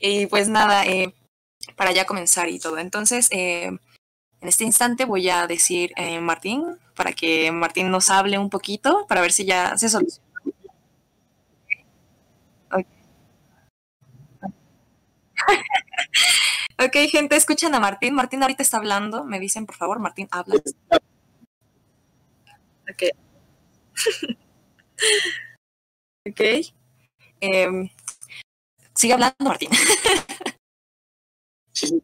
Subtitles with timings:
[0.00, 1.14] y pues nada, eh,
[1.76, 2.78] para ya comenzar y todo.
[2.78, 6.64] Entonces, eh, en este instante voy a decir eh, Martín,
[6.96, 10.28] para que Martín nos hable un poquito, para ver si ya se soluciona.
[16.78, 18.14] ok, gente, escuchen a Martín.
[18.14, 19.24] Martín ahorita está hablando.
[19.24, 20.56] Me dicen, por favor, Martín, habla.
[22.90, 23.02] Ok.
[26.28, 26.40] ok.
[27.42, 27.90] Eh,
[29.00, 29.70] sigue hablando, Martín.
[31.72, 31.96] sí.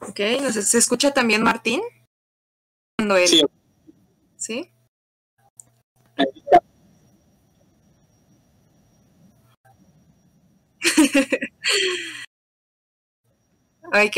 [0.00, 0.18] Ok,
[0.50, 1.80] ¿se escucha también Martín?
[2.98, 3.28] Cuando él...
[3.28, 3.42] Sí.
[4.36, 4.72] ¿Sí?
[13.84, 14.16] ok,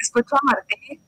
[0.00, 1.00] escucho a Martín.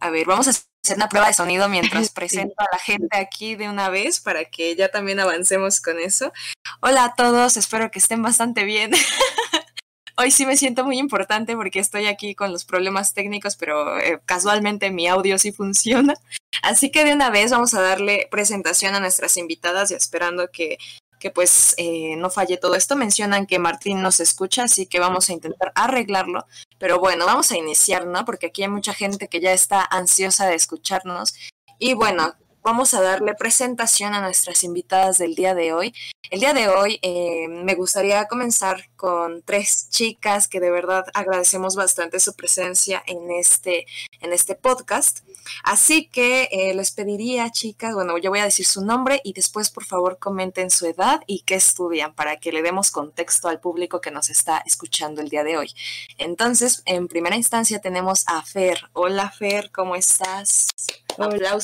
[0.00, 3.54] A ver, vamos a hacer una prueba de sonido mientras presento a la gente aquí
[3.54, 6.32] de una vez para que ya también avancemos con eso.
[6.80, 8.90] Hola a todos, espero que estén bastante bien.
[10.16, 14.20] Hoy sí me siento muy importante porque estoy aquí con los problemas técnicos, pero eh,
[14.26, 16.14] casualmente mi audio sí funciona.
[16.62, 20.76] Así que de una vez vamos a darle presentación a nuestras invitadas y esperando que
[21.20, 22.96] que pues eh, no falle todo esto.
[22.96, 26.46] Mencionan que Martín nos escucha, así que vamos a intentar arreglarlo.
[26.78, 28.24] Pero bueno, vamos a iniciar, ¿no?
[28.24, 31.34] Porque aquí hay mucha gente que ya está ansiosa de escucharnos.
[31.78, 35.94] Y bueno, vamos a darle presentación a nuestras invitadas del día de hoy.
[36.30, 41.74] El día de hoy eh, me gustaría comenzar con tres chicas que de verdad agradecemos
[41.74, 43.86] bastante su presencia en este,
[44.20, 45.20] en este podcast.
[45.64, 49.70] Así que eh, les pediría, chicas, bueno, yo voy a decir su nombre y después
[49.70, 54.00] por favor comenten su edad y qué estudian para que le demos contexto al público
[54.00, 55.74] que nos está escuchando el día de hoy.
[56.18, 58.88] Entonces, en primera instancia tenemos a Fer.
[58.92, 60.68] Hola Fer, ¿cómo estás?
[61.16, 61.58] Hola,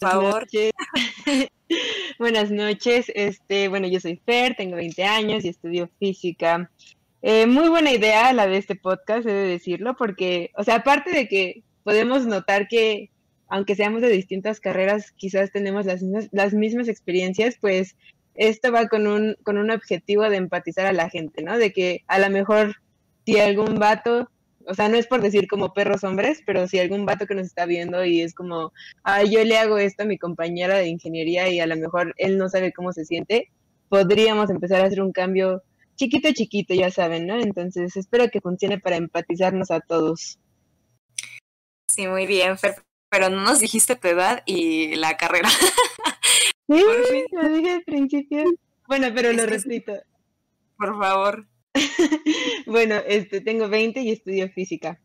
[0.00, 0.46] favor.
[2.18, 3.12] Buenas noches.
[3.14, 6.70] Este, bueno, yo soy Fer, tengo 20 años y estudio física.
[7.22, 11.10] Eh, muy buena idea la de este podcast, he de decirlo, porque, o sea, aparte
[11.12, 13.10] de que podemos notar que,
[13.48, 17.94] aunque seamos de distintas carreras, quizás tenemos las mismas, las mismas experiencias, pues
[18.34, 21.58] esto va con un, con un objetivo de empatizar a la gente, ¿no?
[21.58, 22.76] De que a lo mejor
[23.26, 24.30] si algún vato
[24.66, 27.46] o sea, no es por decir como perros hombres, pero si algún vato que nos
[27.46, 28.72] está viendo y es como,
[29.04, 32.38] ah, yo le hago esto a mi compañera de ingeniería y a lo mejor él
[32.38, 33.50] no sabe cómo se siente,
[33.88, 35.62] podríamos empezar a hacer un cambio
[35.96, 37.40] chiquito, chiquito, ya saben, ¿no?
[37.40, 40.38] Entonces, espero que funcione para empatizarnos a todos.
[41.88, 42.76] Sí, muy bien, Fer,
[43.10, 45.48] pero no nos dijiste tu edad y la carrera.
[46.70, 46.84] Sí,
[47.32, 48.44] lo dije al principio.
[48.86, 49.92] Bueno, pero lo repito.
[50.78, 51.49] Por favor.
[52.66, 55.00] bueno, este, tengo 20 y estudio física.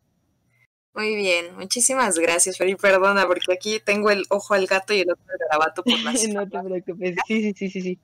[0.95, 2.75] Muy bien, muchísimas gracias, Feri.
[2.75, 6.23] Perdona, porque aquí tengo el ojo al gato y el otro al garabato por las
[6.29, 7.17] No te preocupes.
[7.27, 7.99] Sí, sí, sí, sí.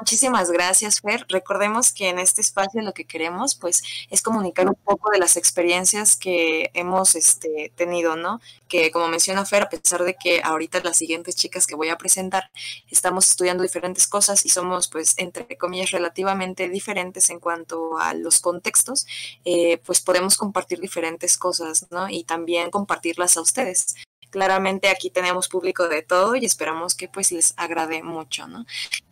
[0.00, 1.26] Muchísimas gracias, Fer.
[1.28, 5.36] Recordemos que en este espacio lo que queremos, pues, es comunicar un poco de las
[5.36, 8.40] experiencias que hemos este, tenido, ¿no?
[8.68, 11.98] Que, como menciona Fer, a pesar de que ahorita las siguientes chicas que voy a
[11.98, 12.50] presentar
[12.90, 18.40] estamos estudiando diferentes cosas y somos, pues, entre comillas, relativamente diferentes en cuanto a los
[18.40, 19.06] contextos,
[19.44, 22.08] eh, pues podemos compartir diferentes cosas, ¿no?
[22.08, 23.96] Y también compartirlas a ustedes.
[24.30, 28.64] Claramente aquí tenemos público de todo y esperamos que pues les agrade mucho, ¿no?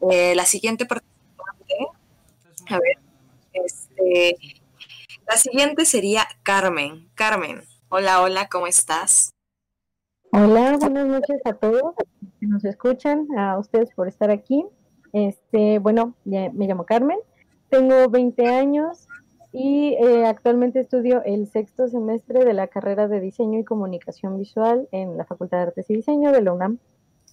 [0.09, 1.75] Eh, la siguiente participante,
[2.69, 2.99] a ver,
[3.53, 4.37] este,
[5.27, 7.11] la siguiente sería Carmen.
[7.17, 9.33] Carmen, hola, hola, ¿cómo estás?
[10.31, 11.95] Hola, buenas noches a todos
[12.39, 14.65] que nos escuchan, a ustedes por estar aquí.
[15.13, 17.19] Este, bueno, me llamo Carmen,
[17.69, 19.08] tengo 20 años,
[19.59, 24.89] y eh, actualmente estudio el sexto semestre de la carrera de Diseño y Comunicación Visual
[24.93, 26.79] en la Facultad de Artes y Diseño de la UNAM.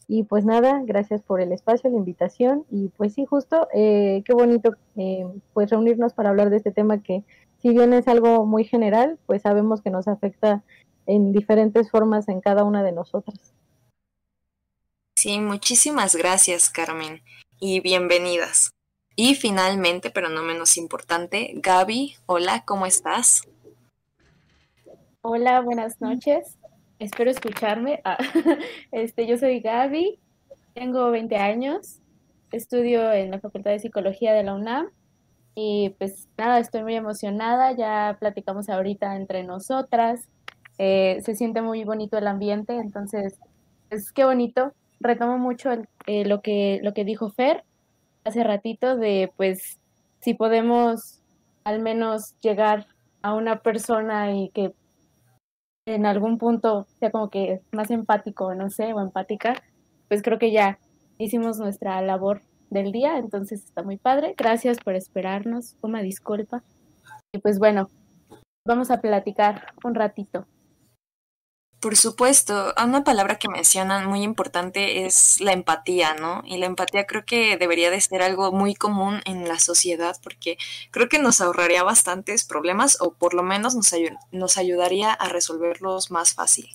[0.08, 4.34] Y pues nada, gracias por el espacio, la invitación y pues sí, justo, eh, qué
[4.34, 7.24] bonito eh, pues reunirnos para hablar de este tema que
[7.62, 10.64] si bien es algo muy general, pues sabemos que nos afecta
[11.06, 13.54] en diferentes formas en cada una de nosotras.
[15.16, 17.22] Sí, muchísimas gracias Carmen
[17.60, 18.75] y bienvenidas.
[19.18, 23.44] Y finalmente, pero no menos importante, Gaby, hola, ¿cómo estás?
[25.22, 26.58] Hola, buenas noches.
[27.00, 28.02] Espero escucharme.
[28.04, 28.18] Ah,
[28.92, 30.20] este, yo soy Gaby,
[30.74, 32.00] tengo 20 años,
[32.52, 34.90] estudio en la Facultad de Psicología de la UNAM
[35.56, 40.28] y pues nada, estoy muy emocionada, ya platicamos ahorita entre nosotras,
[40.78, 43.40] eh, se siente muy bonito el ambiente, entonces,
[43.90, 45.72] es que bonito, retomo mucho
[46.08, 47.64] eh, lo, que, lo que dijo Fer,
[48.26, 49.80] hace ratito de pues
[50.20, 51.22] si podemos
[51.64, 52.88] al menos llegar
[53.22, 54.74] a una persona y que
[55.88, 59.56] en algún punto sea como que más empático, no sé, o empática,
[60.08, 60.80] pues creo que ya
[61.20, 62.42] hicimos nuestra labor
[62.72, 64.34] del día, entonces está muy padre.
[64.38, 66.64] Gracias por esperarnos, una disculpa.
[67.32, 67.90] Y pues bueno,
[68.66, 70.48] vamos a platicar un ratito.
[71.86, 76.42] Por supuesto, una palabra que mencionan muy importante es la empatía, ¿no?
[76.44, 80.58] Y la empatía creo que debería de ser algo muy común en la sociedad porque
[80.90, 83.94] creo que nos ahorraría bastantes problemas o por lo menos nos,
[84.32, 86.68] nos ayudaría a resolverlos más fácil.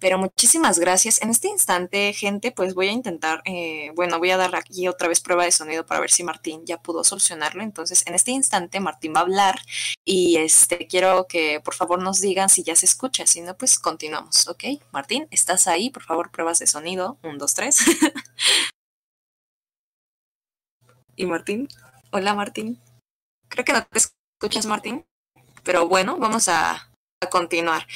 [0.00, 1.20] Pero muchísimas gracias.
[1.22, 5.08] En este instante, gente, pues voy a intentar, eh, bueno, voy a dar aquí otra
[5.08, 7.62] vez prueba de sonido para ver si Martín ya pudo solucionarlo.
[7.62, 9.60] Entonces, en este instante, Martín va a hablar
[10.04, 13.26] y este quiero que por favor nos digan si ya se escucha.
[13.26, 14.64] Si no, pues continuamos, ¿ok?
[14.92, 15.90] Martín, ¿estás ahí?
[15.90, 17.18] Por favor, pruebas de sonido.
[17.22, 17.78] Un, dos, tres.
[21.16, 21.68] y Martín.
[22.10, 22.80] Hola, Martín.
[23.48, 25.04] Creo que no te escuchas, Martín.
[25.64, 26.90] Pero bueno, vamos a,
[27.30, 27.86] continuar.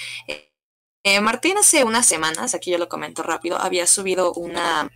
[1.04, 4.90] Eh, Martín hace unas semanas, aquí yo lo comento rápido, había subido una,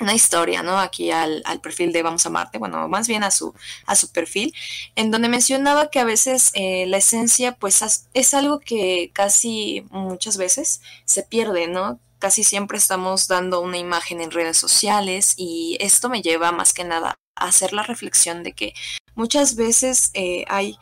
[0.00, 0.78] una historia, ¿no?
[0.78, 3.54] Aquí al, al, perfil de Vamos a Marte, bueno, más bien a su,
[3.86, 4.54] a su perfil,
[4.96, 10.36] en donde mencionaba que a veces eh, la esencia, pues, es algo que casi muchas
[10.36, 12.00] veces se pierde, ¿no?
[12.18, 16.84] Casi siempre estamos dando una imagen en redes sociales y esto me lleva más que
[16.84, 18.74] nada a hacer la reflexión de que
[19.14, 20.76] muchas veces eh, hay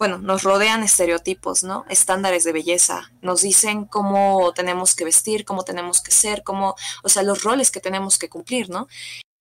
[0.00, 1.84] bueno, nos rodean estereotipos, ¿no?
[1.90, 3.12] Estándares de belleza.
[3.20, 7.70] Nos dicen cómo tenemos que vestir, cómo tenemos que ser, cómo, o sea, los roles
[7.70, 8.88] que tenemos que cumplir, ¿no?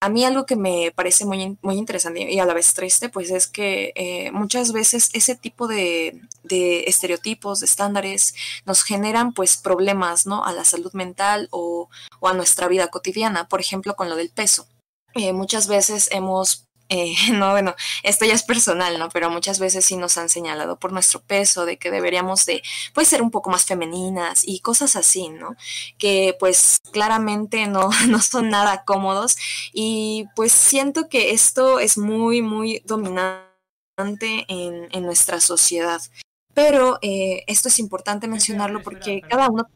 [0.02, 3.32] A mí algo que me parece muy, muy interesante y a la vez triste, pues
[3.32, 8.36] es que eh, muchas veces ese tipo de, de, estereotipos, de estándares,
[8.66, 10.44] nos generan pues problemas, ¿no?
[10.44, 11.88] A la salud mental o,
[12.20, 14.68] o a nuestra vida cotidiana, por ejemplo, con lo del peso.
[15.16, 19.10] Eh, muchas veces hemos eh, no, bueno, esto ya es personal, ¿no?
[19.10, 22.62] Pero muchas veces sí nos han señalado por nuestro peso de que deberíamos de,
[22.94, 25.56] pues, ser un poco más femeninas y cosas así, ¿no?
[25.98, 29.38] Que pues claramente no, no son nada cómodos
[29.74, 33.46] y pues siento que esto es muy, muy dominante
[34.48, 36.02] en, en nuestra sociedad.
[36.54, 39.68] Pero eh, esto es importante mencionarlo porque cada uno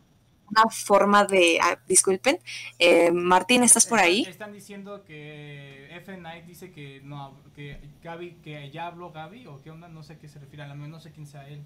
[0.56, 1.60] una forma de.
[1.62, 2.40] Ah, disculpen.
[2.80, 4.24] Eh, Martín, ¿estás por ahí?
[4.28, 9.62] Están diciendo que F Night dice que no que Gaby, que ya habló Gaby o
[9.62, 11.64] qué onda, no sé a qué se refiere, a la no sé quién sea él.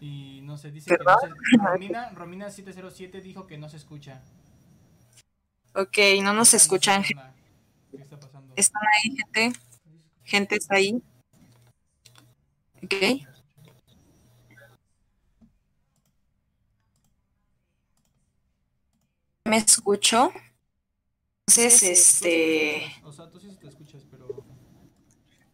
[0.00, 4.22] Y no sé, dice que no se, Romina, Romina 707 dijo que no se escucha.
[5.74, 7.02] Ok, no nos escuchan.
[7.02, 8.54] ¿Qué está pasando?
[8.56, 9.58] ¿Están ahí, gente?
[10.24, 11.02] ¿Gente está ahí?
[12.82, 13.35] Ok.
[19.46, 20.32] Me escucho.
[21.48, 22.92] Entonces, este...
[23.04, 24.26] O sea, tú sí te escuchas, pero...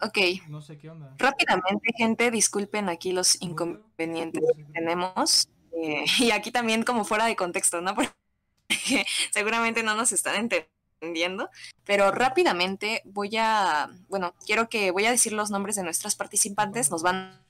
[0.00, 0.18] Ok.
[0.48, 1.14] No sé qué onda.
[1.18, 5.48] Rápidamente, gente, disculpen aquí los inconvenientes que tenemos.
[5.72, 7.94] Eh, y aquí también como fuera de contexto, ¿no?
[8.68, 11.50] Porque seguramente no nos están entendiendo.
[11.84, 13.90] Pero rápidamente voy a...
[14.08, 16.90] Bueno, quiero que voy a decir los nombres de nuestras participantes.
[16.90, 17.40] Nos van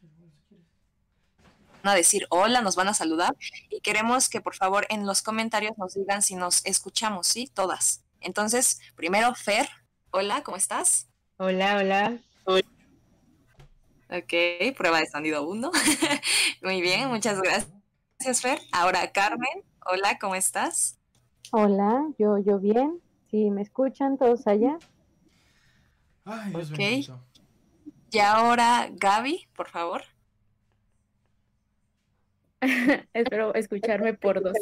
[1.89, 3.35] a decir hola, nos van a saludar
[3.71, 7.51] y queremos que por favor en los comentarios nos digan si nos escuchamos, ¿sí?
[7.53, 8.05] Todas.
[8.21, 9.69] Entonces, primero, Fer,
[10.11, 11.09] hola, ¿cómo estás?
[11.39, 12.19] Hola, hola.
[14.15, 15.71] Ok, prueba de sonido 1.
[16.63, 18.61] Muy bien, muchas gracias, Fer.
[18.71, 20.99] Ahora, Carmen, hola, ¿cómo estás?
[21.51, 23.01] Hola, yo, yo bien.
[23.31, 24.79] ¿Sí me escuchan todos allá?
[26.27, 27.19] Ay, Dios ok.
[28.11, 30.03] Y ahora, Gaby, por favor.
[33.13, 34.57] Espero escucharme por dos.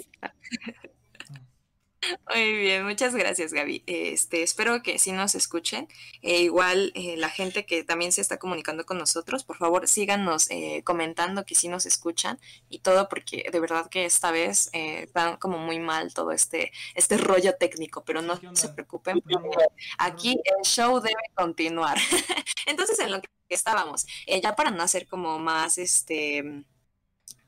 [2.33, 3.85] Muy bien, muchas gracias Gaby.
[3.87, 5.87] Este, espero que sí nos escuchen.
[6.23, 10.51] E igual eh, la gente que también se está comunicando con nosotros, por favor síganos
[10.51, 12.41] eh, comentando que sí nos escuchan
[12.71, 16.73] y todo porque de verdad que esta vez eh, está como muy mal todo este,
[16.95, 19.67] este rollo técnico, pero no se preocupen porque
[19.99, 21.99] aquí el show debe continuar.
[22.67, 24.07] Entonces en lo que estábamos,
[24.43, 26.65] ya para no hacer como más este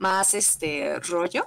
[0.02, 1.46] más este rollo.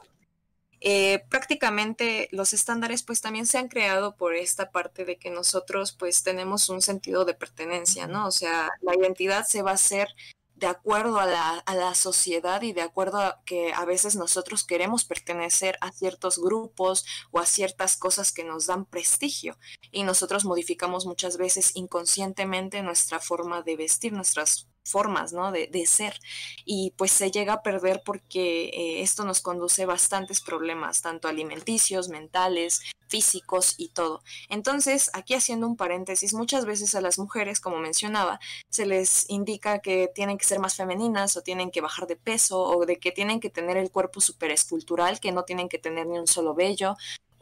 [0.79, 5.91] Eh, prácticamente los estándares pues también se han creado por esta parte de que nosotros
[5.93, 8.27] pues tenemos un sentido de pertenencia, ¿no?
[8.27, 10.07] O sea, la identidad se va a hacer
[10.55, 14.63] de acuerdo a la, a la, sociedad y de acuerdo a que a veces nosotros
[14.63, 19.57] queremos pertenecer a ciertos grupos o a ciertas cosas que nos dan prestigio
[19.91, 25.51] y nosotros modificamos muchas veces inconscientemente nuestra forma de vestir, nuestras formas, ¿no?
[25.51, 26.19] De, de, ser.
[26.63, 31.27] Y pues se llega a perder porque eh, esto nos conduce a bastantes problemas, tanto
[31.27, 34.21] alimenticios, mentales, físicos y todo.
[34.49, 38.39] Entonces, aquí haciendo un paréntesis, muchas veces a las mujeres, como mencionaba,
[38.69, 42.61] se les indica que tienen que ser más femeninas o tienen que bajar de peso
[42.61, 46.07] o de que tienen que tener el cuerpo súper escultural, que no tienen que tener
[46.07, 46.95] ni un solo vello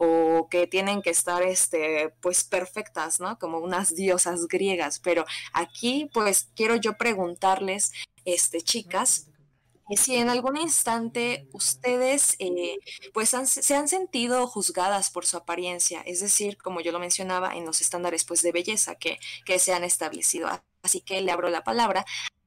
[0.04, 3.38] o que tienen que estar, este, pues perfectas, ¿no?
[3.38, 4.98] Como unas diosas griegas.
[5.00, 7.92] Pero aquí, pues quiero yo preguntarles,
[8.24, 9.28] este, chicas,
[9.96, 12.78] si en algún instante ustedes eh,
[13.12, 17.66] pues se han sentido juzgadas por su apariencia, es decir, como yo lo mencionaba, en
[17.66, 20.48] los estándares pues de belleza que, que se han establecido.
[20.82, 22.04] Así que le abro la palabra.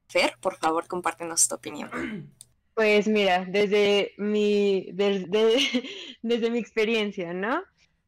[0.08, 2.34] Fer, por favor, compártenos tu opinión.
[2.78, 5.26] Pues mira, desde mi, desde,
[6.22, 7.60] desde mi experiencia, ¿no?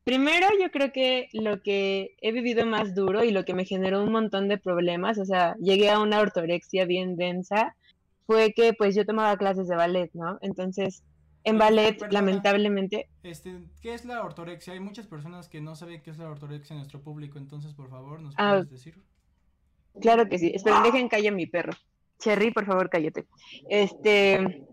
[0.05, 4.01] Primero, yo creo que lo que he vivido más duro y lo que me generó
[4.01, 7.75] un montón de problemas, o sea, llegué a una ortorexia bien densa,
[8.29, 10.39] fue que pues yo tomaba clases de ballet, ¿no?
[10.41, 11.03] Entonces,
[11.43, 13.09] en ballet, lamentablemente...
[13.25, 14.75] Este, ¿Qué es la ortorexia?
[14.75, 17.91] Hay muchas personas que no saben qué es la ortorexia en nuestro público, entonces, por
[17.91, 19.03] favor, ¿nos ah, puedes decir?
[20.01, 20.53] Claro que sí.
[20.55, 21.73] Esperen, dejen calle a mi perro.
[22.21, 23.27] Cherry, por favor, cállate.
[23.69, 24.65] Este,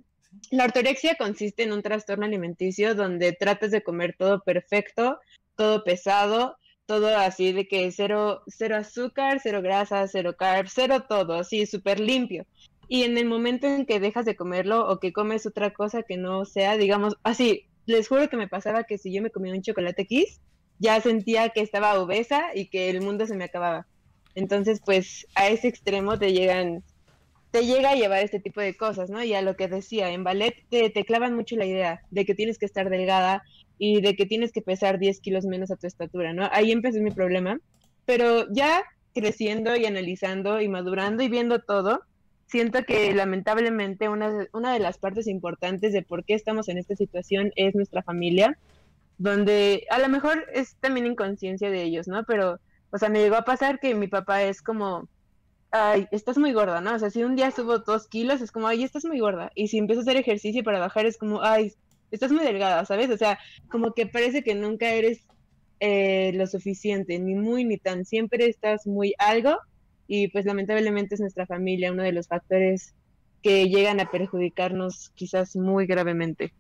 [0.51, 5.20] la ortorexia consiste en un trastorno alimenticio donde tratas de comer todo perfecto,
[5.56, 11.36] todo pesado, todo así de que cero, cero azúcar, cero grasa, cero carbs, cero todo,
[11.36, 12.46] así súper limpio.
[12.88, 16.16] Y en el momento en que dejas de comerlo o que comes otra cosa que
[16.16, 19.62] no sea, digamos, así, les juro que me pasaba que si yo me comía un
[19.62, 20.39] chocolate Kiss,
[20.80, 23.88] ya sentía que estaba obesa y que el mundo se me acababa.
[24.36, 26.84] Entonces, pues a ese extremo te llegan,
[27.51, 29.24] te llega a llevar este tipo de cosas, ¿no?
[29.24, 32.36] Y a lo que decía, en ballet te, te clavan mucho la idea de que
[32.36, 33.44] tienes que estar delgada
[33.77, 36.50] y de que tienes que pesar 10 kilos menos a tu estatura, ¿no?
[36.51, 37.60] Ahí empezó mi problema,
[38.06, 42.01] pero ya creciendo y analizando y madurando y viendo todo,
[42.48, 46.96] siento que lamentablemente una, una de las partes importantes de por qué estamos en esta
[46.96, 48.58] situación es nuestra familia,
[49.18, 52.24] donde a lo mejor es también inconsciencia de ellos, ¿no?
[52.24, 52.60] Pero,
[52.92, 55.10] o sea, me llegó a pasar que mi papá es como,
[55.71, 56.95] ay, estás muy gorda, ¿no?
[56.95, 59.51] O sea, si un día subo dos kilos, es como, ay, estás muy gorda.
[59.55, 61.74] Y si empiezo a hacer ejercicio para bajar, es como, ay,
[62.12, 63.09] estás muy delgada, ¿sabes?
[63.09, 65.27] O sea, como que parece que nunca eres
[65.79, 69.57] eh, lo suficiente, ni muy ni tan, siempre estás muy algo
[70.07, 72.95] y pues lamentablemente es nuestra familia uno de los factores
[73.43, 76.53] que llegan a perjudicarnos quizás muy gravemente.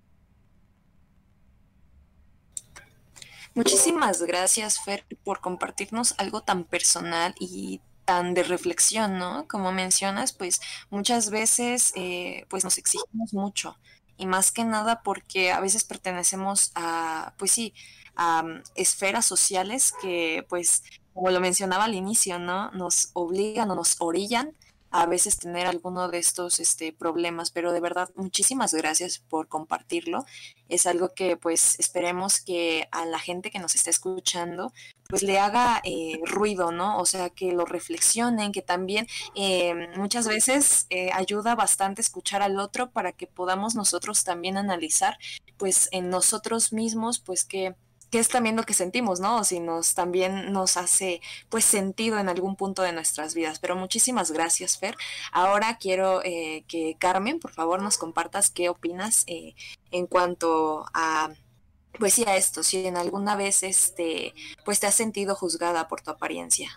[3.55, 9.45] Muchísimas gracias, Fer, por compartirnos algo tan personal y tan de reflexión, ¿no?
[9.49, 13.77] Como mencionas, pues muchas veces eh, pues nos exigimos mucho
[14.17, 17.73] y más que nada porque a veces pertenecemos a, pues sí,
[18.15, 20.83] a mm, esferas sociales que pues
[21.13, 22.71] como lo mencionaba al inicio, ¿no?
[22.71, 24.55] Nos obligan o nos orillan
[24.89, 30.25] a veces tener alguno de estos este, problemas, pero de verdad muchísimas gracias por compartirlo.
[30.69, 34.71] Es algo que pues esperemos que a la gente que nos está escuchando
[35.07, 36.99] pues le haga eh, ruido, ¿no?
[36.99, 42.59] O sea, que lo reflexionen, que también eh, muchas veces eh, ayuda bastante escuchar al
[42.59, 45.17] otro para que podamos nosotros también analizar
[45.57, 47.75] pues en nosotros mismos pues que
[48.09, 49.43] que es también lo que sentimos, ¿no?
[49.43, 53.59] Si nos también nos hace pues sentido en algún punto de nuestras vidas.
[53.59, 54.95] Pero muchísimas gracias, Fer.
[55.31, 59.55] Ahora quiero eh, que Carmen, por favor, nos compartas qué opinas eh,
[59.91, 61.31] en cuanto a
[61.99, 64.33] pues sí a esto, si en alguna vez este
[64.65, 66.69] pues te has sentido juzgada por tu apariencia.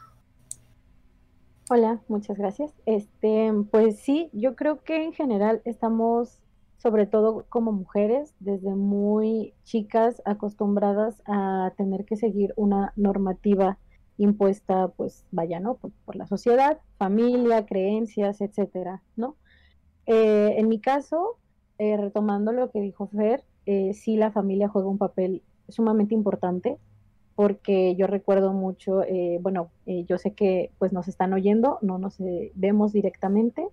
[1.69, 2.73] Hola, muchas gracias.
[2.85, 6.41] Este, pues sí, yo creo que en general estamos
[6.83, 13.79] sobre todo como mujeres, desde muy chicas, acostumbradas a tener que seguir una normativa
[14.17, 15.75] impuesta, pues vaya, ¿no?
[15.77, 19.37] Por, la sociedad, familia, creencias, etcétera, ¿no?
[20.07, 21.37] Eh, en mi caso,
[21.79, 26.79] eh, retomando lo que dijo Fer, eh, sí la familia juega un papel sumamente importante,
[27.37, 29.03] porque yo recuerdo mucho,
[29.41, 32.17] bueno, yo sé que pues nos están oyendo, no nos
[32.55, 33.67] vemos directamente,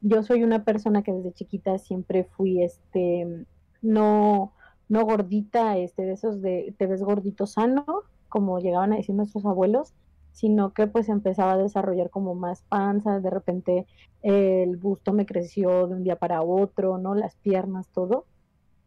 [0.00, 3.46] yo soy una persona que desde chiquita siempre fui, este,
[3.82, 4.52] no,
[4.88, 7.84] no gordita, este, de esos de te ves gordito sano,
[8.28, 9.94] como llegaban a decir nuestros abuelos,
[10.32, 13.86] sino que pues empezaba a desarrollar como más panza, de repente
[14.22, 17.14] el busto me creció de un día para otro, ¿no?
[17.14, 18.26] Las piernas, todo.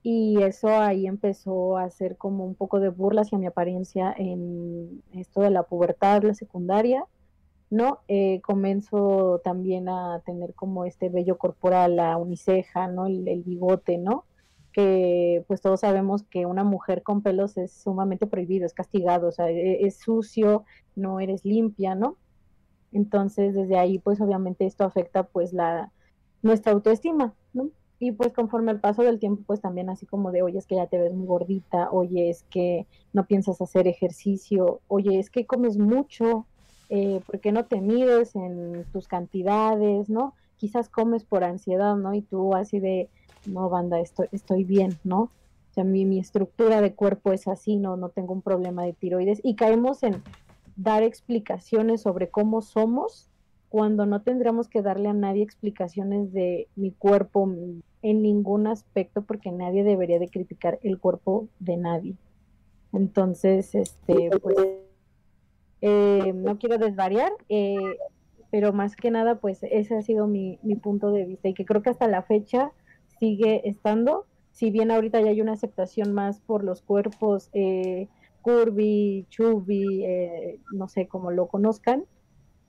[0.01, 5.03] Y eso ahí empezó a hacer como un poco de burla hacia mi apariencia en
[5.13, 7.05] esto de la pubertad, la secundaria
[7.69, 7.99] ¿no?
[8.07, 8.41] Eh,
[9.43, 13.05] también a tener como este vello corporal, la uniceja, ¿no?
[13.05, 14.25] El, bigote, ¿no?
[14.73, 19.31] Que pues todos sabemos que una mujer con pelos es sumamente prohibido, es castigado, o
[19.31, 20.65] sea, e, es, sucio,
[20.95, 22.17] no eres limpia, ¿no?
[22.91, 25.91] Entonces, desde ahí, pues obviamente esto afecta pues la
[26.41, 27.69] nuestra autoestima, ¿no?
[27.99, 30.75] Y pues conforme al paso del tiempo, pues también así como de, oye, es que
[30.75, 35.45] ya te ves muy gordita, oye, es que no piensas hacer ejercicio, oye, es que
[35.45, 36.45] comes mucho,
[36.89, 40.33] eh, ¿por qué no te mides en tus cantidades, no?
[40.55, 42.13] Quizás comes por ansiedad, ¿no?
[42.13, 43.09] Y tú así de,
[43.45, 45.23] no, banda, estoy, estoy bien, ¿no?
[45.23, 48.93] O sea, mi, mi estructura de cuerpo es así, no, no tengo un problema de
[48.93, 49.41] tiroides.
[49.43, 50.23] Y caemos en
[50.77, 53.28] dar explicaciones sobre cómo somos
[53.69, 57.49] cuando no tendríamos que darle a nadie explicaciones de mi cuerpo
[58.01, 62.15] en ningún aspecto, porque nadie debería de criticar el cuerpo de nadie.
[62.91, 64.57] Entonces, este, pues,
[65.81, 67.77] eh, no quiero desvariar, eh,
[68.51, 71.81] pero más que nada, pues ese ha sido mi, punto de vista y que creo
[71.81, 72.71] que hasta la fecha
[73.19, 78.07] sigue estando, si bien ahorita ya hay una aceptación más por los cuerpos eh,
[78.41, 82.05] curvy, chubby, eh, no sé cómo lo conozcan,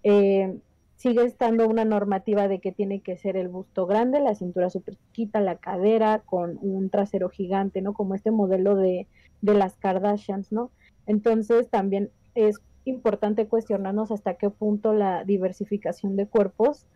[0.02, 0.58] eh,
[1.00, 4.96] sigue estando una normativa de que tiene que ser el busto grande, la cintura súper
[4.96, 7.94] chiquita, la cadera con un trasero gigante, ¿no?
[7.94, 9.06] Como este modelo de,
[9.40, 10.70] de las Kardashians, ¿no?
[11.06, 16.86] Entonces también es importante cuestionarnos hasta qué punto la diversificación de cuerpos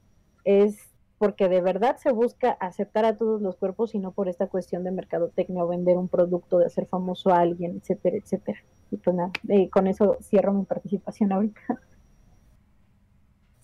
[0.45, 0.77] es
[1.17, 4.85] porque de verdad se busca aceptar a todos los cuerpos y no por esta cuestión
[4.85, 8.59] de mercadotecnia o vender un producto, de hacer famoso a alguien, etcétera, etcétera.
[8.91, 11.81] Y pues nada, eh, con eso cierro mi participación ahorita.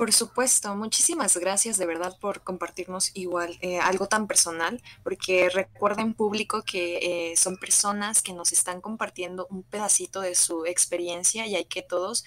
[0.01, 6.15] Por supuesto, muchísimas gracias de verdad por compartirnos igual eh, algo tan personal, porque recuerden
[6.15, 11.55] público que eh, son personas que nos están compartiendo un pedacito de su experiencia y
[11.55, 12.25] hay que todos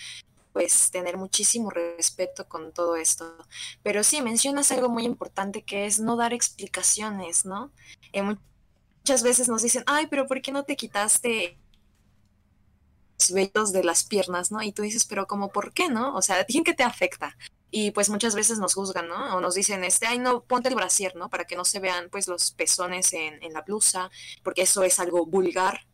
[0.51, 3.35] pues tener muchísimo respeto con todo esto.
[3.81, 7.71] Pero sí, mencionas algo muy importante que es no dar explicaciones, ¿no?
[8.11, 11.57] Eh, muchas veces nos dicen, ay, pero ¿por qué no te quitaste
[13.17, 14.61] los vellos de las piernas, ¿no?
[14.61, 16.15] Y tú dices, pero como, ¿por qué, no?
[16.15, 17.35] O sea, ¿quién que te afecta?
[17.75, 19.35] Y pues muchas veces nos juzgan, ¿no?
[19.35, 21.31] O nos dicen, este, ay, no, ponte el brasier, ¿no?
[21.31, 24.11] Para que no se vean, pues, los pezones en, en la blusa,
[24.43, 25.87] porque eso es algo vulgar,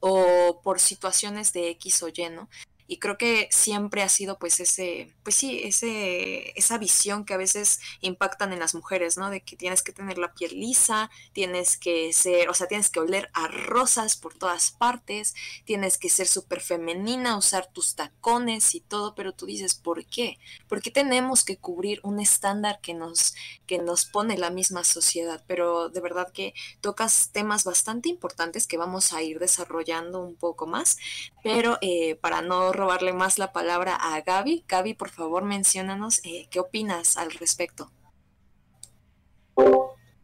[0.00, 2.48] o por situaciones de X o Y, ¿no?
[2.90, 7.36] Y creo que siempre ha sido pues ese, pues sí, ese, esa visión que a
[7.36, 9.30] veces impactan en las mujeres, ¿no?
[9.30, 12.98] De que tienes que tener la piel lisa, tienes que ser, o sea, tienes que
[12.98, 18.80] oler a rosas por todas partes, tienes que ser súper femenina, usar tus tacones y
[18.80, 20.40] todo, pero tú dices, ¿por qué?
[20.68, 23.36] ¿Por qué tenemos que cubrir un estándar que nos,
[23.68, 25.44] que nos pone la misma sociedad?
[25.46, 30.66] Pero de verdad que tocas temas bastante importantes que vamos a ir desarrollando un poco
[30.66, 30.98] más,
[31.44, 34.64] pero eh, para no robarle más la palabra a Gaby.
[34.66, 37.90] Gaby, por favor, menciónanos eh, qué opinas al respecto.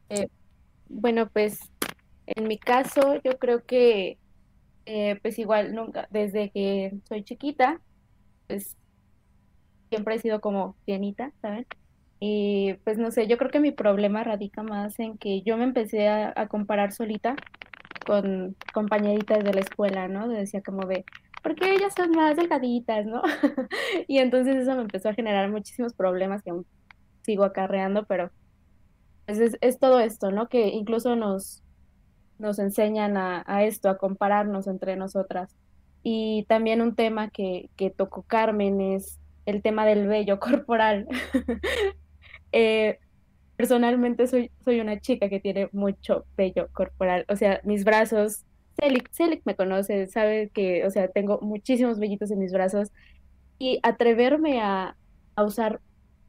[0.09, 0.29] Eh,
[0.89, 1.61] bueno, pues
[2.27, 4.19] en mi caso, yo creo que,
[4.87, 7.83] eh, pues igual, nunca, desde que soy chiquita,
[8.47, 8.75] pues
[9.91, 11.67] siempre he sido como pianita, ¿saben?
[12.21, 15.65] Y pues no sé, yo creo que mi problema radica más en que yo me
[15.65, 17.37] empecé a, a comparar solita
[18.07, 20.29] con compañeritas de la escuela, ¿no?
[20.29, 21.05] Decía como de,
[21.43, 23.23] porque ellas son más delgaditas, ¿no?
[24.09, 26.67] y entonces eso me empezó a generar muchísimos problemas que aún
[27.23, 28.31] sigo acarreando, pero
[29.27, 30.49] pues es, todo esto, ¿no?
[30.49, 31.63] Que incluso nos,
[32.39, 35.57] nos enseñan a, a, esto, a compararnos entre nosotras.
[36.05, 41.09] Y también un tema que, que tocó Carmen es el tema del vello corporal.
[42.53, 43.01] eh,
[43.57, 48.45] personalmente soy, soy una chica que tiene mucho vello corporal, o sea, mis brazos
[48.79, 52.93] Celic, me conoce, sabe que, o sea, tengo muchísimos vellitos en mis brazos
[53.59, 54.97] y atreverme a,
[55.35, 55.81] a usar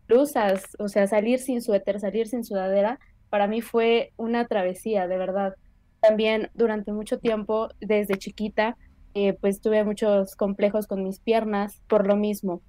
[0.07, 5.17] blusas, o sea, salir sin suéter, salir sin sudadera, para mí fue una travesía, de
[5.17, 5.55] verdad.
[5.99, 8.77] También durante mucho tiempo, desde chiquita,
[9.13, 12.61] eh, pues tuve muchos complejos con mis piernas por lo mismo,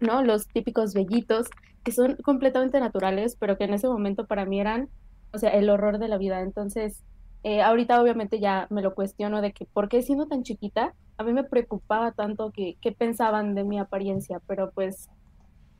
[0.00, 0.24] ¿no?
[0.24, 1.48] Los típicos vellitos
[1.84, 4.88] que son completamente naturales, pero que en ese momento para mí eran,
[5.32, 6.40] o sea, el horror de la vida.
[6.40, 7.04] Entonces,
[7.42, 11.22] eh, ahorita obviamente ya me lo cuestiono de que por qué siendo tan chiquita, a
[11.24, 15.08] mí me preocupaba tanto que, qué pensaban de mi apariencia, pero pues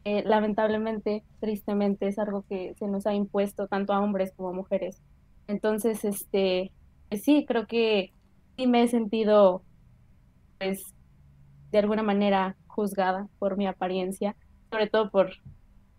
[0.04, 4.52] eh, lamentablemente, tristemente, es algo que se nos ha impuesto tanto a hombres como a
[4.52, 5.00] mujeres.
[5.48, 6.72] Entonces, este,
[7.08, 8.12] pues sí, creo que
[8.56, 9.62] sí me he sentido,
[10.58, 10.94] pues,
[11.70, 14.36] de alguna manera juzgada por mi apariencia,
[14.70, 15.30] sobre todo por,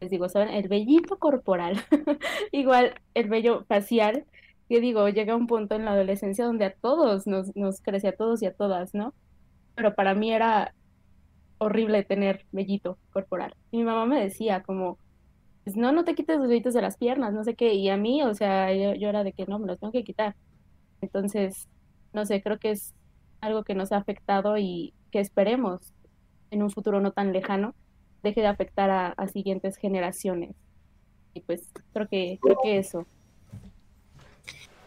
[0.10, 0.50] digo, ¿saben?
[0.50, 1.78] El vellito corporal,
[2.52, 4.26] igual el vello facial,
[4.70, 8.16] que digo, llega un punto en la adolescencia donde a todos nos, nos crece, a
[8.16, 9.14] todos y a todas, ¿no?
[9.76, 10.74] Pero para mí era
[11.58, 13.56] horrible tener vellito corporal.
[13.72, 14.98] Y mi mamá me decía como,
[15.64, 17.74] pues no, no te quites los vellitos de las piernas, no sé qué.
[17.74, 20.36] Y a mí, o sea, yo era de que no, me los tengo que quitar.
[21.02, 21.68] Entonces,
[22.14, 22.94] no sé, creo que es
[23.42, 25.94] algo que nos ha afectado y que esperemos
[26.52, 27.76] en un futuro no tan lejano
[28.26, 30.56] deje de afectar a, siguientes generaciones.
[31.34, 31.62] Y pues
[31.94, 33.06] creo que, creo que eso.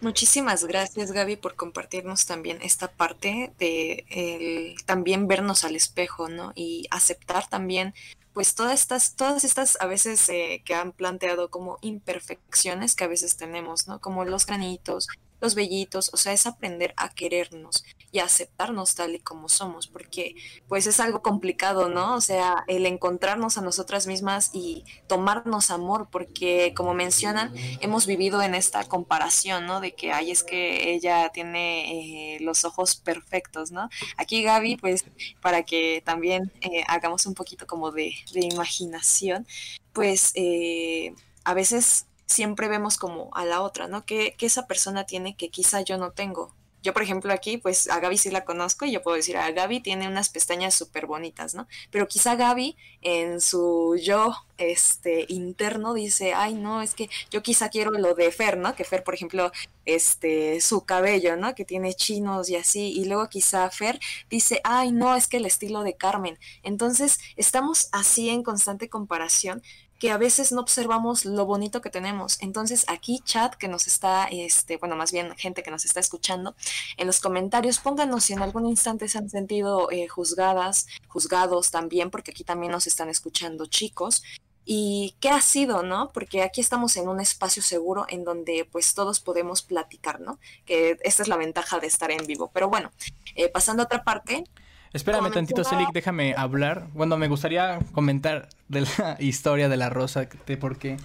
[0.01, 6.53] Muchísimas gracias Gaby por compartirnos también esta parte de el, también vernos al espejo, ¿no?
[6.55, 7.95] Y aceptar también
[8.33, 13.09] pues todas estas, todas estas a veces eh, que han planteado como imperfecciones que a
[13.09, 14.01] veces tenemos, ¿no?
[14.01, 15.09] Como los granitos,
[15.41, 19.87] los vellitos, o sea, es aprender a querernos y a aceptarnos tal y como somos,
[19.87, 20.35] porque
[20.67, 22.15] pues es algo complicado, ¿no?
[22.15, 28.43] O sea, el encontrarnos a nosotras mismas y tomarnos amor, porque como mencionan, hemos vivido
[28.43, 29.81] en esta comparación, ¿no?
[29.81, 33.89] De que, ay, es que ella tiene eh, los ojos perfectos, ¿no?
[34.17, 35.05] Aquí Gaby, pues,
[35.41, 39.47] para que también eh, hagamos un poquito como de, de imaginación,
[39.93, 44.05] pues eh, a veces siempre vemos como a la otra, ¿no?
[44.05, 47.99] Que esa persona tiene que quizá yo no tengo, yo, por ejemplo, aquí, pues a
[47.99, 51.07] Gaby sí la conozco y yo puedo decir, a ah, Gaby tiene unas pestañas súper
[51.07, 51.67] bonitas, ¿no?
[51.91, 57.69] Pero quizá Gaby en su yo este, interno dice, ay, no, es que yo quizá
[57.69, 58.77] quiero lo de Fer, ¿no?
[58.77, 59.51] Que Fer, por ejemplo,
[59.87, 61.55] este, su cabello, ¿no?
[61.57, 62.93] Que tiene chinos y así.
[62.93, 63.99] Y luego quizá Fer
[64.31, 66.39] dice, ay, no, es que el estilo de Carmen.
[66.63, 69.63] Entonces, estamos así en constante comparación
[69.99, 72.41] que a veces no observamos lo bonito que tenemos.
[72.41, 76.55] Entonces aquí chat que nos está, este, bueno, más bien gente que nos está escuchando,
[76.97, 82.11] en los comentarios pónganos si en algún instante se han sentido eh, juzgadas, juzgados también,
[82.11, 84.23] porque aquí también nos están escuchando chicos.
[84.71, 86.11] ¿Y qué ha sido, no?
[86.13, 90.39] Porque aquí estamos en un espacio seguro en donde pues todos podemos platicar, ¿no?
[90.67, 92.51] Que esta es la ventaja de estar en vivo.
[92.53, 92.93] Pero bueno,
[93.35, 94.45] eh, pasando a otra parte,
[94.93, 96.89] Espérame tantito, Celic, déjame hablar.
[96.95, 100.97] Bueno, me gustaría comentar de la historia de la rosa, de por qué.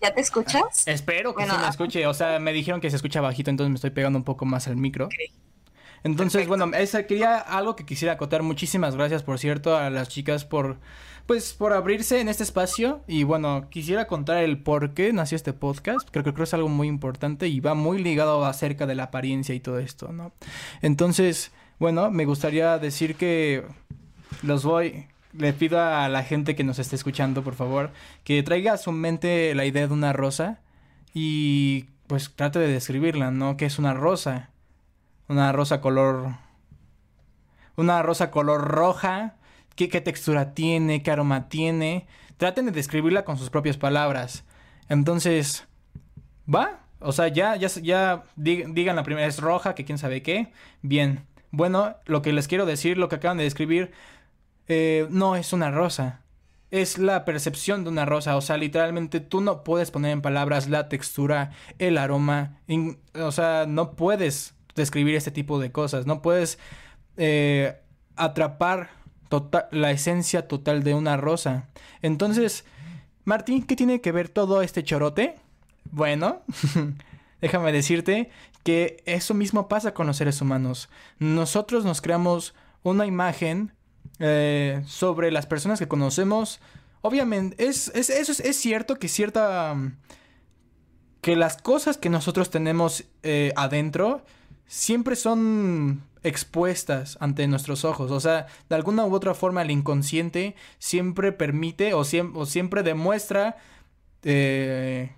[0.00, 0.86] ¿Ya te escuchas?
[0.86, 1.68] Espero que se me ah.
[1.68, 2.06] escuche.
[2.06, 4.66] O sea, me dijeron que se escucha bajito, entonces me estoy pegando un poco más
[4.66, 5.08] al micro.
[6.04, 8.42] Entonces, bueno, esa, quería algo que quisiera acotar.
[8.42, 10.78] Muchísimas gracias, por cierto, a las chicas por,
[11.26, 13.02] pues, por abrirse en este espacio.
[13.08, 16.08] Y bueno, quisiera contar el por qué nació este podcast.
[16.10, 19.54] Creo, creo que es algo muy importante y va muy ligado acerca de la apariencia
[19.54, 20.32] y todo esto, ¿no?
[20.82, 23.64] Entonces, bueno, me gustaría decir que
[24.42, 27.90] los voy, le pido a la gente que nos esté escuchando, por favor,
[28.24, 30.60] que traiga a su mente la idea de una rosa
[31.12, 33.56] y pues trate de describirla, ¿no?
[33.56, 34.50] ¿Qué es una rosa?
[35.28, 36.36] Una rosa color...
[37.76, 39.34] Una rosa color roja.
[39.74, 41.02] ¿Qué, qué textura tiene?
[41.02, 42.06] ¿Qué aroma tiene?
[42.38, 44.44] Traten de describirla con sus propias palabras.
[44.88, 45.66] Entonces,
[46.52, 46.80] ¿va?
[47.00, 50.52] O sea, ya, ya, ya digan la primera, es roja, que quién sabe qué.
[50.80, 51.26] Bien.
[51.56, 53.90] Bueno, lo que les quiero decir, lo que acaban de describir,
[54.68, 56.20] eh, no es una rosa.
[56.70, 58.36] Es la percepción de una rosa.
[58.36, 62.58] O sea, literalmente tú no puedes poner en palabras la textura, el aroma.
[63.14, 66.04] o sea, no puedes describir este tipo de cosas.
[66.04, 66.58] No puedes
[67.16, 67.80] eh,
[68.16, 68.90] atrapar
[69.30, 71.68] tota-, la esencia total de una rosa.
[72.02, 72.66] Entonces,
[73.24, 75.36] Martín, ¿qué tiene que ver todo este chorote?
[75.90, 76.42] Bueno,
[77.40, 78.30] déjame decirte
[78.66, 80.88] que eso mismo pasa con los seres humanos.
[81.20, 82.52] Nosotros nos creamos
[82.82, 83.72] una imagen
[84.18, 86.58] eh, sobre las personas que conocemos.
[87.00, 89.76] Obviamente, es, es, es, cierto que cierta...
[91.20, 94.24] que las cosas que nosotros tenemos eh, adentro
[94.66, 98.10] siempre son expuestas ante nuestros ojos.
[98.10, 103.58] O sea, de alguna u otra forma el inconsciente siempre permite o, o siempre demuestra,
[104.24, 105.12] eh,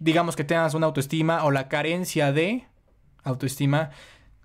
[0.00, 2.66] digamos que tengas una autoestima o la carencia de
[3.24, 3.90] autoestima,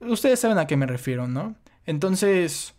[0.01, 1.55] ustedes saben a qué me refiero, ¿no?
[1.85, 2.75] Entonces,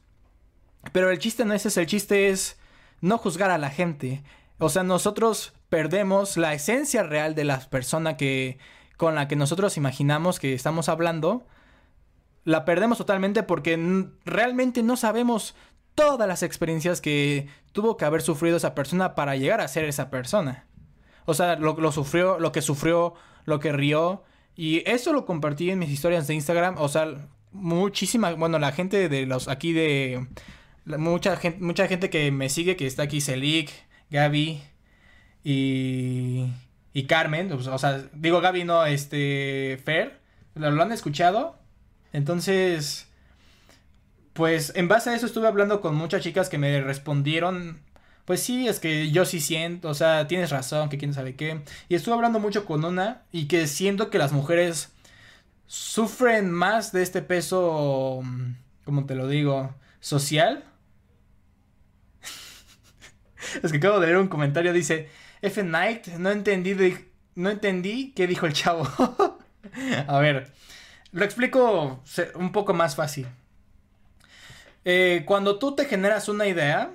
[0.92, 2.58] pero el chiste no es ese, el chiste es
[3.00, 4.22] no juzgar a la gente.
[4.58, 8.58] O sea, nosotros perdemos la esencia real de la persona que
[8.96, 11.46] con la que nosotros imaginamos que estamos hablando.
[12.44, 13.78] La perdemos totalmente porque
[14.26, 15.54] realmente no sabemos
[15.94, 20.10] todas las experiencias que tuvo que haber sufrido esa persona para llegar a ser esa
[20.10, 20.66] persona.
[21.24, 23.14] O sea, lo, lo sufrió, lo que sufrió,
[23.46, 24.24] lo que rió,
[24.60, 26.74] y eso lo compartí en mis historias de Instagram.
[26.76, 27.06] O sea,
[27.50, 30.26] muchísima, bueno, la gente de los aquí de
[30.84, 33.70] mucha gente, mucha gente que me sigue, que está aquí, Celik,
[34.10, 34.60] Gaby
[35.44, 36.52] y,
[36.92, 37.50] y Carmen.
[37.52, 40.20] O sea, digo Gaby, no, este, Fer,
[40.54, 41.56] lo, lo han escuchado.
[42.12, 43.08] Entonces,
[44.34, 47.80] pues en base a eso estuve hablando con muchas chicas que me respondieron
[48.24, 51.62] pues sí, es que yo sí siento, o sea, tienes razón, que quién sabe qué.
[51.88, 54.92] Y estuve hablando mucho con una y que siento que las mujeres
[55.66, 58.54] sufren más de este peso, mm,
[58.84, 60.64] como te lo digo, social.
[63.62, 65.08] es que acabo de leer un comentario, dice,
[65.42, 66.76] F Night, no entendí,
[67.34, 68.86] no entendí qué dijo el chavo.
[70.06, 70.52] A ver,
[71.12, 72.02] lo explico
[72.34, 73.26] un poco más fácil.
[74.84, 76.90] Eh, cuando tú te generas una idea,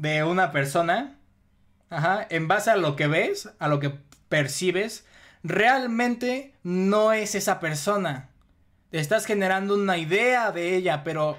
[0.00, 1.18] de una persona,
[1.90, 3.92] ajá, en base a lo que ves, a lo que
[4.28, 5.06] percibes,
[5.42, 8.30] realmente no es esa persona.
[8.92, 11.38] Estás generando una idea de ella, pero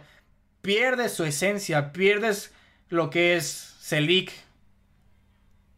[0.62, 2.54] pierdes su esencia, pierdes
[2.90, 4.32] lo que es Celik.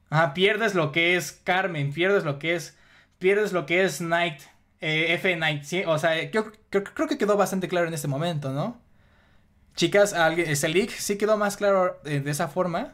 [0.09, 2.77] Ajá, pierdes lo que es Carmen, pierdes lo que es
[3.17, 4.41] pierdes lo que es Night.
[4.81, 8.82] eh, F Night, sí, o sea, creo que quedó bastante claro en este momento, ¿no?
[9.75, 12.93] Chicas, ¿alguien, ¿este leak sí quedó más claro eh, de esa forma?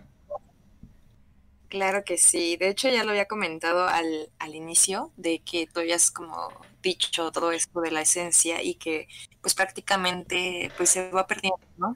[1.68, 2.58] Claro que sí.
[2.58, 6.50] De hecho, ya lo había comentado al, al inicio, de que tú habías como
[6.82, 9.08] dicho todo esto de la esencia y que
[9.42, 11.96] pues prácticamente pues se va perdiendo, ¿no?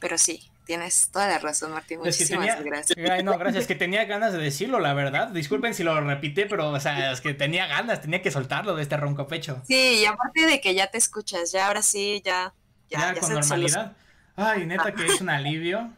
[0.00, 2.00] Pero sí, tienes toda la razón, Martín.
[2.00, 2.98] Muchísimas gracias.
[3.10, 5.28] Ay, no, gracias, que tenía ganas de decirlo, la verdad.
[5.28, 8.82] Disculpen si lo repite, pero o sea, es que tenía ganas, tenía que soltarlo de
[8.82, 9.62] este ronco pecho.
[9.68, 12.54] Sí, y aparte de que ya te escuchas, ya ahora sí, ya...
[12.88, 13.96] Ya, con normalidad.
[14.36, 15.92] Ay, neta que es un alivio.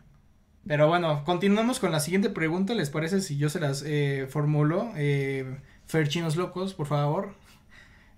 [0.66, 2.75] Pero bueno, continuamos con la siguiente pregunta.
[2.75, 4.92] ¿Les parece si yo se las eh, formulo?
[4.97, 7.35] Eh, Ferchinos locos, por favor.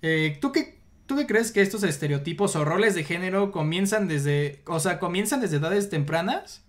[0.03, 4.63] Eh, ¿tú, qué, ¿Tú qué crees que estos estereotipos o roles de género comienzan desde,
[4.67, 6.65] o sea, comienzan desde edades tempranas?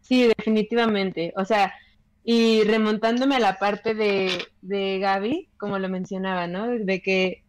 [0.00, 1.32] Sí, definitivamente.
[1.36, 1.72] O sea,
[2.24, 6.68] y remontándome a la parte de, de Gaby, como lo mencionaba, ¿no?
[6.68, 7.44] De que,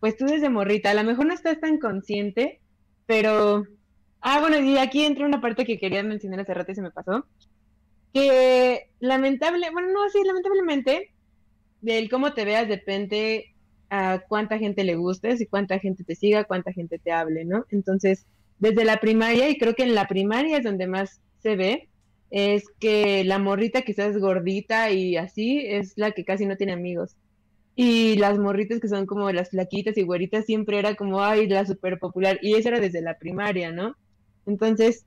[0.00, 2.60] pues tú desde morrita, a lo mejor no estás tan consciente,
[3.06, 3.64] pero
[4.20, 6.90] Ah, bueno, y aquí entra una parte que quería mencionar hace rato y se me
[6.90, 7.26] pasó.
[8.12, 11.12] Que lamentable, bueno, no, sí, lamentablemente,
[11.80, 13.54] del cómo te veas depende
[13.90, 17.66] a cuánta gente le gustes y cuánta gente te siga, cuánta gente te hable, ¿no?
[17.70, 18.26] Entonces,
[18.58, 21.88] desde la primaria, y creo que en la primaria es donde más se ve,
[22.30, 27.16] es que la morrita quizás gordita y así es la que casi no tiene amigos.
[27.76, 31.66] Y las morritas que son como las flaquitas y güeritas siempre era como, ay, la
[31.66, 32.38] súper popular.
[32.42, 33.96] Y eso era desde la primaria, ¿no?
[34.46, 35.04] Entonces,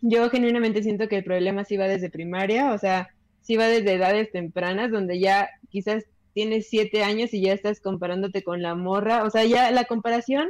[0.00, 3.08] yo genuinamente siento que el problema sí va desde primaria, o sea,
[3.42, 8.42] sí va desde edades tempranas, donde ya quizás tienes siete años y ya estás comparándote
[8.42, 10.48] con la morra, o sea, ya la comparación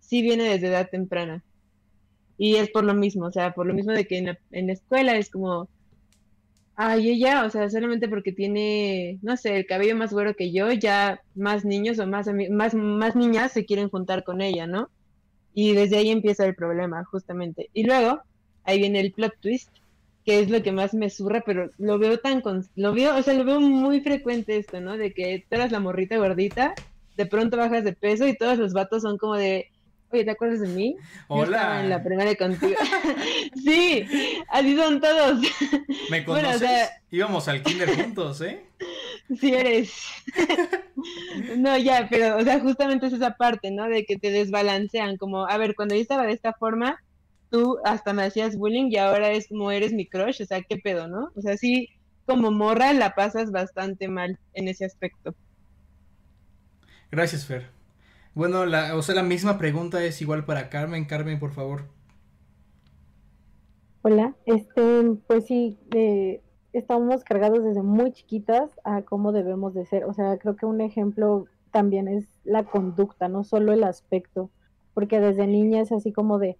[0.00, 1.42] sí viene desde edad temprana.
[2.38, 4.68] Y es por lo mismo, o sea, por lo mismo de que en la, en
[4.68, 5.68] la escuela es como,
[6.76, 10.70] ay, ella, o sea, solamente porque tiene, no sé, el cabello más güero que yo,
[10.72, 14.88] ya más niños o más, más, más niñas se quieren juntar con ella, ¿no?
[15.60, 17.68] Y desde ahí empieza el problema, justamente.
[17.72, 18.20] Y luego,
[18.62, 19.68] ahí viene el plot twist,
[20.24, 22.44] que es lo que más me surra, pero lo veo tan,
[22.76, 24.96] lo veo, o sea, lo veo muy frecuente esto, ¿no?
[24.96, 26.76] De que tú eras la morrita gordita,
[27.16, 29.66] de pronto bajas de peso y todos los vatos son como de,
[30.10, 30.96] oye, ¿te acuerdas de mí?
[31.28, 31.82] Hola.
[31.82, 32.76] en la primaria contigo.
[33.64, 34.06] sí,
[34.48, 35.40] así son todos.
[36.10, 36.90] ¿Me conoces?
[37.10, 38.64] Íbamos al kinder juntos, ¿eh?
[39.40, 39.92] Sí eres.
[41.58, 43.86] no, ya, pero, o sea, justamente es esa parte, ¿no?
[43.86, 46.98] De que te desbalancean, como, a ver, cuando yo estaba de esta forma,
[47.50, 50.78] tú hasta me hacías bullying y ahora es como eres mi crush, o sea, qué
[50.78, 51.30] pedo, ¿no?
[51.36, 51.90] O sea, sí,
[52.24, 55.34] como morra la pasas bastante mal en ese aspecto.
[57.10, 57.77] Gracias, Fer.
[58.38, 61.06] Bueno, la, o sea, la misma pregunta es igual para Carmen.
[61.06, 61.86] Carmen, por favor.
[64.02, 66.40] Hola, este, pues sí, eh,
[66.72, 70.04] estamos cargados desde muy chiquitas a cómo debemos de ser.
[70.04, 74.50] O sea, creo que un ejemplo también es la conducta, no solo el aspecto,
[74.94, 76.58] porque desde niña es así como de,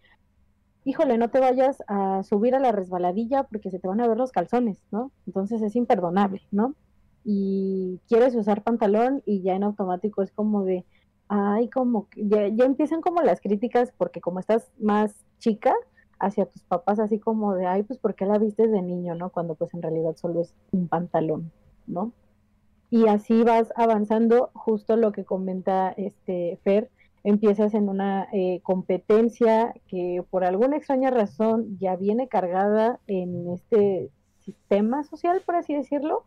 [0.83, 4.17] híjole, no te vayas a subir a la resbaladilla porque se te van a ver
[4.17, 5.13] los calzones, ¿no?
[5.29, 6.75] Entonces es imperdonable, ¿no?
[7.23, 10.85] Y quieres usar pantalón y ya en automático es como de,
[11.29, 15.75] ay, como, ya, ya empiezan como las críticas porque como estás más chica,
[16.21, 19.31] hacia tus papás así como de, ay, pues ¿por qué la viste de niño, no?
[19.31, 21.53] Cuando pues en realidad solo es un pantalón,
[21.87, 22.13] ¿no?
[22.91, 26.91] Y así vas avanzando, justo lo que comenta este Fer,
[27.23, 34.11] empiezas en una eh, competencia que por alguna extraña razón ya viene cargada en este
[34.41, 36.25] sistema social, por así decirlo,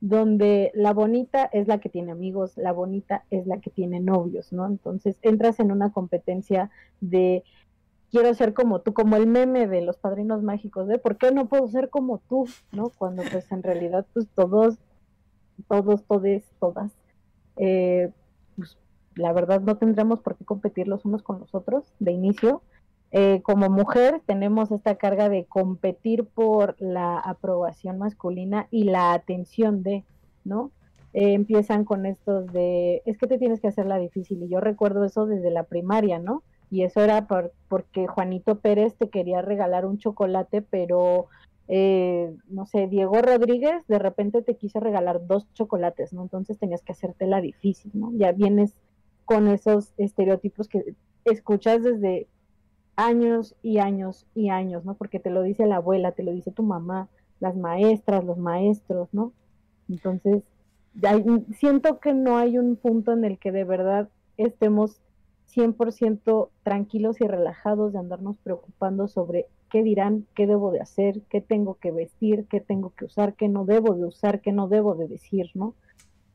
[0.00, 4.52] donde la bonita es la que tiene amigos, la bonita es la que tiene novios,
[4.52, 4.66] ¿no?
[4.66, 7.44] Entonces entras en una competencia de
[8.10, 11.48] quiero ser como tú, como el meme de los padrinos mágicos, de por qué no
[11.48, 12.90] puedo ser como tú, ¿no?
[12.90, 14.78] Cuando pues en realidad pues todos,
[15.68, 16.92] todos, todes, todas,
[17.56, 18.10] eh,
[18.56, 18.76] pues
[19.14, 22.62] la verdad no tendremos por qué competir los unos con los otros de inicio.
[23.12, 29.82] Eh, como mujer tenemos esta carga de competir por la aprobación masculina y la atención
[29.82, 30.04] de,
[30.44, 30.70] ¿no?
[31.12, 34.60] Eh, empiezan con estos de, es que te tienes que hacer la difícil, y yo
[34.60, 36.42] recuerdo eso desde la primaria, ¿no?
[36.70, 41.26] y eso era por, porque Juanito Pérez te quería regalar un chocolate, pero
[41.68, 46.22] eh, no sé, Diego Rodríguez de repente te quiso regalar dos chocolates, ¿no?
[46.22, 48.10] Entonces tenías que hacerte la difícil, ¿no?
[48.14, 48.74] Ya vienes
[49.24, 52.28] con esos estereotipos que escuchas desde
[52.96, 54.94] años y años y años, ¿no?
[54.94, 57.08] Porque te lo dice la abuela, te lo dice tu mamá,
[57.40, 59.32] las maestras, los maestros, ¿no?
[59.88, 60.42] Entonces,
[61.58, 65.00] siento que no hay un punto en el que de verdad estemos
[65.54, 71.40] 100% tranquilos y relajados de andarnos preocupando sobre qué dirán, qué debo de hacer, qué
[71.40, 74.94] tengo que vestir, qué tengo que usar, qué no debo de usar, qué no debo
[74.94, 75.74] de decir, ¿no?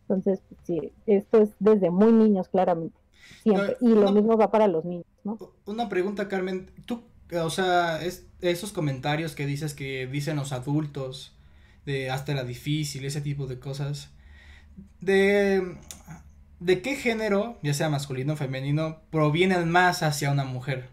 [0.03, 2.95] Entonces, pues, sí, esto es desde muy niños, claramente.
[3.43, 3.77] Siempre.
[3.81, 5.37] y lo mismo va para los niños, ¿no?
[5.65, 6.69] Una pregunta, Carmen.
[6.85, 7.03] Tú,
[7.33, 11.35] o sea, es, esos comentarios que dices que dicen los adultos,
[11.85, 14.11] de hasta la difícil, ese tipo de cosas,
[14.99, 15.75] de,
[16.59, 20.89] de qué género, ya sea masculino o femenino, provienen más hacia una mujer?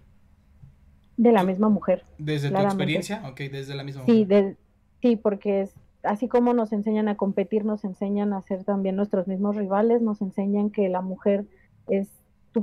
[1.17, 2.05] De la misma mujer.
[2.19, 3.23] ¿Desde tu experiencia?
[3.29, 4.57] Ok, desde la misma sí, mujer.
[5.03, 9.27] sí, porque es, así como nos enseñan a competir, nos enseñan a ser también nuestros
[9.27, 11.47] mismos rivales, nos enseñan que la mujer
[11.88, 12.09] es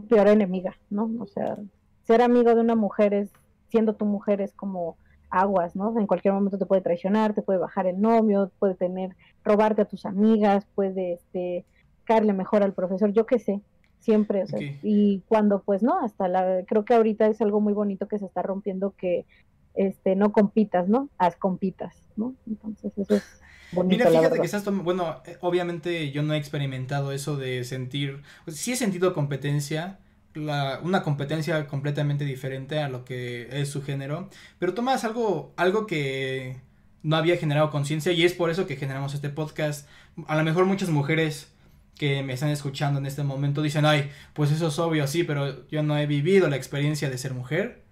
[0.02, 1.10] tu peor enemiga, ¿no?
[1.20, 1.58] O sea,
[2.04, 3.32] ser amigo de una mujer es,
[3.70, 4.98] siendo tu mujer es como
[5.30, 5.98] aguas, ¿no?
[6.00, 9.86] En cualquier momento te puede traicionar, te puede bajar el novio, puede tener, robarte a
[9.86, 11.66] tus amigas, puede, este,
[12.04, 13.62] caerle mejor al profesor, yo qué sé,
[14.00, 17.74] siempre, o sea, y cuando pues no, hasta la, creo que ahorita es algo muy
[17.74, 19.26] bonito que se está rompiendo que,
[19.74, 21.10] este, no compitas, ¿no?
[21.18, 22.34] Haz compitas, ¿no?
[22.48, 23.42] Entonces eso es
[23.84, 28.58] Mira, fíjate que estás bueno, eh, obviamente yo no he experimentado eso de sentir, pues,
[28.58, 30.00] sí he sentido competencia,
[30.34, 35.88] la, una competencia completamente diferente a lo que es su género, pero tomas algo, algo
[35.88, 36.58] que
[37.04, 39.88] no había generado conciencia y es por eso que generamos este podcast.
[40.28, 41.52] A lo mejor muchas mujeres
[41.98, 45.68] que me están escuchando en este momento dicen, ay, pues eso es obvio, sí, pero
[45.70, 47.85] yo no he vivido la experiencia de ser mujer.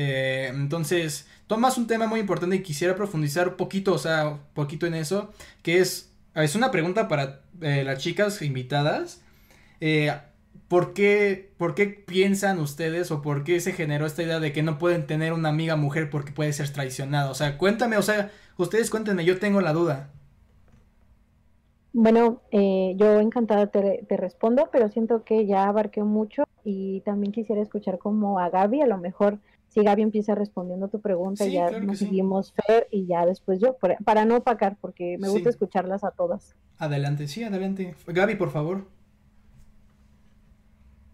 [0.00, 4.86] Eh, entonces, tomas un tema muy importante y quisiera profundizar un poquito, o sea, poquito
[4.86, 5.32] en eso,
[5.64, 9.24] que es, es una pregunta para eh, las chicas invitadas.
[9.80, 10.12] Eh,
[10.68, 14.62] ¿por, qué, ¿Por qué piensan ustedes o por qué se generó esta idea de que
[14.62, 17.32] no pueden tener una amiga mujer porque puede ser traicionada?
[17.32, 20.10] O sea, cuéntame, o sea, ustedes cuéntenme, yo tengo la duda.
[21.92, 27.32] Bueno, eh, yo encantada te, te, respondo, pero siento que ya abarqué mucho y también
[27.32, 29.40] quisiera escuchar como a Gaby, a lo mejor
[29.78, 34.24] si Gaby empieza respondiendo tu pregunta, ya nos seguimos Fer y ya después yo, para
[34.24, 36.56] no opacar, porque me gusta escucharlas a todas.
[36.78, 37.94] Adelante, sí, adelante.
[38.06, 38.86] Gaby, por favor.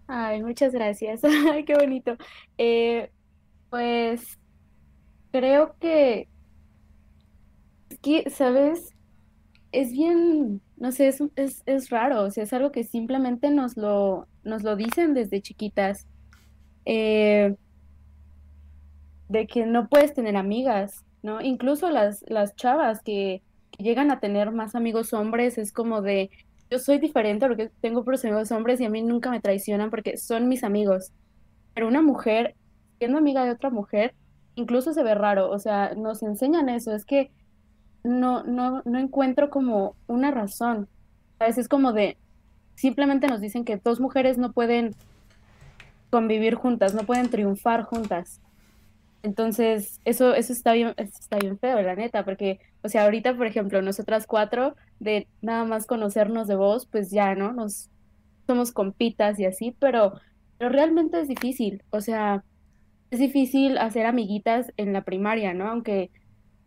[0.06, 1.22] Ay, muchas gracias.
[1.52, 2.16] Ay, qué bonito.
[2.56, 3.10] Eh,
[3.68, 4.38] pues
[5.30, 6.28] creo que,
[8.00, 8.94] que, ¿sabes?
[9.72, 13.76] Es bien, no sé, es, es, es raro, o sea, es algo que simplemente nos
[13.76, 16.06] lo, nos lo dicen desde chiquitas.
[16.86, 17.56] Eh,
[19.28, 21.40] de que no puedes tener amigas, ¿no?
[21.40, 23.42] Incluso las, las chavas que,
[23.78, 26.30] llegan a tener más amigos hombres es como de,
[26.70, 30.16] yo soy diferente porque tengo puros amigos hombres y a mí nunca me traicionan porque
[30.16, 31.12] son mis amigos.
[31.74, 32.54] Pero una mujer,
[32.98, 34.14] siendo amiga de otra mujer,
[34.54, 37.30] incluso se ve raro, o sea, nos enseñan eso, es que
[38.04, 40.88] no, no, no encuentro como una razón.
[41.38, 42.16] A veces es como de,
[42.76, 44.94] simplemente nos dicen que dos mujeres no pueden
[46.10, 48.40] convivir juntas, no pueden triunfar juntas.
[49.24, 53.46] Entonces, eso, eso está bien, está bien feo, la neta, porque, o sea, ahorita, por
[53.46, 57.52] ejemplo, nosotras cuatro, de nada más conocernos de voz, pues ya, ¿no?
[57.52, 57.90] Nos
[58.46, 60.14] somos compitas y así, pero,
[60.58, 62.44] pero realmente es difícil, o sea,
[63.10, 65.68] es difícil hacer amiguitas en la primaria, ¿no?
[65.68, 66.10] Aunque,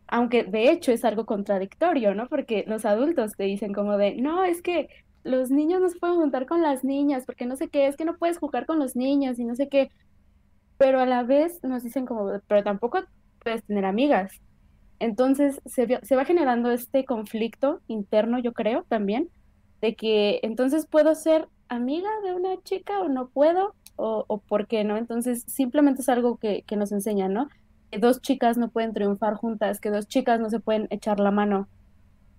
[0.08, 2.28] aunque de hecho es algo contradictorio, ¿no?
[2.30, 4.90] Porque los adultos te dicen como de, no, es que
[5.24, 8.06] los niños no se pueden juntar con las niñas, porque no sé qué, es que
[8.06, 9.92] no puedes jugar con los niños y no sé qué,
[10.78, 13.00] pero a la vez nos dicen como, pero tampoco
[13.44, 14.32] puedes tener amigas.
[15.00, 19.30] Entonces se, se va generando este conflicto interno, yo creo, también,
[19.82, 24.68] de que entonces puedo ser amiga de una chica o no puedo, o, o por
[24.68, 24.98] qué no.
[24.98, 27.50] Entonces simplemente es algo que, que nos enseña, ¿no?
[27.92, 31.32] Que dos chicas no pueden triunfar juntas, que dos chicas no se pueden echar la
[31.32, 31.68] mano.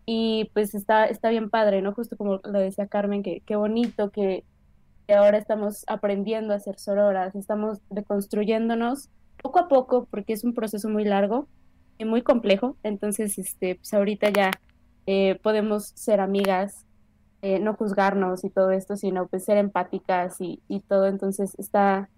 [0.06, 1.92] Y pues está, está bien padre, ¿no?
[1.92, 4.44] Justo como lo decía Carmen, que qué bonito que,
[5.14, 9.08] ahora estamos aprendiendo a ser sororas, estamos reconstruyéndonos
[9.42, 11.48] poco a poco porque es un proceso muy largo
[11.98, 14.50] y muy complejo, entonces este, pues ahorita ya
[15.06, 16.84] eh, podemos ser amigas,
[17.42, 22.08] eh, no juzgarnos y todo esto, sino pues ser empáticas y, y todo, entonces está,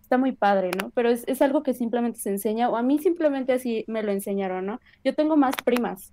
[0.00, 0.90] está muy padre, ¿no?
[0.94, 4.12] Pero es, es, algo que simplemente se enseña, o a mí simplemente así me lo
[4.12, 4.80] enseñaron, ¿no?
[5.04, 6.12] Yo tengo más primas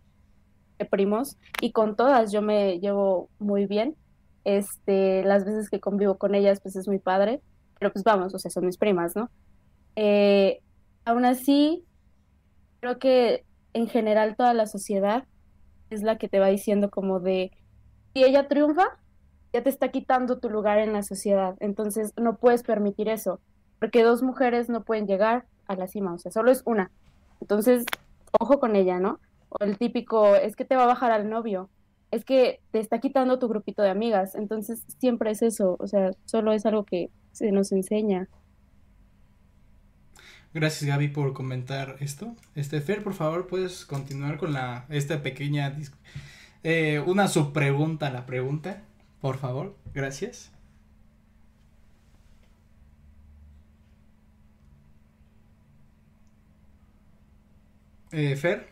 [0.77, 3.95] que primos y con todas yo me llevo muy bien,
[4.43, 7.41] este, las veces que convivo con ellas, pues es muy padre,
[7.79, 9.29] pero pues vamos, o sea, son mis primas, ¿no?
[9.95, 10.59] Eh,
[11.05, 11.85] aún así,
[12.79, 15.25] creo que en general toda la sociedad
[15.89, 17.51] es la que te va diciendo como de,
[18.13, 18.97] si ella triunfa,
[19.53, 23.39] ya te está quitando tu lugar en la sociedad, entonces no puedes permitir eso,
[23.79, 26.91] porque dos mujeres no pueden llegar a la cima, o sea, solo es una.
[27.41, 27.85] Entonces,
[28.39, 29.19] ojo con ella, ¿no?
[29.49, 31.69] O el típico, es que te va a bajar al novio,
[32.11, 34.35] es que te está quitando tu grupito de amigas.
[34.35, 38.27] Entonces siempre es eso, o sea, solo es algo que se nos enseña.
[40.53, 42.35] Gracias Gaby por comentar esto.
[42.55, 45.75] Este Fer, por favor, puedes continuar con la esta pequeña
[46.63, 48.81] eh, una subpregunta a la pregunta,
[49.21, 49.75] por favor.
[49.93, 50.51] Gracias.
[58.11, 58.67] Eh, Fer,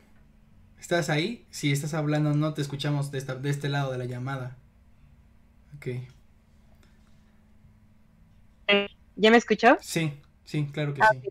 [0.88, 1.46] ¿estás ahí?
[1.52, 4.56] Si estás hablando, no te escuchamos de, esta, de este lado de la llamada.
[5.76, 5.88] Ok.
[9.18, 9.76] ¿Ya me escuchó?
[9.82, 10.14] Sí,
[10.46, 11.28] sí, claro que Ah, sí.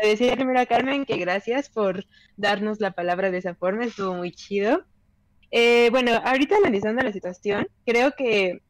[0.00, 2.06] Le decía primero a Carmen que gracias por
[2.36, 4.84] darnos la palabra de esa forma, estuvo muy chido.
[5.50, 8.62] Eh, bueno, ahorita analizando la situación, creo que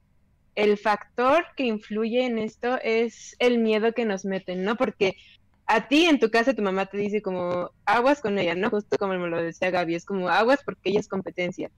[0.54, 4.76] el factor que influye en esto es el miedo que nos meten, ¿no?
[4.78, 5.16] Porque
[5.70, 8.70] a ti en tu casa tu mamá te dice como aguas con ella, ¿no?
[8.70, 11.70] Justo como me lo decía Gaby, es como aguas porque ella es competencia.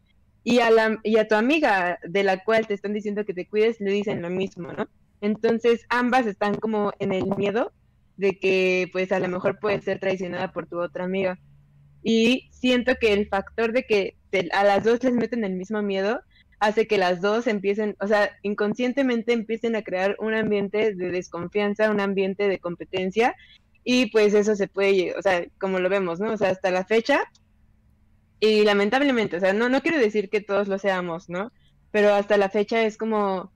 [0.45, 3.47] Y a, la, y a tu amiga de la cual te están diciendo que te
[3.47, 4.89] cuides, le dicen lo mismo, ¿no?
[5.21, 7.73] Entonces ambas están como en el miedo
[8.17, 11.39] de que pues a lo mejor puedes ser traicionada por tu otra amiga.
[12.03, 15.83] Y siento que el factor de que te- a las dos les meten el mismo
[15.83, 16.21] miedo
[16.61, 21.91] hace que las dos empiecen, o sea, inconscientemente empiecen a crear un ambiente de desconfianza,
[21.91, 23.35] un ambiente de competencia
[23.85, 26.33] y pues eso se puede, o sea, como lo vemos, ¿no?
[26.33, 27.25] O sea, hasta la fecha
[28.41, 31.53] y lamentablemente, o sea, no, no quiero decir que todos lo seamos, ¿no?
[31.91, 33.53] Pero hasta la fecha es como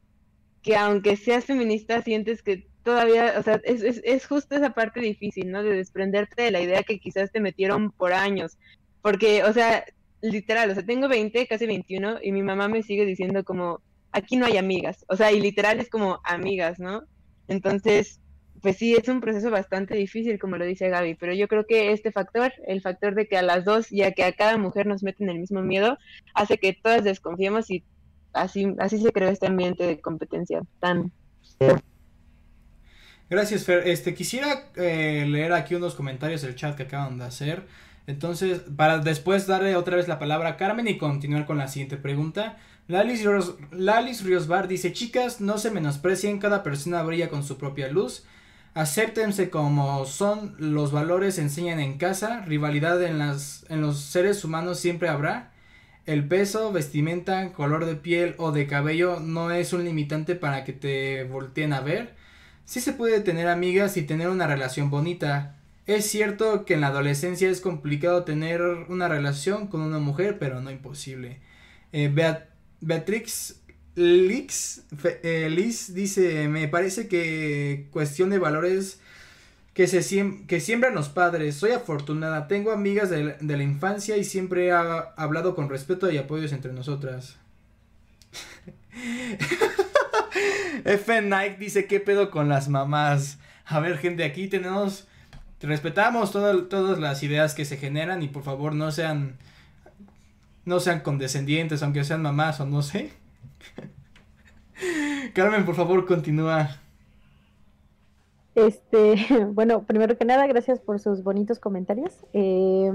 [0.62, 5.00] que aunque seas feminista, sientes que todavía, o sea, es, es, es justo esa parte
[5.00, 5.62] difícil, ¿no?
[5.62, 8.58] De desprenderte de la idea que quizás te metieron por años.
[9.02, 9.84] Porque, o sea,
[10.22, 13.80] literal, o sea, tengo 20, casi 21, y mi mamá me sigue diciendo como,
[14.12, 15.04] aquí no hay amigas.
[15.08, 17.02] O sea, y literal es como amigas, ¿no?
[17.48, 18.20] Entonces,
[18.66, 21.92] pues sí, es un proceso bastante difícil, como lo dice Gaby, pero yo creo que
[21.92, 25.04] este factor, el factor de que a las dos, ya que a cada mujer nos
[25.04, 25.96] meten el mismo miedo,
[26.34, 27.84] hace que todas desconfiemos y
[28.32, 31.12] así, se creó este ambiente de competencia tan
[33.30, 33.86] Gracias, Fer.
[33.86, 37.68] Este, quisiera eh, leer aquí unos comentarios del chat que acaban de hacer.
[38.08, 41.98] Entonces, para después darle otra vez la palabra a Carmen y continuar con la siguiente
[41.98, 42.58] pregunta.
[42.88, 44.24] Lalis, Ros- Lalis
[44.68, 48.26] dice, chicas, no se menosprecien, cada persona brilla con su propia luz.
[48.76, 54.44] Acéptense como son, los valores se enseñan en casa, rivalidad en, las, en los seres
[54.44, 55.50] humanos siempre habrá.
[56.04, 60.74] El peso, vestimenta, color de piel o de cabello no es un limitante para que
[60.74, 62.14] te volteen a ver.
[62.66, 65.56] Sí se puede tener amigas y tener una relación bonita.
[65.86, 70.60] Es cierto que en la adolescencia es complicado tener una relación con una mujer, pero
[70.60, 71.40] no imposible.
[71.92, 72.44] Eh, Beat-
[72.82, 73.62] Beatrix
[73.96, 79.00] Fe- eh, Liz dice, me parece que cuestión de valores
[79.74, 81.56] que, se siem- que siembran los padres.
[81.56, 86.18] Soy afortunada, tengo amigas de, de la infancia y siempre ha- hablado con respeto y
[86.18, 87.36] apoyos entre nosotras.
[90.84, 91.22] F.
[91.22, 93.38] Nike dice, ¿qué pedo con las mamás?
[93.64, 95.06] A ver, gente, aquí tenemos...
[95.62, 99.36] Respetamos todo- todas las ideas que se generan y por favor no sean...
[100.66, 103.12] No sean condescendientes, aunque sean mamás o no sé.
[105.34, 106.68] Carmen, por favor, continúa.
[108.54, 109.16] Este,
[109.52, 112.24] bueno, primero que nada, gracias por sus bonitos comentarios.
[112.32, 112.92] Eh,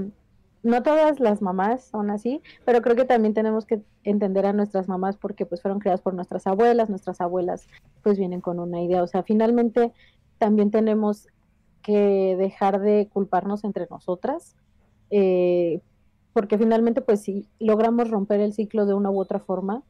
[0.62, 4.88] no todas las mamás son así, pero creo que también tenemos que entender a nuestras
[4.88, 7.66] mamás porque pues fueron creadas por nuestras abuelas, nuestras abuelas
[8.02, 9.92] pues vienen con una idea, o sea, finalmente
[10.38, 11.28] también tenemos
[11.82, 14.54] que dejar de culparnos entre nosotras,
[15.10, 15.80] eh,
[16.32, 19.82] porque finalmente pues si logramos romper el ciclo de una u otra forma,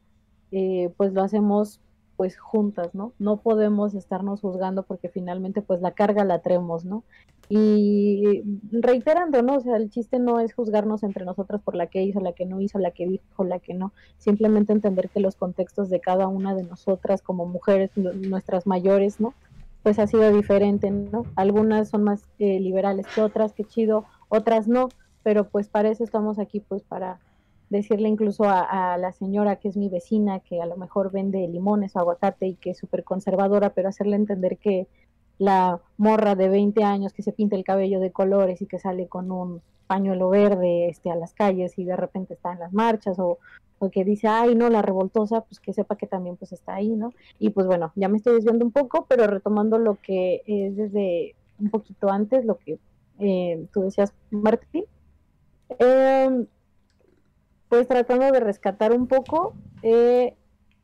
[0.52, 1.80] eh, pues lo hacemos
[2.16, 3.12] pues juntas, ¿no?
[3.18, 7.02] No podemos estarnos juzgando porque finalmente pues la carga la traemos, ¿no?
[7.48, 9.56] Y reiterando, ¿no?
[9.56, 12.46] O sea, el chiste no es juzgarnos entre nosotras por la que hizo, la que
[12.46, 13.92] no hizo, la que dijo, la que no.
[14.18, 19.20] Simplemente entender que los contextos de cada una de nosotras como mujeres, nu- nuestras mayores,
[19.20, 19.34] ¿no?
[19.82, 21.26] Pues ha sido diferente, ¿no?
[21.34, 24.88] Algunas son más eh, liberales que otras, que chido, otras no,
[25.22, 27.18] pero pues para eso estamos aquí, pues para
[27.72, 31.96] decirle incluso a, la señora que es mi vecina, que a lo mejor vende limones
[31.96, 34.86] o aguacate y que es súper conservadora, pero hacerle entender que
[35.38, 39.08] la morra de 20 años que se pinta el cabello de colores y que sale
[39.08, 43.18] con un pañuelo verde este, a las calles y de repente está en las marchas
[43.18, 43.38] o,
[43.78, 46.90] o que dice, ay, no, la revoltosa, pues que sepa que también pues está ahí,
[46.90, 47.14] ¿no?
[47.38, 51.34] Y pues bueno, ya me estoy desviando un poco, pero retomando lo que es desde
[51.58, 52.78] un poquito antes, lo que
[53.18, 54.84] eh, tú decías, Martín.
[55.78, 56.46] Eh,
[57.72, 60.36] pues tratando de rescatar un poco, eh,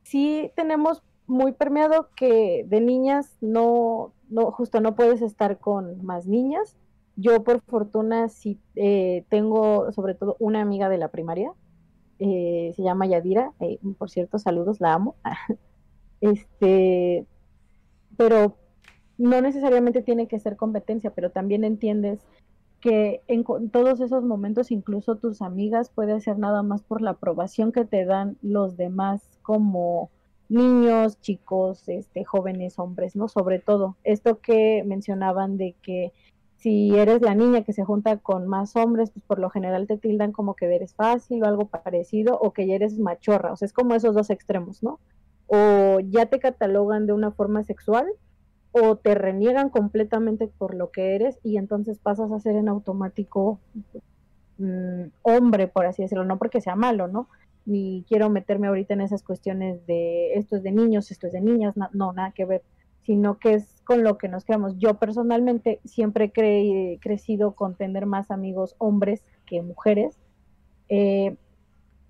[0.04, 6.26] sí tenemos muy permeado que de niñas no, no, justo no puedes estar con más
[6.26, 6.78] niñas.
[7.14, 11.52] Yo por fortuna sí eh, tengo sobre todo una amiga de la primaria,
[12.20, 13.52] eh, se llama Yadira,
[13.98, 15.14] por cierto, saludos, la amo.
[16.22, 17.26] este,
[18.16, 18.56] pero
[19.18, 22.26] no necesariamente tiene que ser competencia, pero también entiendes
[22.80, 27.72] que en todos esos momentos incluso tus amigas puede ser nada más por la aprobación
[27.72, 30.10] que te dan los demás como
[30.48, 33.28] niños, chicos, este, jóvenes, hombres, ¿no?
[33.28, 36.12] Sobre todo, esto que mencionaban de que
[36.56, 39.96] si eres la niña que se junta con más hombres, pues por lo general te
[39.96, 43.66] tildan como que eres fácil o algo parecido, o que ya eres machorra, o sea,
[43.66, 44.98] es como esos dos extremos, ¿no?
[45.46, 48.06] O ya te catalogan de una forma sexual,
[48.82, 53.60] o te reniegan completamente por lo que eres, y entonces pasas a ser en automático
[54.58, 57.28] mm, hombre, por así decirlo, no porque sea malo, ¿no?
[57.66, 61.40] Ni quiero meterme ahorita en esas cuestiones de esto es de niños, esto es de
[61.40, 62.62] niñas, no nada que ver
[63.08, 64.76] sino que es con lo que nos creamos.
[64.76, 70.18] Yo personalmente siempre he crecido con tener más amigos hombres que mujeres.
[70.90, 71.34] Eh,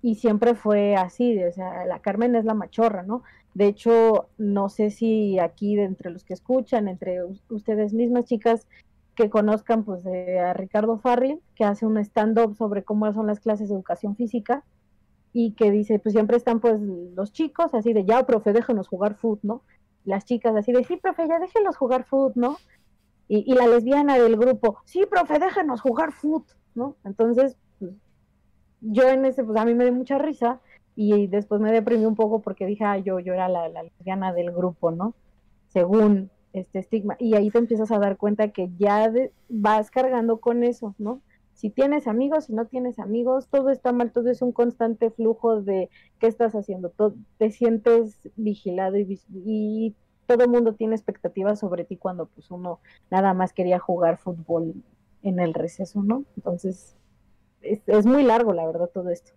[0.01, 3.23] y siempre fue así, o sea, la Carmen es la machorra, ¿no?
[3.53, 7.19] De hecho, no sé si aquí de entre los que escuchan, entre
[7.49, 8.67] ustedes mismas chicas
[9.15, 13.69] que conozcan pues a Ricardo Farril, que hace un stand-up sobre cómo son las clases
[13.69, 14.63] de educación física
[15.33, 19.15] y que dice, pues siempre están pues los chicos así de, ya, profe, déjenos jugar
[19.15, 19.63] fútbol, ¿no?
[20.05, 22.57] las chicas así de, sí, profe, ya déjenos jugar fútbol, ¿no?
[23.27, 26.95] Y, la lesbiana del grupo, sí, profe, déjenos jugar fútbol, ¿no?
[27.03, 27.91] Entonces, pues,
[28.81, 30.61] yo en ese, pues a mí me dio mucha risa
[31.01, 34.91] y después me deprimí un poco porque dije, yo, yo era la, lesbiana del grupo,
[34.91, 35.13] ¿no?
[35.67, 37.15] Según este estigma.
[37.19, 39.11] Y ahí te empiezas a dar cuenta que ya
[39.47, 41.21] vas cargando con eso, ¿no?
[41.53, 45.61] si tienes amigos, si no tienes amigos, todo está mal, todo es un constante flujo
[45.61, 46.93] de qué estás haciendo,
[47.37, 49.93] te sientes vigilado y, y
[50.25, 52.79] todo el mundo tiene expectativas sobre ti cuando pues uno
[53.11, 54.73] nada más quería jugar fútbol
[55.21, 56.23] en el receso, ¿no?
[56.37, 56.95] Entonces,
[57.61, 59.33] es, muy largo, la verdad, todo esto.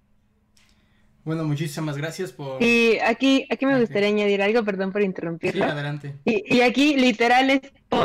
[1.24, 2.62] Bueno, muchísimas gracias por...
[2.62, 5.64] Y aquí, aquí me gustaría añadir algo, perdón por interrumpirlo.
[5.64, 6.16] Sí, adelante.
[6.24, 7.60] Y, y, aquí literal es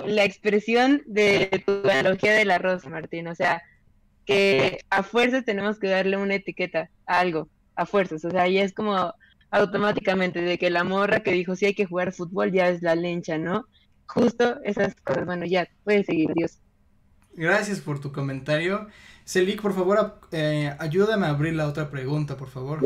[0.06, 3.28] la expresión de tu analogía del arroz, Martín.
[3.28, 3.64] O sea,
[4.28, 8.62] que a fuerzas tenemos que darle una etiqueta a algo, a fuerzas, o sea, ya
[8.62, 9.14] es como
[9.50, 12.96] automáticamente de que la morra que dijo sí hay que jugar fútbol ya es la
[12.96, 13.66] lencha, ¿no?
[14.06, 16.60] Justo esas cosas, bueno, ya, puedes seguir, Dios.
[17.34, 18.88] Gracias por tu comentario.
[19.28, 22.80] Celik, por favor, eh, ayúdame a abrir la otra pregunta, por favor.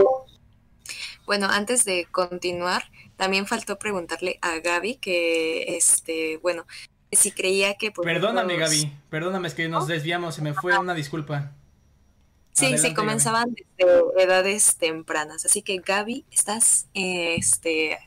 [1.27, 2.85] Bueno, antes de continuar,
[3.15, 6.65] también faltó preguntarle a Gaby que, este, bueno,
[7.11, 7.91] si creía que...
[7.91, 11.51] Perdóname, Gaby, perdóname, es que nos desviamos, se me fue una disculpa.
[12.53, 17.99] Sí, sí, comenzaban desde edades tempranas, así que Gaby, estás este,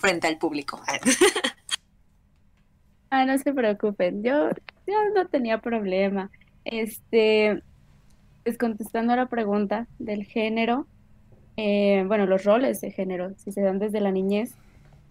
[0.00, 0.82] frente al público.
[3.10, 4.50] ah, no se preocupen, yo,
[4.88, 6.32] yo no tenía problema.
[6.64, 7.62] Este,
[8.44, 10.86] pues contestando a la pregunta del género,
[11.56, 14.54] eh, bueno, los roles de género, si se dan desde la niñez,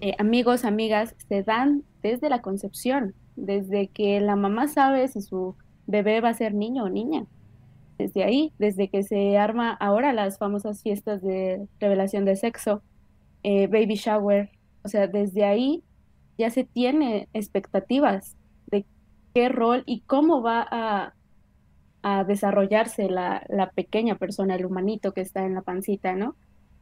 [0.02, 5.56] eh, amigos, amigas, se dan desde la concepción, desde que la mamá sabe si su
[5.88, 7.26] bebé va a ser niño o niña.
[7.98, 12.82] Desde ahí, desde que se arma ahora las famosas fiestas de revelación de sexo,
[13.44, 14.50] eh, baby shower,
[14.84, 15.84] o sea, desde ahí
[16.38, 18.38] ya se tiene expectativas
[18.68, 18.86] de
[19.34, 21.14] qué rol y cómo va a,
[22.02, 26.36] a desarrollarse la, la, pequeña persona, el humanito que está en la pancita, ¿no?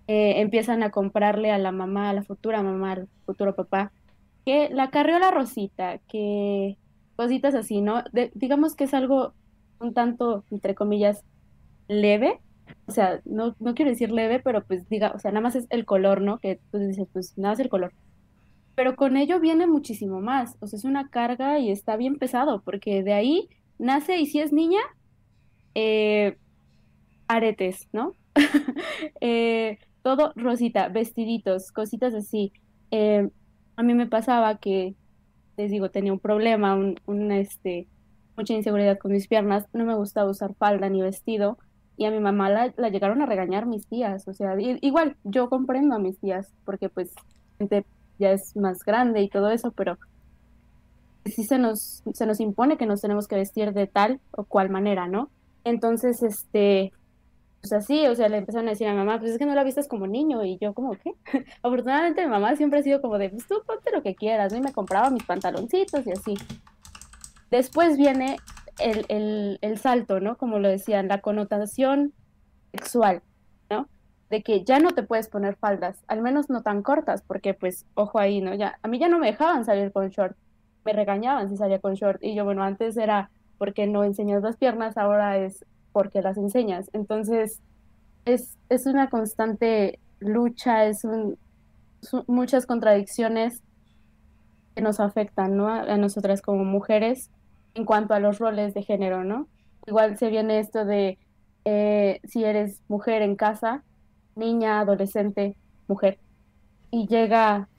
[0.07, 3.91] Eh, empiezan a comprarle a la mamá, a la futura mamá, al futuro papá,
[4.45, 6.77] que la carriola rosita, que
[7.17, 8.03] cositas así, ¿no?
[8.35, 9.33] digamos que es algo
[9.79, 11.23] un tanto, entre comillas,
[11.87, 12.39] leve,
[12.85, 15.67] o sea, no, no quiero decir leve, pero pues diga, o sea, nada más es
[15.69, 16.39] el color, ¿no?
[16.39, 17.93] Que tú dices, pues nada más el color.
[18.75, 22.61] Pero con ello viene muchísimo más, o sea, es una carga y está bien pesado,
[22.61, 23.49] porque de ahí
[23.79, 24.79] nace, y si es niña,
[25.79, 26.35] eh,
[27.27, 28.13] aretes, ¿no?
[29.21, 32.51] eh, todo rosita, vestiditos, cositas así.
[32.89, 33.29] Eh,
[33.75, 34.95] a mí me pasaba que,
[35.55, 37.87] les digo, tenía un problema, un, este,
[38.35, 41.59] mucha inseguridad con mis piernas, no me gustaba usar falda ni vestido,
[41.95, 45.93] y a mi mamá la, llegaron a regañar mis tías, o sea, igual, yo comprendo
[45.93, 47.13] a mis tías, porque pues
[47.59, 47.85] gente
[48.17, 49.99] ya es más grande y todo eso, pero
[51.25, 54.71] sí se nos, se nos impone que nos tenemos que vestir de tal o cual
[54.71, 55.29] manera, ¿no?
[55.67, 56.93] Entonces, este,
[57.59, 59.53] pues así, o sea, le empezaron a decir a mi mamá, pues es que no
[59.53, 61.13] la vistas como niño, y yo como, ¿qué?
[61.61, 64.59] Afortunadamente mi mamá siempre ha sido como de, pues tú ponte lo que quieras, ¿no?
[64.59, 66.35] Y me compraba mis pantaloncitos y así.
[67.51, 68.37] Después viene
[68.79, 70.37] el, el, el salto, ¿no?
[70.37, 72.13] Como lo decían, la connotación
[72.71, 73.21] sexual,
[73.69, 73.89] ¿no?
[74.29, 77.85] De que ya no te puedes poner faldas, al menos no tan cortas, porque pues,
[77.93, 78.53] ojo ahí, ¿no?
[78.53, 80.37] Ya, a mí ya no me dejaban salir con short,
[80.85, 84.57] me regañaban si salía con short, y yo, bueno, antes era porque no enseñas las
[84.57, 86.89] piernas, ahora es porque las enseñas.
[86.93, 87.61] Entonces,
[88.25, 91.05] es, es una constante lucha, es
[92.27, 93.61] muchas contradicciones
[94.75, 95.67] que nos afectan, ¿no?
[95.67, 97.31] A, nosotras como mujeres
[97.73, 99.47] en cuanto a los roles de género, ¿no?
[99.87, 101.17] igual se viene esto de
[101.65, 103.83] eh, si eres mujer en casa,
[104.35, 105.55] niña, adolescente,
[105.87, 106.19] mujer,
[106.91, 107.69] y llega,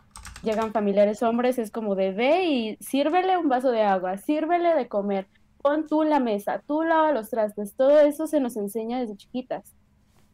[0.43, 4.89] llegan familiares hombres, es como de ve y sírvele un vaso de agua, sírvele de
[4.89, 5.27] comer,
[5.63, 9.75] pon tú la mesa, tú lava los trastes, todo eso se nos enseña desde chiquitas.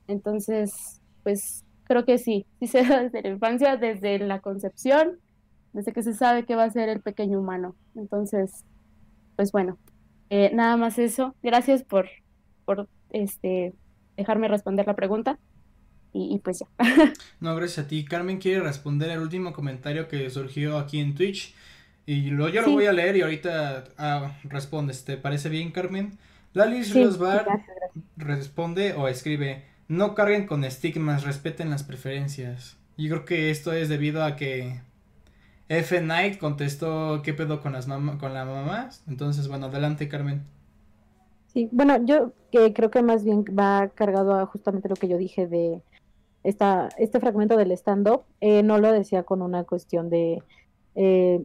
[0.07, 5.19] Entonces, pues creo que sí, sí se da desde la infancia, desde la concepción,
[5.73, 7.75] desde que se sabe que va a ser el pequeño humano.
[7.95, 8.65] Entonces,
[9.37, 9.79] pues bueno,
[10.31, 11.35] eh, nada más eso.
[11.43, 12.09] Gracias por,
[12.65, 13.75] por este,
[14.17, 15.39] dejarme responder la pregunta.
[16.17, 16.69] Y, pues ya.
[17.41, 18.05] no, gracias a ti.
[18.05, 21.53] Carmen quiere responder el último comentario que surgió aquí en Twitch.
[22.07, 25.05] Y lo, yo lo voy a leer y ahorita ah, respondes.
[25.05, 26.19] ¿Te parece bien, Carmen?
[26.53, 27.05] Lalis sí,
[28.17, 32.77] responde o escribe, no carguen con estigmas, respeten las preferencias.
[32.97, 34.81] Yo creo que esto es debido a que
[35.69, 35.99] F.
[36.01, 38.91] Knight contestó qué pedo con las con la mamá.
[39.09, 40.43] Entonces, bueno, adelante, Carmen.
[41.53, 45.47] Sí, bueno, yo creo que más bien va cargado a justamente lo que yo dije
[45.47, 45.83] de
[46.45, 48.23] esta, este fragmento del stand-up.
[48.41, 50.43] Eh, no lo decía con una cuestión de
[50.95, 51.43] eh,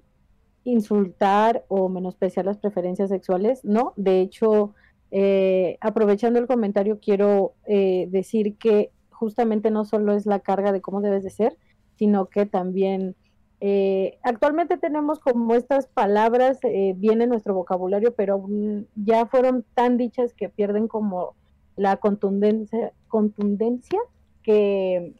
[0.64, 3.94] insultar o menospreciar las preferencias sexuales, no.
[3.96, 4.74] De hecho,
[5.12, 11.02] eh, aprovechando el comentario, quiero decir que justamente no solo es la carga de cómo
[11.02, 11.58] debes de ser,
[11.98, 13.16] sino que también
[13.62, 18.46] eh, actualmente tenemos como estas palabras eh, bien en nuestro vocabulario, pero
[18.96, 21.36] ya fueron tan dichas que pierden como
[21.76, 24.00] la contundencia, contundencia
[24.44, 25.14] que,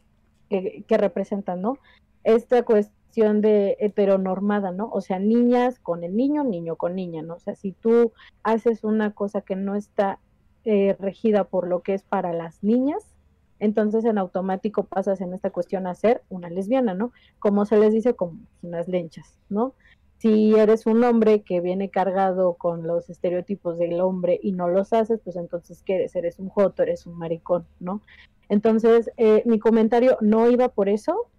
[0.48, 1.76] que, representan, ¿no?
[2.24, 4.88] Esta cuestión de heteronormada, ¿no?
[4.90, 7.34] O sea, niñas con el niño, niño con niña, ¿no?
[7.34, 10.18] O sea, si tú haces una cosa que no está
[10.64, 13.14] eh, regida por lo que es para las niñas,
[13.58, 17.12] entonces en automático pasas en esta cuestión a ser una lesbiana, ¿no?
[17.38, 19.74] Como se les dice, como unas lenchas, ¿no?
[20.18, 24.92] Si eres un hombre que viene cargado con los estereotipos del hombre y no los
[24.92, 26.14] haces, pues entonces, ¿qué eres?
[26.14, 28.02] Eres un joto, eres un maricón, ¿no?
[28.50, 31.30] Entonces, eh, mi comentario no iba por eso,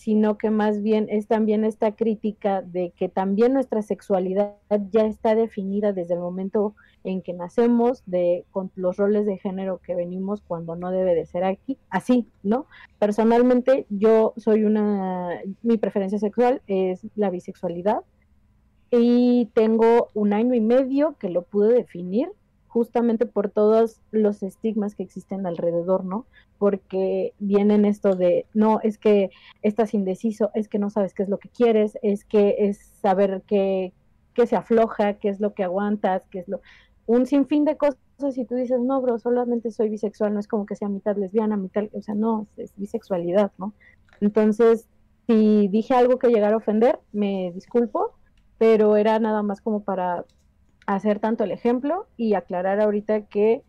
[0.00, 4.54] sino que más bien es también esta crítica de que también nuestra sexualidad
[4.90, 6.74] ya está definida desde el momento
[7.04, 11.26] en que nacemos, de con los roles de género que venimos cuando no debe de
[11.26, 12.64] ser aquí, así, ¿no?
[12.98, 17.98] Personalmente yo soy una, mi preferencia sexual es la bisexualidad
[18.90, 22.30] y tengo un año y medio que lo pude definir
[22.70, 26.24] justamente por todos los estigmas que existen alrededor, ¿no?
[26.56, 29.30] Porque vienen esto de, no, es que
[29.62, 33.42] estás indeciso, es que no sabes qué es lo que quieres, es que es saber
[33.48, 33.92] qué,
[34.34, 36.60] qué se afloja, qué es lo que aguantas, qué es lo...
[37.06, 37.98] Un sinfín de cosas
[38.36, 41.56] y tú dices, no, bro, solamente soy bisexual, no es como que sea mitad lesbiana,
[41.56, 43.74] mitad, o sea, no, es bisexualidad, ¿no?
[44.20, 44.86] Entonces,
[45.26, 48.12] si dije algo que llegara a ofender, me disculpo,
[48.58, 50.24] pero era nada más como para
[50.94, 53.62] hacer tanto el ejemplo y aclarar ahorita que,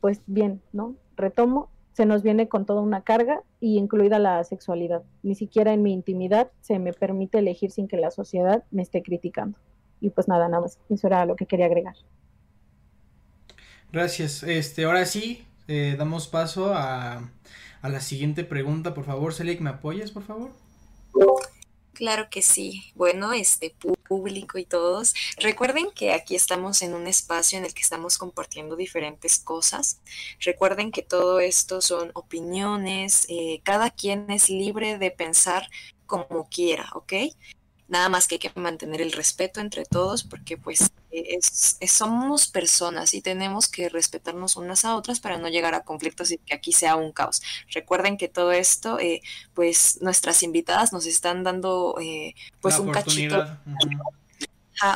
[0.00, 0.96] pues bien, ¿no?
[1.16, 5.02] Retomo, se nos viene con toda una carga y incluida la sexualidad.
[5.22, 9.02] Ni siquiera en mi intimidad se me permite elegir sin que la sociedad me esté
[9.02, 9.58] criticando.
[10.00, 11.96] Y pues nada, nada más, eso era lo que quería agregar.
[13.90, 14.44] Gracias.
[14.44, 17.30] Este, ahora sí, eh, damos paso a,
[17.82, 18.94] a la siguiente pregunta.
[18.94, 20.50] Por favor, Selec, ¿me apoyas, por favor?
[21.98, 22.92] Claro que sí.
[22.94, 23.74] Bueno, este
[24.08, 28.76] público y todos, recuerden que aquí estamos en un espacio en el que estamos compartiendo
[28.76, 30.00] diferentes cosas.
[30.38, 35.68] Recuerden que todo esto son opiniones, eh, cada quien es libre de pensar
[36.06, 37.14] como quiera, ¿ok?
[37.88, 40.90] Nada más que hay que mantener el respeto entre todos porque pues
[41.86, 46.38] somos personas y tenemos que respetarnos unas a otras para no llegar a conflictos y
[46.38, 47.42] que aquí sea un caos.
[47.72, 49.22] Recuerden que todo esto, eh,
[49.54, 53.46] pues nuestras invitadas nos están dando eh, pues un cachito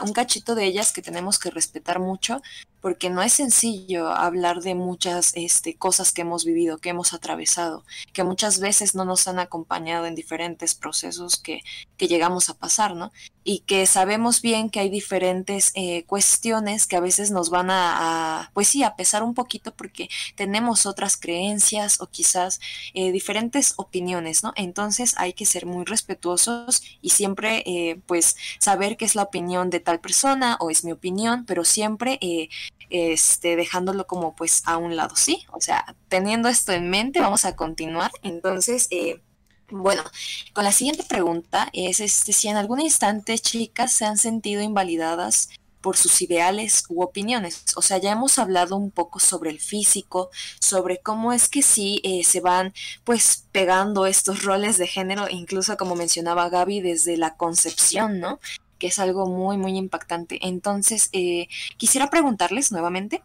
[0.02, 2.40] un cachito de ellas que tenemos que respetar mucho,
[2.82, 7.84] porque no es sencillo hablar de muchas este, cosas que hemos vivido, que hemos atravesado,
[8.12, 11.62] que muchas veces no nos han acompañado en diferentes procesos que,
[11.96, 13.12] que llegamos a pasar, ¿no?
[13.44, 18.50] Y que sabemos bien que hay diferentes eh, cuestiones que a veces nos van a,
[18.52, 22.60] pues sí, a pesar un poquito porque tenemos otras creencias o quizás
[22.94, 24.52] eh, diferentes opiniones, ¿no?
[24.56, 29.70] Entonces hay que ser muy respetuosos y siempre, eh, pues, saber qué es la opinión
[29.70, 32.48] de tal persona o es mi opinión, pero siempre eh,
[32.92, 35.44] este, dejándolo como pues a un lado, ¿sí?
[35.50, 38.10] O sea, teniendo esto en mente, vamos a continuar.
[38.22, 39.22] Entonces, eh,
[39.70, 40.04] bueno,
[40.52, 45.48] con la siguiente pregunta es este, si en algún instante chicas se han sentido invalidadas
[45.82, 47.64] por sus ideales u opiniones.
[47.76, 50.30] O sea, ya hemos hablado un poco sobre el físico,
[50.60, 52.72] sobre cómo es que sí eh, se van
[53.04, 58.38] pues pegando estos roles de género, incluso como mencionaba Gaby, desde la concepción, ¿no?
[58.82, 60.40] Que es algo muy, muy impactante.
[60.42, 63.22] Entonces, eh, quisiera preguntarles nuevamente,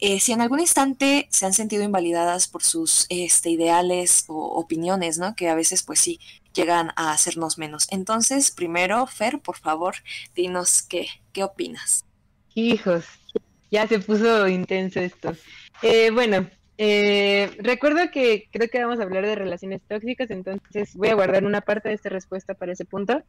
[0.00, 5.16] eh, si en algún instante se han sentido invalidadas por sus este, ideales o opiniones,
[5.16, 5.34] ¿no?
[5.34, 6.20] Que a veces, pues sí,
[6.52, 7.86] llegan a hacernos menos.
[7.90, 9.94] Entonces, primero, Fer, por favor,
[10.34, 12.04] dinos qué, qué opinas.
[12.54, 13.06] Hijos,
[13.70, 15.34] ya se puso intenso esto.
[15.80, 21.08] Eh, bueno, eh, recuerdo que creo que vamos a hablar de relaciones tóxicas, entonces voy
[21.08, 23.24] a guardar una parte de esta respuesta para ese punto.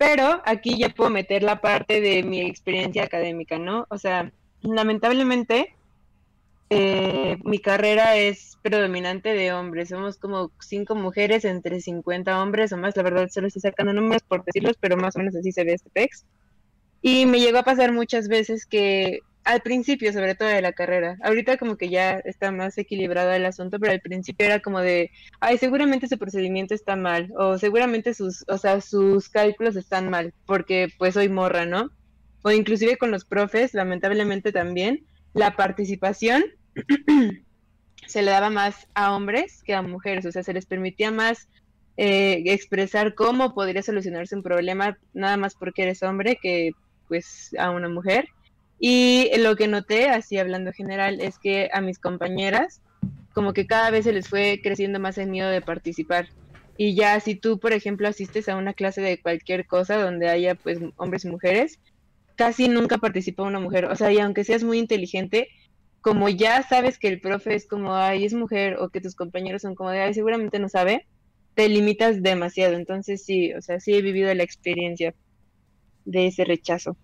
[0.00, 3.86] Pero aquí ya puedo meter la parte de mi experiencia académica, ¿no?
[3.90, 4.32] O sea,
[4.62, 5.74] lamentablemente
[6.70, 9.90] eh, mi carrera es predominante de hombres.
[9.90, 12.96] Somos como cinco mujeres entre 50 hombres o más.
[12.96, 15.74] La verdad, solo estoy sacando números por decirlos, pero más o menos así se ve
[15.74, 16.24] este PEX.
[17.02, 21.16] Y me llegó a pasar muchas veces que al principio, sobre todo de la carrera,
[21.22, 25.10] ahorita como que ya está más equilibrado el asunto, pero al principio era como de,
[25.40, 30.34] ay, seguramente su procedimiento está mal, o seguramente sus, o sea, sus cálculos están mal,
[30.46, 31.90] porque pues soy morra, ¿no?
[32.42, 36.44] O inclusive con los profes, lamentablemente también, la participación
[38.06, 41.48] se le daba más a hombres que a mujeres, o sea, se les permitía más
[41.96, 46.70] eh, expresar cómo podría solucionarse un problema nada más porque eres hombre que
[47.08, 48.28] pues a una mujer.
[48.82, 52.80] Y lo que noté, así hablando general, es que a mis compañeras
[53.34, 56.28] como que cada vez se les fue creciendo más el miedo de participar.
[56.78, 60.54] Y ya si tú, por ejemplo, asistes a una clase de cualquier cosa donde haya
[60.54, 61.78] pues hombres y mujeres,
[62.36, 63.84] casi nunca participa una mujer.
[63.84, 65.48] O sea, y aunque seas muy inteligente,
[66.00, 69.60] como ya sabes que el profe es como, ay, es mujer, o que tus compañeros
[69.60, 71.06] son como de, ay, seguramente no sabe,
[71.54, 72.76] te limitas demasiado.
[72.76, 75.14] Entonces sí, o sea, sí he vivido la experiencia
[76.06, 76.96] de ese rechazo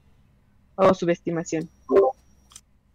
[0.77, 1.69] o subestimación.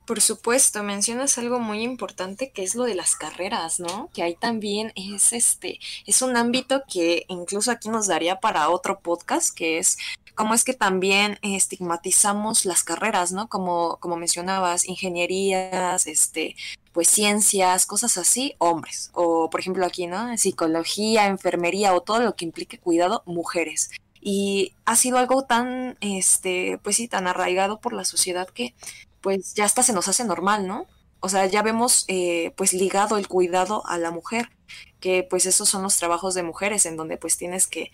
[0.05, 4.09] Por supuesto, mencionas algo muy importante que es lo de las carreras, ¿no?
[4.13, 8.99] Que ahí también es este, es un ámbito que incluso aquí nos daría para otro
[8.99, 9.97] podcast, que es
[10.35, 13.47] cómo es que también estigmatizamos las carreras, ¿no?
[13.47, 16.55] Como, como mencionabas, ingenierías, este,
[16.93, 19.11] pues ciencias, cosas así, hombres.
[19.13, 20.37] O por ejemplo aquí, ¿no?
[20.37, 23.91] Psicología, enfermería o todo lo que implique cuidado, mujeres.
[24.21, 28.75] Y ha sido algo tan, este, pues sí, tan arraigado por la sociedad que
[29.21, 30.87] pues ya hasta se nos hace normal, ¿no?
[31.19, 34.49] O sea, ya vemos eh, pues ligado el cuidado a la mujer,
[34.99, 37.91] que pues esos son los trabajos de mujeres en donde pues tienes que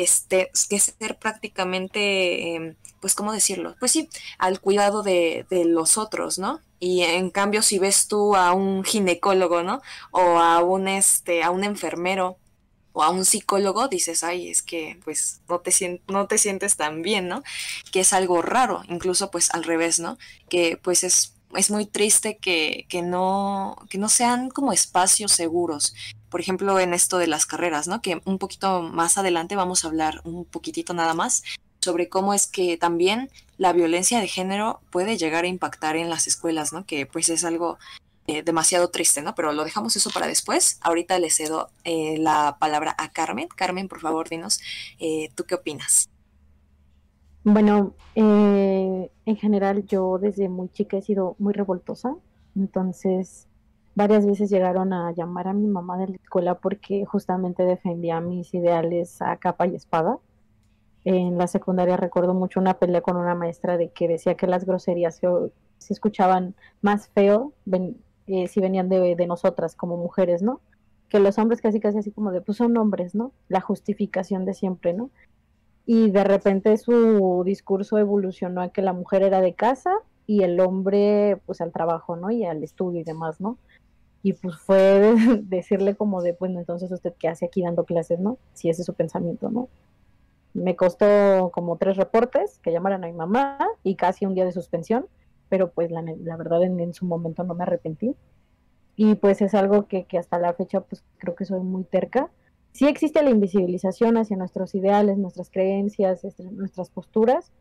[0.00, 3.76] que, esté, que ser prácticamente, em, pues, ¿cómo decirlo?
[3.78, 4.08] Pues sí,
[4.38, 6.60] al cuidado de, de, los otros, ¿no?
[6.78, 9.82] Y en cambio, si ves tú a un ginecólogo, ¿no?
[10.10, 12.38] O a un, este, a un enfermero
[13.02, 17.28] a un psicólogo, dices, ay, es que, pues, no te, no te sientes tan bien,
[17.28, 17.42] ¿no?
[17.92, 20.18] Que es algo raro, incluso, pues, al revés, ¿no?
[20.48, 25.94] Que, pues, es es muy triste que, que, no, que no sean como espacios seguros
[26.30, 28.00] por ejemplo, en esto de las carreras, ¿no?
[28.00, 31.42] Que un poquito más adelante vamos a hablar un poquitito nada más
[31.80, 36.26] sobre cómo es que también la violencia de género puede llegar a impactar en las
[36.26, 36.86] escuelas, ¿no?
[36.86, 37.78] Que pues es algo
[38.30, 39.34] eh, demasiado triste, ¿no?
[39.34, 40.78] Pero lo dejamos eso para después.
[40.82, 43.48] Ahorita le cedo eh, la palabra a Carmen.
[43.56, 44.60] Carmen, por favor, dinos,
[45.00, 46.08] eh, ¿tú qué opinas?
[47.42, 52.14] Bueno, en general yo desde muy chica he sido muy revoltosa,
[52.54, 53.48] entonces
[53.94, 58.54] varias veces llegaron a llamar a mi mamá de la escuela porque justamente defendía mis
[58.54, 60.18] ideales a capa y espada.
[61.04, 64.64] En la secundaria recuerdo mucho una pelea con una maestra de que decía que las
[64.64, 67.52] groserías se, escuchaban más feo
[68.26, 70.60] eh, si venían de, de, nosotras como mujeres, ¿no?
[71.08, 73.32] Que los hombres casi casi así como de, pues son hombres, ¿no?
[73.48, 75.10] La justificación de siempre, ¿no?
[75.86, 79.90] Y de repente su discurso evolucionó a que la mujer era de casa
[80.26, 82.30] y el hombre pues al trabajo, ¿no?
[82.30, 83.58] Y al estudio y demás, ¿no?
[84.22, 88.38] Y pues fue decirle como de, bueno, entonces usted qué hace aquí dando clases, ¿no?
[88.52, 89.68] Si ese es su pensamiento, ¿no?
[90.54, 94.52] Me costó como tres reportes que llamaran a mi mamá y casi un día de
[94.52, 95.06] suspensión,
[95.50, 96.02] pero pues la,
[96.36, 98.16] verdad en, su momento no me arrepentí.
[98.96, 102.30] Y pues es algo que, hasta la fecha pues creo que soy muy terca.
[102.72, 107.52] Sí existe la invisibilización hacia nuestros ideales, nuestras creencias, este, nuestras posturas.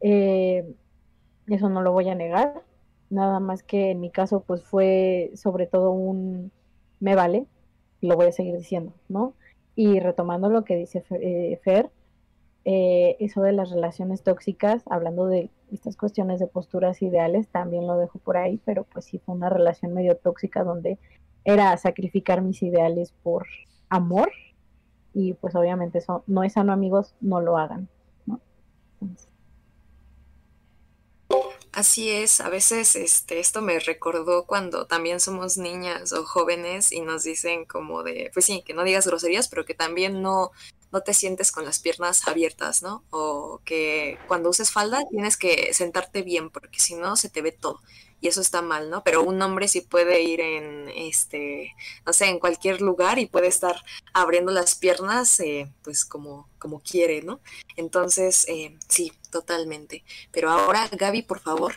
[0.00, 0.76] Eh,
[1.48, 2.62] eso no lo voy a negar,
[3.10, 6.52] nada más que en mi caso pues fue sobre todo un
[7.00, 7.46] me vale,
[8.00, 9.34] lo voy a seguir diciendo, ¿no?
[9.74, 11.90] Y retomando lo que dice eh, Fer,
[12.64, 17.96] eh, eso de las relaciones tóxicas, hablando de estas cuestiones de posturas ideales, también lo
[17.96, 20.98] dejo por ahí, pero pues sí fue una relación medio tóxica donde
[21.44, 23.46] era sacrificar mis ideales por
[23.88, 24.30] amor
[25.12, 27.88] y pues obviamente eso no es sano amigos, no lo hagan,
[28.26, 28.40] ¿no?
[31.72, 37.00] Así es, a veces este, esto me recordó cuando también somos niñas o jóvenes y
[37.00, 40.52] nos dicen como de, pues sí, que no digas groserías, pero que también no,
[40.92, 43.02] no te sientes con las piernas abiertas, ¿no?
[43.10, 47.52] O que cuando uses falda tienes que sentarte bien, porque si no se te ve
[47.52, 47.80] todo.
[48.20, 49.02] y eso está mal, ¿no?
[49.02, 51.74] Pero un hombre sí puede ir en, este,
[52.06, 53.74] no sé, en cualquier lugar y puede estar
[54.12, 57.40] abriendo las piernas, eh, pues como, como quiere, ¿no?
[57.76, 60.04] Entonces, eh, sí, totalmente.
[60.30, 61.74] Pero ahora, Gaby, por favor.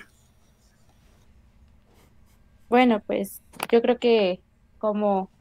[2.70, 3.42] Bueno, pues
[3.72, 4.40] yo creo que
[4.78, 5.32] como,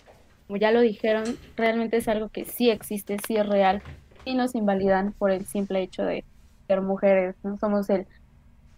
[0.46, 1.24] como ya lo dijeron,
[1.56, 3.82] realmente es algo que sí existe, sí es real
[4.24, 6.24] y nos invalidan por el simple hecho de
[6.66, 8.06] ser mujeres, no somos el,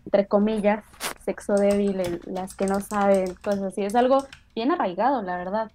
[0.04, 0.84] entre comillas,
[1.24, 3.82] sexo débil, las que no saben, cosas así.
[3.82, 5.70] Es algo bien arraigado, la verdad.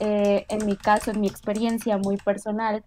[0.00, 2.84] Eh, en mi caso, en mi experiencia muy personal,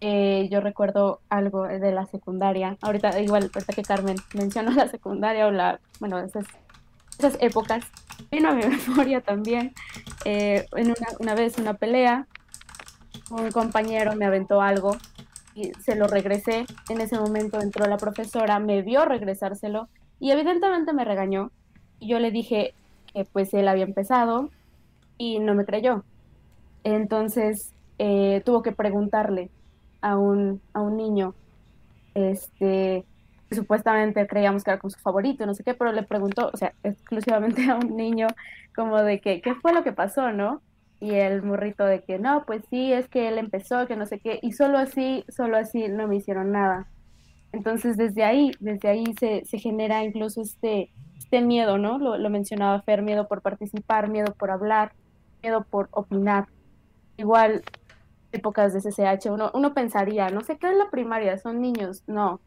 [0.00, 2.76] eh, yo recuerdo algo de la secundaria.
[2.80, 6.46] Ahorita, igual, ahorita que Carmen mencionó la secundaria o la, bueno, esas,
[7.18, 7.84] esas épocas,
[8.30, 9.74] vino a mi memoria también.
[10.24, 12.26] Eh, en una, una vez, una pelea,
[13.30, 14.96] un compañero me aventó algo
[15.54, 16.66] y se lo regresé.
[16.88, 19.88] En ese momento entró la profesora, me vio regresárselo
[20.20, 21.50] y evidentemente me regañó.
[21.98, 22.74] Y yo le dije
[23.12, 24.50] que pues él había empezado
[25.16, 26.04] y no me creyó.
[26.84, 29.50] Entonces eh, tuvo que preguntarle
[30.00, 31.34] a un, a un niño,
[32.14, 33.04] este,
[33.50, 36.74] supuestamente creíamos que era con su favorito, no sé qué, pero le preguntó, o sea,
[36.82, 38.26] exclusivamente a un niño,
[38.74, 40.62] como de que, ¿qué fue lo que pasó, no?
[41.00, 44.18] Y el morrito de que, no, pues sí, es que él empezó, que no sé
[44.20, 46.88] qué, y solo así, solo así no me hicieron nada.
[47.52, 51.98] Entonces, desde ahí, desde ahí se, se genera incluso este, este miedo, ¿no?
[51.98, 54.92] Lo, lo, mencionaba Fer, miedo por participar, miedo por hablar,
[55.42, 56.48] miedo por opinar.
[57.16, 57.62] Igual,
[58.32, 62.02] épocas de CCH, uno, uno pensaría, no sé qué es la primaria, son niños.
[62.06, 62.40] No,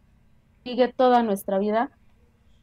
[0.63, 1.91] sigue toda nuestra vida.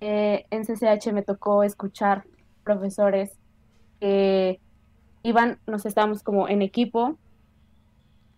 [0.00, 2.24] Eh, en CCH me tocó escuchar
[2.62, 3.32] profesores
[4.00, 4.60] que
[5.22, 7.18] iban, nos estábamos como en equipo,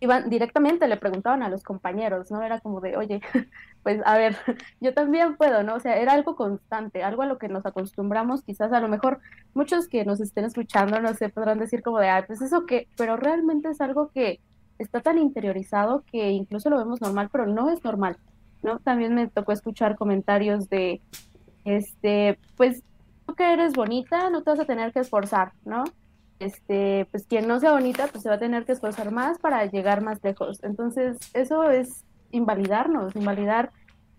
[0.01, 2.41] iban directamente, le preguntaban a los compañeros, ¿no?
[2.41, 3.21] Era como de, oye,
[3.83, 4.35] pues a ver,
[4.81, 5.75] yo también puedo, ¿no?
[5.75, 9.19] O sea, era algo constante, algo a lo que nos acostumbramos, quizás a lo mejor
[9.53, 12.87] muchos que nos estén escuchando, no sé, podrán decir como de, ay, pues eso que,
[12.97, 14.41] pero realmente es algo que
[14.79, 18.17] está tan interiorizado que incluso lo vemos normal, pero no es normal,
[18.63, 18.79] ¿no?
[18.79, 21.01] También me tocó escuchar comentarios de,
[21.65, 22.83] este, pues,
[23.25, 25.83] tú que eres bonita, no te vas a tener que esforzar, ¿no?
[26.41, 29.65] este, pues quien no sea bonita, pues se va a tener que esforzar más para
[29.65, 30.63] llegar más lejos.
[30.63, 33.71] Entonces, eso es invalidarnos, invalidar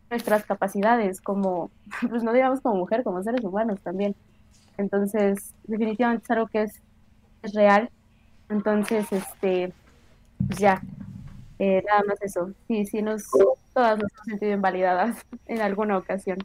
[0.08, 1.70] nuestras capacidades como,
[2.08, 4.14] pues no digamos como mujer, como seres humanos también.
[4.78, 6.80] Entonces, definitivamente es algo que es,
[7.54, 7.90] real.
[8.48, 9.72] Entonces, este,
[10.46, 10.80] pues ya,
[11.58, 12.52] eh, nada más eso.
[12.68, 13.24] Sí, sí, nos,
[13.72, 15.16] todas nos hemos sentido invalidadas
[15.46, 16.38] en alguna ocasión.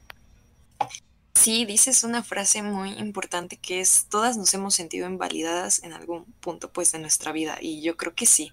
[1.34, 6.25] Sí, dices una frase muy importante que es, todas nos hemos sentido invalidadas en algún
[6.41, 8.51] punto pues de nuestra vida y yo creo que sí.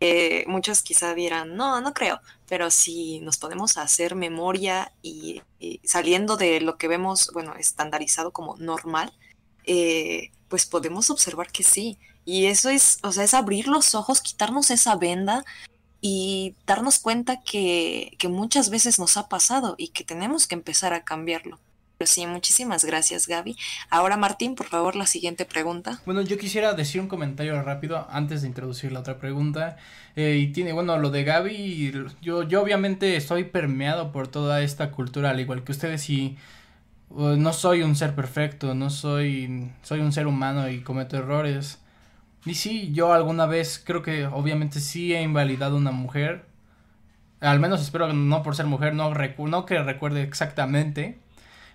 [0.00, 5.42] Eh, muchos quizá dirán, no, no creo, pero si nos podemos hacer memoria y,
[5.84, 9.14] saliendo de lo que vemos, bueno, estandarizado como normal,
[9.64, 11.98] eh, pues podemos observar que sí.
[12.26, 15.44] Y eso es, o sea, es abrir los ojos, quitarnos esa venda
[16.06, 20.92] y darnos cuenta que, que muchas veces nos ha pasado y que tenemos que empezar
[20.92, 21.58] a cambiarlo.
[21.96, 23.56] Pero sí, muchísimas gracias, Gaby.
[23.88, 26.02] Ahora, Martín, por favor, la siguiente pregunta.
[26.04, 29.78] Bueno, yo quisiera decir un comentario rápido antes de introducir la otra pregunta.
[30.14, 34.90] Eh, y tiene, bueno, lo de Gaby, yo, yo obviamente estoy permeado por toda esta
[34.90, 36.36] cultura, al igual que ustedes, y
[37.08, 41.78] no soy un ser perfecto, no soy, soy un ser humano y cometo errores.
[42.46, 46.44] Y sí, yo alguna vez creo que obviamente sí he invalidado a una mujer.
[47.40, 51.18] Al menos espero que no por ser mujer, no, recu no que recuerde exactamente.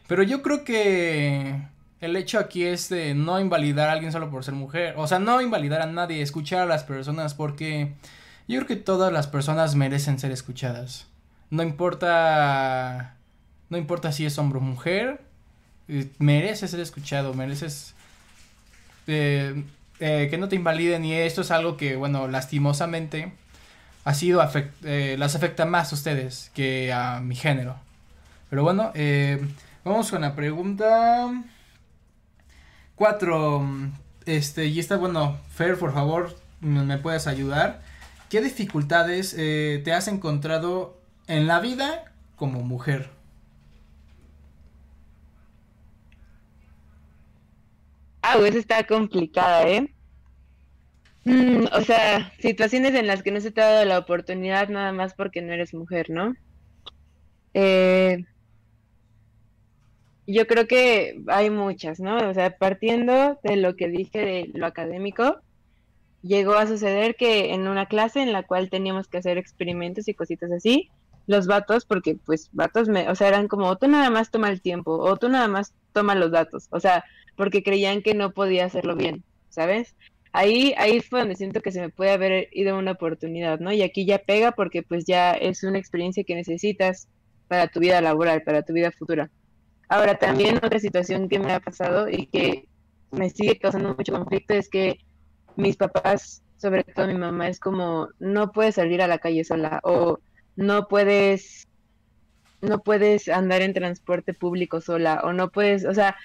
[0.07, 1.61] Pero yo creo que
[2.01, 4.93] el hecho aquí es de no invalidar a alguien solo por ser mujer.
[4.97, 7.93] O sea, no invalidar a nadie, escuchar a las personas porque
[8.47, 11.07] yo creo que todas las personas merecen ser escuchadas.
[11.49, 13.15] No importa...
[13.69, 15.21] No importa si es hombre o mujer.
[15.87, 17.93] Eh, mereces ser escuchado, mereces...
[19.07, 19.63] Eh,
[19.99, 23.33] eh, que no te invaliden y esto es algo que, bueno, lastimosamente
[24.05, 24.41] ha sido...
[24.83, 27.75] Eh, las afecta más a ustedes que a mi género.
[28.49, 29.45] Pero bueno, eh...
[29.85, 31.31] Vamos con la pregunta
[32.95, 33.67] 4.
[34.25, 37.81] Este, y esta, bueno, Fer, por favor, me puedes ayudar.
[38.29, 43.09] ¿Qué dificultades te has encontrado en la vida como mujer?
[48.31, 49.91] Ah, pues está complicada, ¿eh?
[51.25, 54.91] Mm, o sea, situaciones en las que no se te ha dado la oportunidad nada
[54.91, 56.35] más porque no eres mujer, ¿no?
[57.55, 58.23] Eh,
[60.27, 62.29] yo creo que hay muchas, ¿no?
[62.29, 65.39] O sea, partiendo de lo que dije de lo académico,
[66.21, 70.13] llegó a suceder que en una clase en la cual teníamos que hacer experimentos y
[70.13, 70.91] cositas así,
[71.25, 74.61] los vatos, porque pues vatos, me, o sea, eran como, tú nada más toma el
[74.61, 77.03] tiempo, o tú nada más toma los datos, o sea,
[77.39, 79.95] porque creían que no podía hacerlo bien, ¿sabes?
[80.33, 83.71] Ahí, ahí fue donde siento que se me puede haber ido una oportunidad, ¿no?
[83.71, 87.07] Y aquí ya pega porque pues ya es una experiencia que necesitas
[87.47, 89.31] para tu vida laboral, para tu vida futura.
[89.87, 92.67] Ahora, también otra situación que me ha pasado y que
[93.09, 94.99] me sigue causando mucho conflicto es que
[95.55, 99.79] mis papás, sobre todo mi mamá, es como, no puedes salir a la calle sola
[99.83, 100.19] o
[100.57, 101.69] no puedes
[102.61, 106.17] no puedes andar en transporte público sola o no puedes, o sea,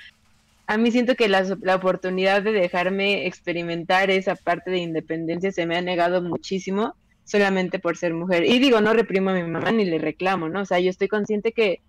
[0.67, 5.67] a mí siento que la, la, oportunidad de dejarme experimentar esa parte de independencia se
[5.67, 6.95] me ha negado muchísimo
[7.25, 8.45] solamente por ser mujer.
[8.45, 10.62] Y digo, no reprimo a mi mamá ni le reclamo, ¿no?
[10.62, 11.81] O sea, yo estoy consciente que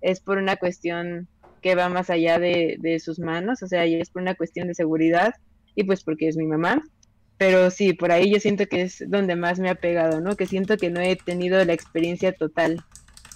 [0.00, 1.28] es por una cuestión
[1.62, 4.74] que va más allá de, de sus manos, o sea, es por una cuestión de
[4.74, 5.34] seguridad
[5.74, 6.82] y pues porque es mi mamá.
[7.38, 10.36] Pero sí, por ahí yo siento que es donde más me ha pegado, ¿no?
[10.36, 12.84] Que siento que no he tenido la experiencia total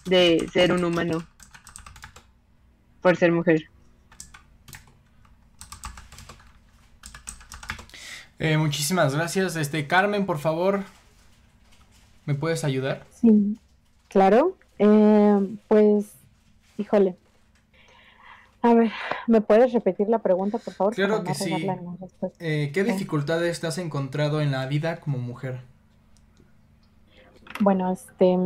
[0.06, 1.26] de ser un humano
[3.00, 3.68] por ser mujer.
[8.38, 9.56] Eh, muchísimas gracias.
[9.56, 10.84] Este, Carmen, por favor,
[12.26, 13.04] ¿me puedes ayudar?
[13.10, 13.58] Sí,
[14.08, 14.56] claro.
[14.78, 16.06] Eh, pues,
[16.76, 17.16] híjole.
[18.60, 18.90] A ver,
[19.26, 20.94] ¿me puedes repetir la pregunta, por favor?
[20.94, 21.66] Claro que sí.
[22.40, 25.60] Eh, ¿Qué dificultades te has encontrado en la vida como mujer?
[27.60, 28.36] Bueno, este,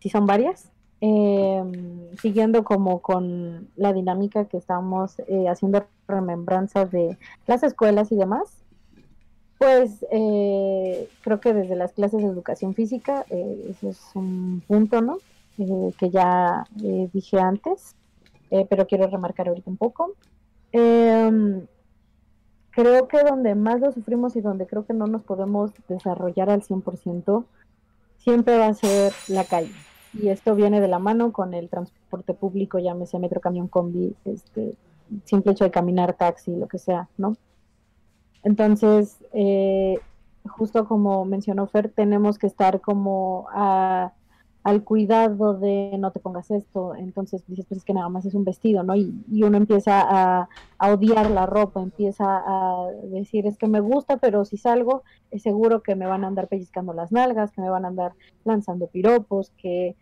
[0.00, 0.70] sí son varias.
[1.00, 1.62] Eh,
[2.20, 7.16] siguiendo como con la dinámica que estamos eh, haciendo remembranzas de
[7.46, 8.48] las escuelas y demás,
[9.58, 15.00] pues eh, creo que desde las clases de educación física, eh, eso es un punto,
[15.00, 15.18] ¿no?
[15.98, 16.62] que ya
[17.12, 17.96] dije antes,
[18.70, 20.12] pero quiero remarcar ahorita un poco.
[20.70, 21.66] Em,
[22.70, 26.62] creo que donde más lo sufrimos y donde creo que no nos podemos desarrollar al
[26.62, 27.44] 100%,
[28.18, 29.72] siempre va a ser la calle
[30.14, 34.74] y esto viene de la mano con el transporte público, llámese metro, camión, combi, este,
[35.24, 37.36] simple hecho de caminar, taxi, lo que sea, ¿no?
[38.42, 39.98] Entonces, eh,
[40.44, 44.12] justo como mencionó Fer, tenemos que estar como a
[44.68, 48.34] al cuidado de no te pongas esto, entonces dices, pues es que nada más es
[48.34, 48.94] un vestido, ¿no?
[48.96, 50.48] Y, uno empieza a,
[50.92, 55.82] odiar la ropa, empieza a decir, es que me gusta, pero si salgo, es seguro
[55.82, 58.12] que me van a andar pellizcando las nalgas, que me van a andar
[58.44, 59.96] lanzando piropos, que...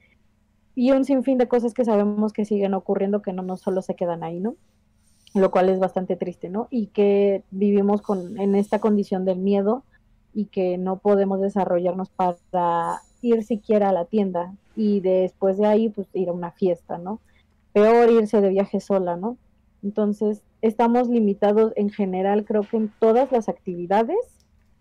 [0.74, 3.94] Y un sinfín de cosas que sabemos que siguen ocurriendo, que no, no solo se
[3.94, 4.56] quedan ahí, ¿no?
[5.36, 6.66] Lo cual es bastante triste, ¿no?
[6.70, 9.84] Y que vivimos con, en esta condición del miedo
[10.32, 15.88] y que no podemos desarrollarnos para ir siquiera a la tienda y después de ahí
[15.90, 17.20] pues ir a una fiesta, ¿no?
[17.72, 19.36] Peor irse de viaje sola, ¿no?
[19.82, 24.16] Entonces, estamos limitados en general, creo que en todas las actividades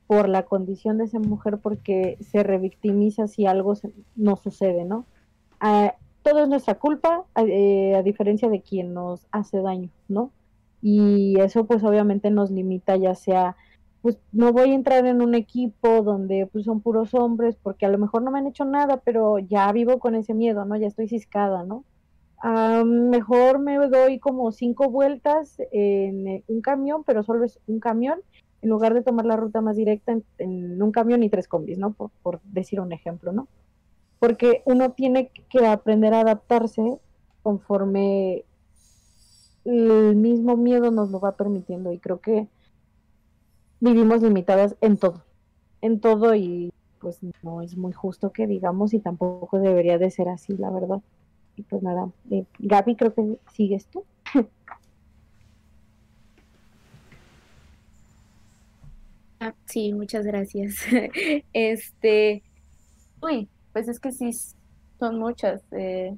[0.08, 3.74] por la condición de esa mujer porque se revictimiza si algo
[4.16, 5.06] no sucede, ¿no?
[5.60, 10.32] Ah, todo es nuestra culpa, eh, a diferencia de quien nos hace daño, ¿no?
[10.82, 13.56] Y eso pues obviamente nos limita ya sea
[14.02, 17.90] pues no voy a entrar en un equipo donde pues son puros hombres porque a
[17.90, 20.76] lo mejor no me han hecho nada, pero ya vivo con ese miedo, ¿no?
[20.78, 21.84] Ya estoy ciscada, ¿no?
[22.86, 28.20] mejor me doy como cinco vueltas en un camión, pero solo es un camión,
[28.62, 31.94] en lugar de tomar la ruta más directa en, un camión y tres combis, ¿no?
[31.94, 33.48] Por, decir un ejemplo, ¿no?
[34.20, 37.00] Porque uno tiene que aprender a adaptarse
[37.42, 38.46] conforme
[39.66, 42.48] el mismo miedo nos lo va permitiendo y creo que
[43.80, 45.24] vivimos limitadas en todo,
[45.82, 50.30] en todo y pues no es muy justo que digamos y tampoco debería de ser
[50.30, 51.02] así, la verdad.
[51.56, 54.04] Y pues nada, eh, Gaby, creo que sigues tú.
[59.42, 60.76] Ah, sí, muchas gracias.
[61.54, 62.42] este,
[63.22, 64.32] uy, pues es que sí,
[64.98, 66.18] son muchas, eh,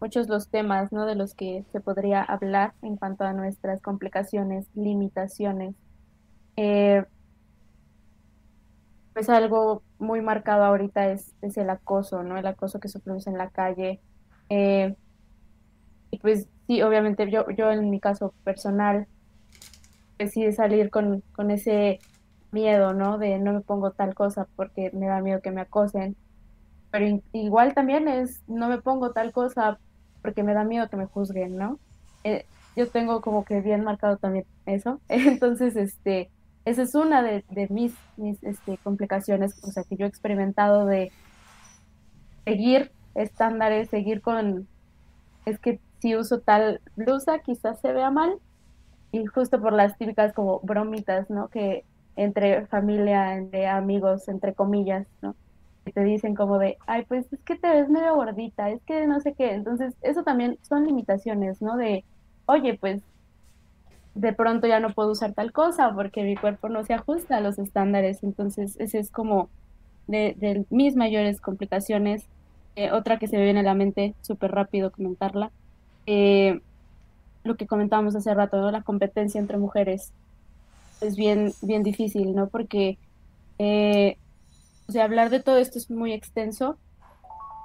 [0.00, 1.06] muchos los temas, ¿no?
[1.06, 5.74] De los que se podría hablar en cuanto a nuestras complicaciones, limitaciones
[6.56, 7.04] eh,
[9.12, 12.36] pues algo muy marcado ahorita es, es, el acoso, ¿no?
[12.36, 14.00] El acoso que sufrimos en la calle.
[14.48, 14.94] Eh,
[16.10, 19.06] y pues sí, obviamente yo, yo en mi caso personal
[20.18, 22.00] decidí salir con, con ese
[22.52, 23.18] miedo, ¿no?
[23.18, 26.16] De no me pongo tal cosa porque me da miedo que me acosen.
[26.94, 29.80] Pero igual también es, no me pongo tal cosa
[30.22, 31.80] porque me da miedo que me juzguen, ¿no?
[32.22, 35.00] Eh, yo tengo como que bien marcado también eso.
[35.08, 36.30] Entonces, este,
[36.64, 41.10] esa es una de, mis, mis este, complicaciones, o sea, que yo he experimentado de
[42.44, 44.68] seguir estándares, seguir con,
[45.46, 48.38] es que si uso tal blusa quizás se vea mal,
[49.10, 51.48] y justo por las típicas como bromitas, ¿no?
[51.48, 51.84] Que
[52.14, 55.34] entre familia, entre amigos, entre comillas, ¿no?
[55.92, 59.20] Te dicen como de, ay, pues es que te ves medio gordita, es que no
[59.20, 59.52] sé qué.
[59.52, 61.76] Entonces, eso también son limitaciones, ¿no?
[61.76, 62.04] De
[62.46, 63.02] oye, pues
[64.14, 67.40] de pronto ya no puedo usar tal cosa porque mi cuerpo no se ajusta a
[67.40, 68.22] los estándares.
[68.22, 69.48] Entonces, ese es como
[70.06, 72.24] de, mis mayores complicaciones.
[72.76, 75.52] Eh, otra que se me viene a la mente, súper rápido comentarla,
[76.06, 76.60] eh,
[77.44, 78.70] lo que comentábamos hace rato, ¿no?
[78.72, 80.12] La competencia entre mujeres
[81.00, 82.48] es bien, bien difícil, ¿no?
[82.48, 82.98] Porque,
[83.58, 84.16] eh,
[84.88, 86.78] o sea, hablar de todo esto es muy extenso,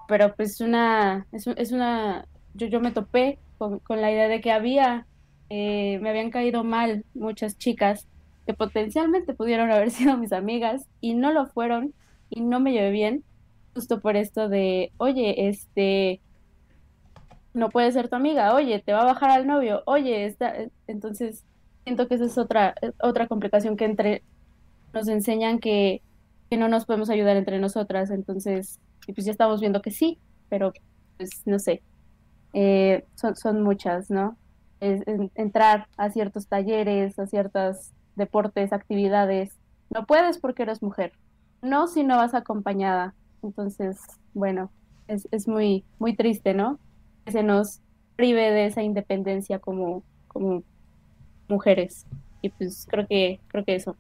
[0.07, 4.41] pero pues una, es, es una, yo, yo me topé con, con la idea de
[4.41, 5.05] que había
[5.49, 8.07] eh, me habían caído mal muchas chicas
[8.45, 11.93] que potencialmente pudieron haber sido mis amigas y no lo fueron
[12.29, 13.23] y no me llevé bien
[13.73, 16.21] justo por esto de, oye, este,
[17.53, 20.53] no puede ser tu amiga, oye, te va a bajar al novio, oye, está...
[20.87, 21.45] entonces
[21.83, 24.23] siento que esa es otra, otra complicación que entre
[24.93, 26.01] nos enseñan que,
[26.49, 30.19] que no nos podemos ayudar entre nosotras, entonces, y pues ya estamos viendo que sí,
[30.49, 30.73] pero
[31.17, 31.81] pues no sé,
[32.53, 34.37] eh, son, son muchas, ¿no?
[34.81, 39.51] entrar a ciertos talleres, a ciertos deportes, actividades.
[39.89, 41.11] No puedes porque eres mujer.
[41.61, 43.13] No si no vas acompañada.
[43.43, 43.97] Entonces,
[44.33, 44.71] bueno,
[45.07, 46.79] es, es muy, muy triste, ¿no?
[47.25, 47.81] Que se nos
[48.15, 50.63] prive de esa independencia como, como
[51.47, 52.05] mujeres.
[52.41, 53.97] Y pues creo que, creo que eso.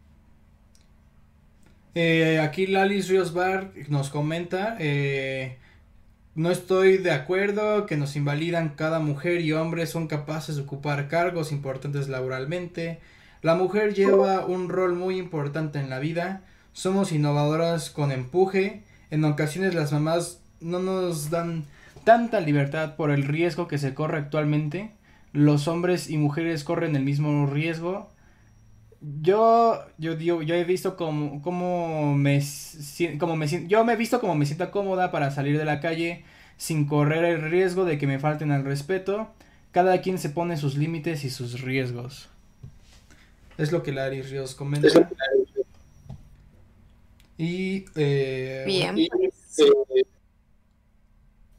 [1.95, 5.57] Eh, aquí Lalis Ríos Bar nos comenta, eh,
[6.35, 11.07] no estoy de acuerdo que nos invalidan cada mujer y hombre son capaces de ocupar
[11.07, 12.99] cargos importantes laboralmente.
[13.41, 16.43] La mujer lleva un rol muy importante en la vida.
[16.73, 18.83] Somos innovadoras con empuje.
[19.11, 21.65] En ocasiones las mamás no nos dan
[22.03, 24.91] tanta libertad por el riesgo que se corre actualmente.
[25.31, 28.09] Los hombres y mujeres corren el mismo riesgo.
[29.01, 32.43] Yo, yo digo, yo he visto como, como me,
[33.17, 36.25] como me yo me he visto como me siento cómoda para salir de la calle
[36.57, 39.29] sin correr el riesgo de que me falten al respeto.
[39.71, 42.27] Cada quien se pone sus límites y sus riesgos.
[43.57, 44.87] Es lo que Larry Ríos comenta.
[47.37, 48.95] Y, eh, Bien.
[48.95, 49.71] Pues,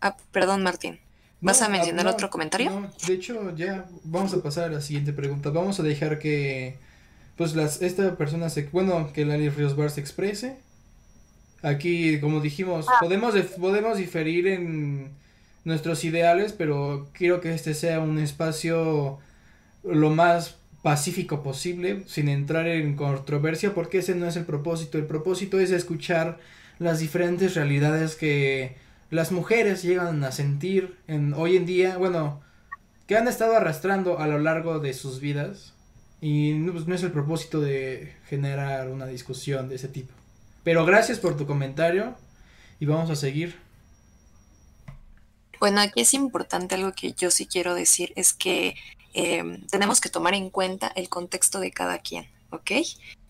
[0.03, 1.01] ah, perdón, Martín.
[1.41, 2.91] ¿Vas a mencionar otro comentario?
[3.07, 5.49] de hecho, ya vamos a pasar a la siguiente pregunta.
[5.49, 6.77] Vamos a dejar que
[7.37, 10.59] pues las, esta persona se, bueno, que Larry Ríos Bar se exprese.
[11.63, 12.99] Aquí, como dijimos, ah.
[13.01, 15.11] podemos, podemos diferir en
[15.65, 19.19] nuestros ideales, pero quiero que este sea un espacio
[19.83, 24.99] lo más pacífico posible, sin entrar en controversia, porque ese no es el propósito.
[24.99, 26.39] El propósito es escuchar
[26.79, 28.77] las diferentes realidades que
[29.11, 32.41] las mujeres llegan a sentir en hoy en día, bueno,
[33.07, 35.75] que han estado arrastrando a lo largo de sus vidas
[36.21, 40.13] y pues, no es el propósito de generar una discusión de ese tipo.
[40.63, 42.15] Pero gracias por tu comentario
[42.79, 43.59] y vamos a seguir.
[45.59, 48.75] Bueno, aquí es importante algo que yo sí quiero decir, es que
[49.13, 52.71] em, tenemos que tomar en cuenta el contexto de cada quien, ¿ok?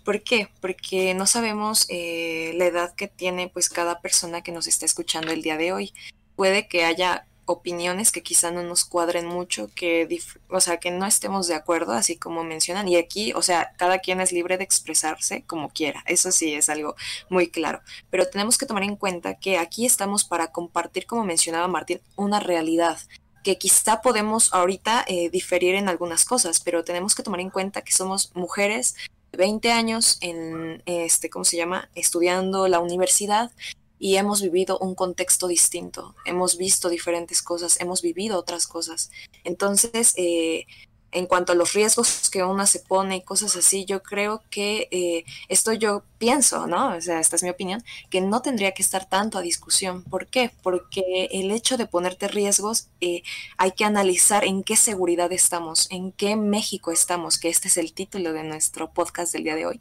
[0.04, 0.48] ¿Por qué?
[0.60, 5.32] Porque no sabemos eh, la edad que tiene pues cada persona que nos está escuchando
[5.32, 5.92] el día de hoy.
[6.36, 10.08] Puede que haya opiniones que quizá no nos cuadren mucho, que,
[10.48, 12.88] o sea, que no estemos de acuerdo, así como mencionan.
[12.88, 16.02] Y aquí, o sea, cada quien es libre de expresarse como quiera.
[16.06, 16.94] Eso sí es algo
[17.28, 17.80] muy claro.
[18.10, 22.40] Pero tenemos que tomar en cuenta que aquí estamos para compartir, como mencionaba Martín, una
[22.40, 22.98] realidad
[23.42, 27.82] que quizá podemos ahorita eh, diferir en algunas cosas, pero tenemos que tomar en cuenta
[27.82, 28.96] que somos mujeres
[29.32, 33.50] de 20 años en, este, ¿cómo se llama?, estudiando la universidad
[34.00, 39.10] y hemos vivido un contexto distinto, hemos visto diferentes cosas, hemos vivido otras cosas.
[39.44, 40.64] Entonces, eh,
[41.12, 44.88] en cuanto a los riesgos que una se pone y cosas así, yo creo que
[44.90, 46.96] eh, esto yo pienso, ¿no?
[46.96, 50.02] O sea, esta es mi opinión, que no tendría que estar tanto a discusión.
[50.04, 50.50] ¿Por qué?
[50.62, 53.22] Porque el hecho de ponerte riesgos, eh,
[53.56, 57.94] hay que analizar en qué seguridad estamos, en qué México estamos, que este es el
[57.94, 59.80] título de nuestro podcast del día de hoy,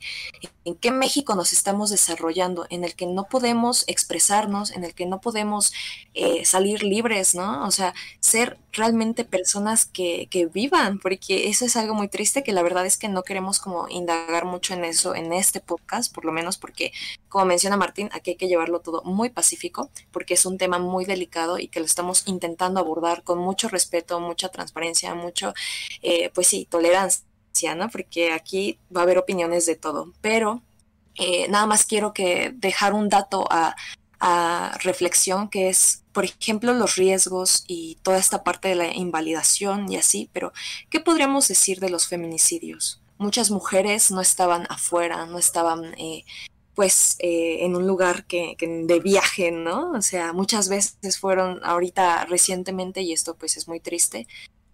[0.63, 5.05] en qué México nos estamos desarrollando, en el que no podemos expresarnos, en el que
[5.05, 5.73] no podemos
[6.13, 7.67] eh, salir libres, ¿no?
[7.67, 12.51] O sea, ser realmente personas que, que vivan, porque eso es algo muy triste que
[12.51, 16.25] la verdad es que no queremos como indagar mucho en eso en este podcast, por
[16.25, 16.91] lo menos porque,
[17.27, 21.05] como menciona Martín, aquí hay que llevarlo todo muy pacífico, porque es un tema muy
[21.05, 25.53] delicado y que lo estamos intentando abordar con mucho respeto, mucha transparencia, mucho,
[26.01, 27.89] eh, pues sí, tolerancia, ¿no?
[27.89, 30.61] Porque aquí va a haber opiniones de todo, pero
[31.15, 33.75] eh, nada más quiero que dejar un dato a,
[34.19, 39.91] a reflexión que es, por ejemplo, los riesgos y toda esta parte de la invalidación
[39.91, 40.51] y así, pero
[40.89, 43.01] ¿qué podríamos decir de los feminicidios?
[43.19, 46.25] muchas mujeres no estaban afuera, no estaban eh,
[46.73, 49.91] pues eh, en un lugar que, de viaje, ¿no?
[49.91, 54.27] O sea, muchas veces fueron ahorita recientemente, y esto pues es muy triste,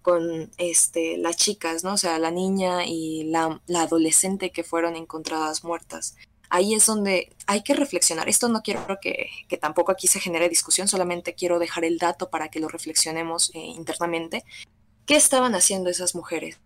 [0.04, 1.94] con este, las chicas, ¿no?
[1.94, 6.16] O sea, la niña y la, la adolescente que fueron encontradas muertas
[6.56, 8.30] ahí es donde hay que reflexionar.
[8.30, 9.30] Esto no quiero que,
[9.60, 13.60] tampoco aquí se genere discusión, solamente quiero dejar el dato para que lo reflexionemos eh,
[13.60, 14.46] internamente.
[15.06, 16.58] ¿Qué estaban haciendo esas mujeres?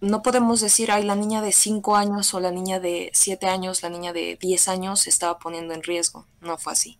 [0.00, 3.82] No podemos decir, ay, la niña de 5 años o la niña de 7 años,
[3.82, 6.26] la niña de 10 años se estaba poniendo en riesgo.
[6.40, 6.98] No fue así.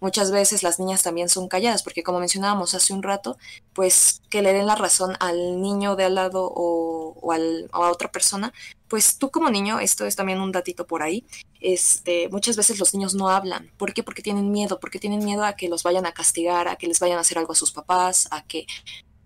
[0.00, 3.36] Muchas veces las niñas también son calladas, porque como mencionábamos hace un rato,
[3.72, 8.52] pues que le den la razón al niño de al lado o a otra persona,
[8.94, 11.26] pues tú como niño, esto es también un datito por ahí,
[11.60, 13.72] este, muchas veces los niños no hablan.
[13.76, 14.04] ¿Por qué?
[14.04, 17.00] Porque tienen miedo, porque tienen miedo a que los vayan a castigar, a que les
[17.00, 18.68] vayan a hacer algo a sus papás, a que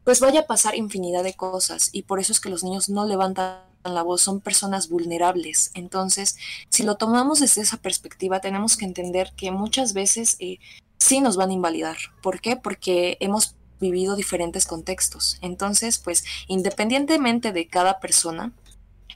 [0.05, 3.05] pues vaya a pasar infinidad de cosas y por eso es que los niños no
[3.05, 5.70] levantan la voz, son personas vulnerables.
[5.74, 6.39] Entonces,
[6.70, 10.61] si lo tomamos desde esa perspectiva, tenemos que entender que muchas veces eh,
[10.97, 11.99] sí nos van a invalidar.
[12.23, 12.57] ¿Por qué?
[12.57, 15.39] Porque hemos vivido diferentes contextos.
[15.40, 18.53] Entonces, pues, independientemente de cada persona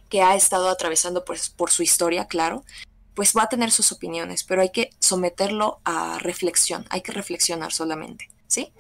[0.08, 2.64] que ha estado atravesando pues, por su historia, claro,
[3.14, 7.72] pues va a tener sus opiniones, pero hay que someterlo a reflexión, hay que reflexionar
[7.72, 8.72] solamente, ¿sí?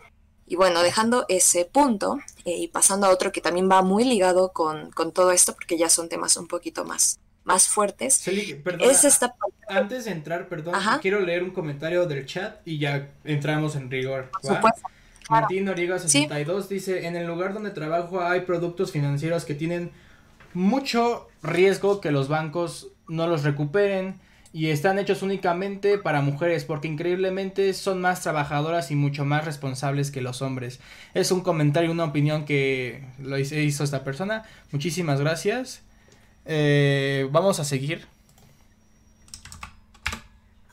[0.46, 4.52] Y bueno, dejando ese punto eh, y pasando a otro que también va muy ligado
[4.52, 8.18] con, con, todo esto, porque ya son temas un poquito más, más fuertes.
[8.18, 9.34] Celi, perdona, es esta...
[9.68, 10.98] Antes de entrar, perdón, Ajá.
[11.00, 14.30] quiero leer un comentario del chat y ya entramos en rigor.
[14.30, 14.82] Por supuesto.
[15.26, 15.42] Claro.
[15.42, 16.74] Martín Noriega 62 ¿Sí?
[16.74, 19.92] dice, en el lugar donde trabajo hay productos financieros que tienen
[20.54, 24.20] mucho riesgo que los bancos no los recuperen
[24.52, 30.10] y están hechos únicamente para mujeres porque increíblemente son más trabajadoras y mucho más responsables
[30.10, 30.78] que los hombres.
[31.14, 34.44] Es un comentario, una opinión que lo hizo esta persona.
[34.70, 35.82] Muchísimas gracias.
[36.44, 38.06] Eh, vamos a seguir.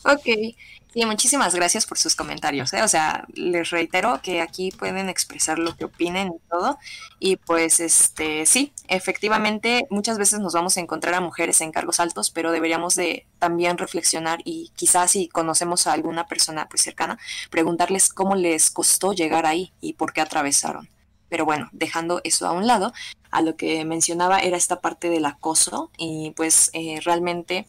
[0.03, 0.55] Ok.
[0.91, 2.73] Y muchísimas gracias por sus comentarios.
[2.73, 2.81] ¿eh?
[2.81, 6.79] O sea, les reitero que aquí pueden expresar lo que opinen y todo.
[7.19, 11.99] Y pues, este, sí, efectivamente, muchas veces nos vamos a encontrar a mujeres en cargos
[11.99, 17.19] altos, pero deberíamos de también reflexionar y quizás si conocemos a alguna persona pues cercana,
[17.51, 20.89] preguntarles cómo les costó llegar ahí y por qué atravesaron.
[21.29, 22.93] Pero bueno, dejando eso a un lado,
[23.29, 27.67] a lo que mencionaba era esta parte del acoso y pues eh, realmente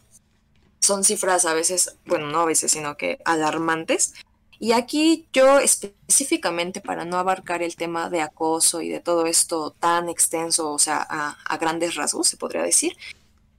[0.81, 4.15] son cifras a veces, bueno, no a veces, sino que alarmantes.
[4.59, 9.71] Y aquí yo específicamente, para no abarcar el tema de acoso y de todo esto
[9.79, 12.97] tan extenso, o sea, a, grandes rasgos, se podría decir,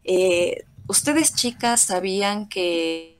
[0.03, 3.10] eh, ustedes chicas sabían que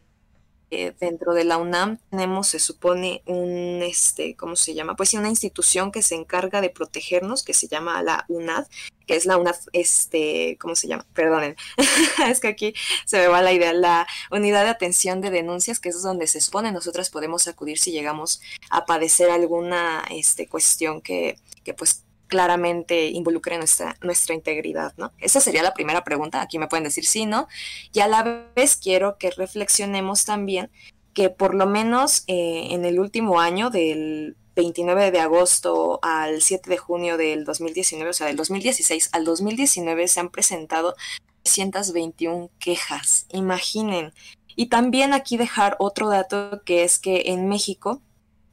[0.74, 4.96] eh, dentro de la UNAM tenemos, se supone, un, este, ¿cómo se llama?
[4.96, 8.68] Pues sí, una institución que se encarga de protegernos, que se llama la UNAD,
[9.06, 11.06] que es la UNAD, este, ¿cómo se llama?
[11.14, 11.58] Perdonen,
[12.26, 12.74] es que aquí
[13.06, 16.40] se me va la idea, la Unidad de Atención de Denuncias, que es donde se
[16.40, 23.08] supone nosotras podemos acudir si llegamos a padecer alguna este, cuestión que, que pues claramente
[23.08, 25.12] involucre nuestra, nuestra integridad, ¿no?
[25.20, 27.50] Esa sería la primera pregunta, aquí me pueden decir sí, ¿no?
[27.92, 30.72] Y a la vez quiero que reflexionemos también
[31.14, 36.70] que por lo menos eh, en el último año, del 29 de agosto al 7
[36.70, 40.96] de junio del 2019, o sea, del 2016 al 2019 se han presentado
[41.44, 44.14] 321 quejas, imaginen.
[44.56, 48.02] Y también aquí dejar otro dato que es que en México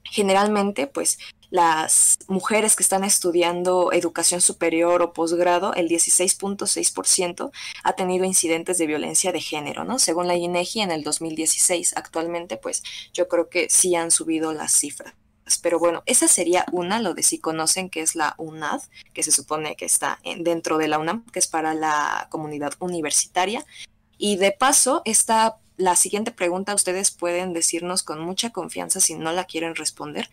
[0.02, 1.18] generalmente pues
[1.50, 7.50] las mujeres que están estudiando educación superior o posgrado, el 16.6%
[7.84, 9.98] ha tenido incidentes de violencia de género, ¿no?
[9.98, 11.96] Según la INEGI en el 2016.
[11.96, 12.82] Actualmente, pues
[13.14, 15.14] yo creo que sí han subido las cifras.
[15.62, 18.82] Pero bueno, esa sería una, lo de si conocen que es la UNAD,
[19.14, 23.64] que se supone que está dentro de la UNAM, que es para la comunidad universitaria.
[24.18, 29.32] Y de paso, esta, la siguiente pregunta ustedes pueden decirnos con mucha confianza si no
[29.32, 30.28] la quieren responder,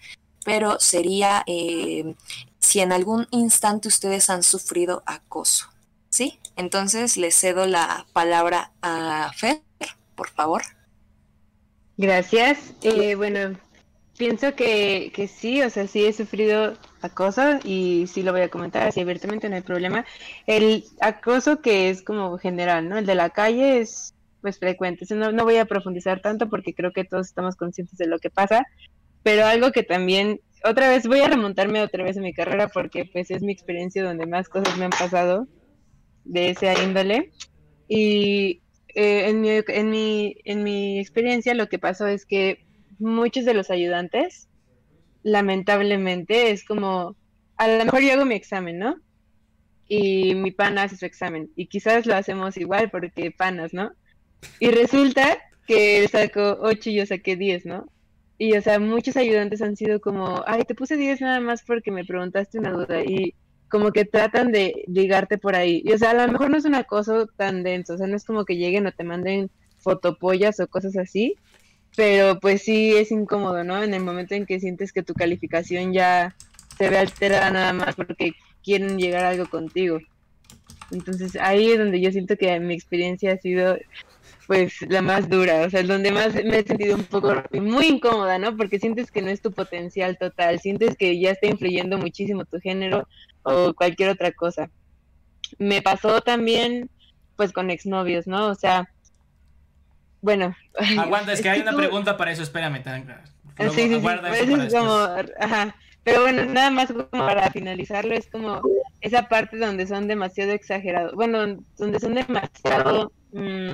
[0.45, 2.15] pero sería eh,
[2.59, 5.65] si en algún instante ustedes han sufrido acoso.
[6.09, 6.39] ¿Sí?
[6.55, 9.61] Entonces le cedo la palabra a Fer,
[10.15, 10.61] por favor.
[11.97, 12.73] Gracias.
[12.83, 13.59] Eh, bueno,
[14.17, 18.49] pienso que, que, sí, o sea, sí he sufrido acoso y sí lo voy a
[18.49, 20.05] comentar así abiertamente, no hay problema.
[20.45, 22.97] El acoso que es como general, ¿no?
[22.97, 24.13] El de la calle es
[24.45, 25.07] pues frecuente.
[25.15, 28.29] No, no voy a profundizar tanto porque creo que todos estamos conscientes de lo que
[28.29, 28.63] pasa,
[29.25, 33.05] pero algo que también, otra vez, voy a remontarme otra vez a mi carrera porque
[33.05, 35.47] pues es mi experiencia donde más cosas me han pasado
[36.25, 37.31] de esa índole.
[37.87, 42.67] Y eh, en, mi, en, mi, en mi experiencia lo que pasó es que
[42.99, 44.47] muchos de los ayudantes,
[45.23, 47.15] lamentablemente, es como,
[47.57, 48.97] a lo mejor yo hago mi examen, ¿no?
[49.87, 51.49] Y mi pana hace su examen.
[51.55, 53.91] Y quizás lo hacemos igual porque panas, ¿no?
[54.59, 57.87] Y resulta que él sacó 8 y yo saqué 10, ¿no?
[58.37, 61.91] Y, o sea, muchos ayudantes han sido como, ay, te puse 10 nada más porque
[61.91, 63.01] me preguntaste una duda.
[63.01, 63.33] Y
[63.69, 65.81] como que tratan de ligarte por ahí.
[65.85, 67.93] Y, o sea, a lo mejor no es un acoso tan denso.
[67.93, 71.35] O sea, no es como que lleguen o te manden fotopollas o cosas así.
[71.95, 73.81] Pero pues sí es incómodo, ¿no?
[73.81, 76.35] En el momento en que sientes que tu calificación ya
[76.77, 78.33] se ve alterada nada más porque
[78.63, 79.99] quieren llegar a algo contigo.
[80.91, 83.77] Entonces ahí es donde yo siento que mi experiencia ha sido
[84.47, 88.37] pues la más dura, o sea, donde más me he sentido un poco muy incómoda,
[88.37, 88.55] ¿no?
[88.55, 92.59] Porque sientes que no es tu potencial total, sientes que ya está influyendo muchísimo tu
[92.59, 93.07] género
[93.43, 94.69] o cualquier otra cosa.
[95.57, 96.89] Me pasó también
[97.35, 98.47] pues con exnovios, ¿no?
[98.47, 98.89] O sea,
[100.21, 100.55] bueno.
[100.99, 102.81] Aguanta, es que hay una pregunta para eso, espérame.
[102.83, 103.05] Tan...
[103.57, 105.07] sí, sí, sí, es como,
[105.39, 105.75] ajá.
[106.03, 108.61] Pero bueno, nada más como para finalizarlo, es como
[109.01, 113.71] esa parte donde son demasiado exagerados, bueno, donde son demasiado mm,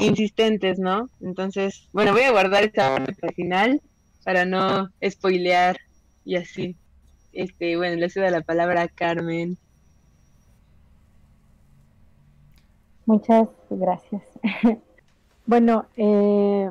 [0.00, 1.08] insistentes, ¿no?
[1.20, 3.80] Entonces, bueno, voy a guardar esta parte final
[4.24, 5.76] para no spoilear
[6.24, 6.76] y así.
[7.32, 9.56] Este, bueno, le cedo la palabra a Carmen.
[13.06, 14.22] Muchas gracias.
[15.46, 16.70] bueno, eh,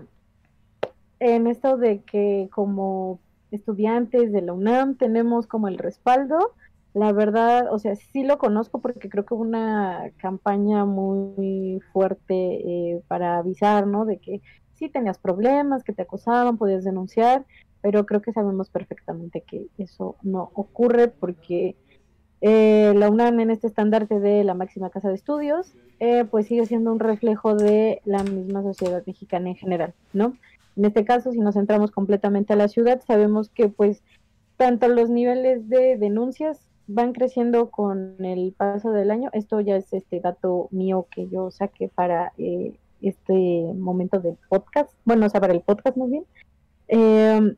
[1.20, 3.20] en esto de que como
[3.52, 6.54] estudiantes de la UNAM, tenemos como el respaldo.
[6.94, 12.34] La verdad, o sea, sí lo conozco porque creo que hubo una campaña muy fuerte
[12.34, 14.06] eh, para avisar, ¿no?
[14.06, 14.42] De que
[14.74, 17.46] sí tenías problemas, que te acosaban, podías denunciar,
[17.82, 21.76] pero creo que sabemos perfectamente que eso no ocurre porque
[22.42, 26.66] eh, la UNAM en este estandarte de la máxima casa de estudios, eh, pues sigue
[26.66, 30.34] siendo un reflejo de la misma sociedad mexicana en general, ¿no?
[30.76, 34.02] En este caso, si nos centramos completamente a la ciudad, sabemos que pues
[34.56, 39.30] tanto los niveles de denuncias van creciendo con el paso del año.
[39.34, 44.92] Esto ya es este dato mío que yo saqué para eh, este momento del podcast.
[45.06, 46.26] Bueno, o sea, para el podcast más bien.
[46.88, 47.56] Em,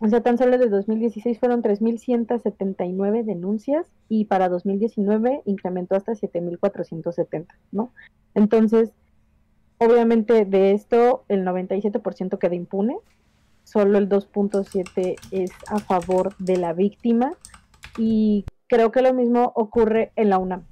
[0.00, 7.46] o sea, tan solo de 2016 fueron 3.179 denuncias y para 2019 incrementó hasta 7.470,
[7.70, 7.92] ¿no?
[8.34, 8.92] Entonces,
[9.78, 12.96] Obviamente de esto el 97% queda impune,
[13.64, 17.32] solo el 2.7 es a favor de la víctima
[17.98, 18.44] y
[18.74, 20.66] creo que lo mismo ocurre en la UNAM,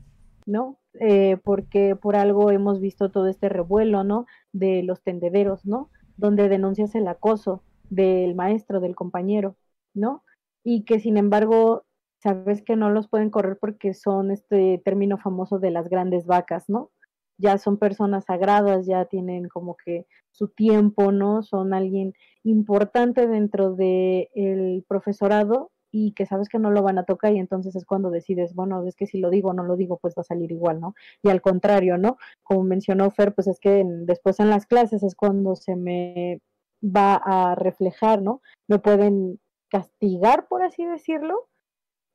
[0.44, 0.78] ¿no?
[0.94, 4.26] Eh, porque por algo hemos visto todo este revuelo, ¿no?
[4.52, 5.88] De los tendederos, ¿no?
[6.16, 9.54] Donde denuncias el acoso del maestro, del compañero,
[9.94, 10.24] ¿no?
[10.64, 11.84] Y que sin embargo,
[12.18, 16.68] sabes que no los pueden correr porque son este término famoso de las grandes vacas,
[16.68, 16.90] ¿no?
[17.38, 21.42] ya son personas sagradas, ya tienen como que su tiempo, ¿no?
[21.42, 22.14] Son alguien
[22.44, 27.76] importante dentro del profesorado y que sabes que no lo van a tocar y entonces
[27.76, 30.22] es cuando decides, bueno, es que si lo digo o no lo digo, pues va
[30.22, 30.94] a salir igual, ¿no?
[31.22, 32.16] Y al contrario, ¿no?
[32.42, 36.40] Como mencionó Fer, pues es que después en las clases es cuando se me
[36.82, 38.40] va a reflejar, ¿no?
[38.68, 39.38] Me pueden
[39.70, 41.48] castigar, por así decirlo,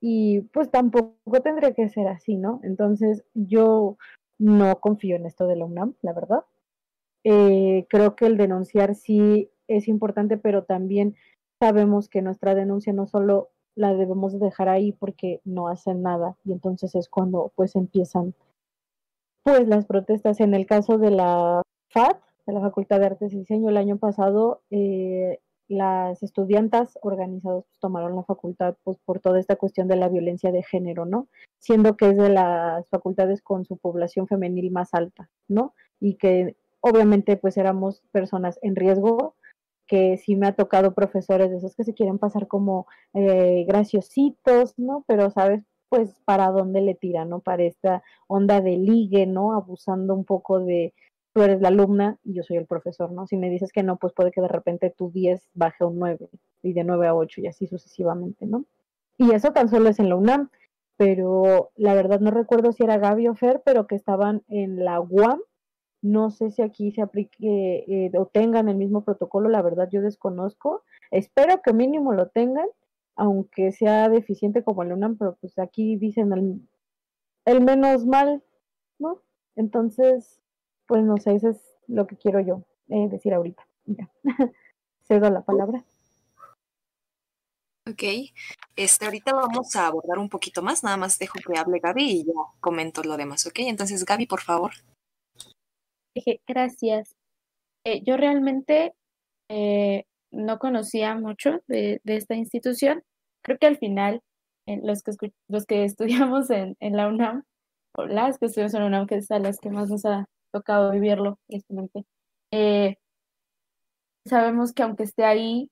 [0.01, 2.59] y pues tampoco tendría que ser así, ¿no?
[2.63, 3.97] Entonces yo
[4.39, 6.45] no confío en esto de la UNAM, la verdad.
[7.23, 11.15] Eh, creo que el denunciar sí es importante, pero también
[11.59, 16.51] sabemos que nuestra denuncia no solo la debemos dejar ahí porque no hacen nada y
[16.51, 18.33] entonces es cuando pues empiezan
[19.43, 20.39] pues las protestas.
[20.41, 22.17] En el caso de la FAD,
[22.47, 27.79] de la Facultad de Artes y Diseño, el año pasado eh, las estudiantas organizadas pues,
[27.79, 31.27] tomaron la facultad pues, por toda esta cuestión de la violencia de género, ¿no?
[31.59, 35.73] Siendo que es de las facultades con su población femenil más alta, ¿no?
[35.99, 39.35] Y que obviamente pues éramos personas en riesgo,
[39.87, 44.77] que sí me ha tocado profesores de esos que se quieren pasar como eh, graciositos,
[44.77, 45.03] ¿no?
[45.07, 45.63] Pero, ¿sabes?
[45.89, 47.39] Pues para dónde le tiran, ¿no?
[47.39, 49.53] Para esta onda de ligue, ¿no?
[49.53, 50.93] Abusando un poco de,
[51.33, 53.27] tú eres la alumna y yo soy el profesor, ¿no?
[53.27, 55.99] Si me dices que no, pues puede que de repente tu 10 baje a un
[55.99, 56.29] 9
[56.63, 58.65] y de 9 a 8 y así sucesivamente, ¿no?
[59.17, 60.49] Y eso tan solo es en la UNAM,
[60.97, 64.99] pero la verdad no recuerdo si era Gaby o Fer, pero que estaban en la
[64.99, 65.39] UAM.
[66.01, 70.01] No sé si aquí se aplique eh, o tengan el mismo protocolo, la verdad yo
[70.01, 70.83] desconozco.
[71.11, 72.67] Espero que mínimo lo tengan,
[73.15, 76.61] aunque sea deficiente como la UNAM, pero pues aquí dicen el,
[77.45, 78.43] el menos mal,
[78.99, 79.21] ¿no?
[79.55, 80.39] Entonces,
[80.85, 83.67] pues no sé, eso es lo que quiero yo eh, decir ahorita.
[83.85, 84.09] Ya.
[85.07, 85.83] Cedo la palabra.
[87.89, 88.03] Ok,
[88.75, 92.25] este, ahorita vamos a abordar un poquito más, nada más dejo que hable Gaby y
[92.25, 93.59] ya comento lo demás, ¿ok?
[93.59, 94.73] Entonces, Gaby, por favor.
[96.47, 97.15] Gracias.
[97.85, 98.93] Eh, yo realmente
[99.49, 103.03] eh, no conocía mucho de, esta institución.
[103.43, 104.21] Creo que al final,
[104.65, 107.43] los, que los que estudiamos en, la UNAM,
[107.95, 110.27] o las que estudiamos en la UNAM, que es a las que más nos ha
[110.51, 112.05] tocado vivirlo, tristemente.
[112.51, 112.97] Eh,
[114.25, 115.69] sabemos que aunque esté ahí,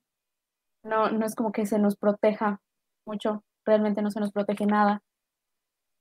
[0.84, 2.60] no, no es como que se nos proteja
[3.06, 5.02] mucho, realmente no se nos protege nada.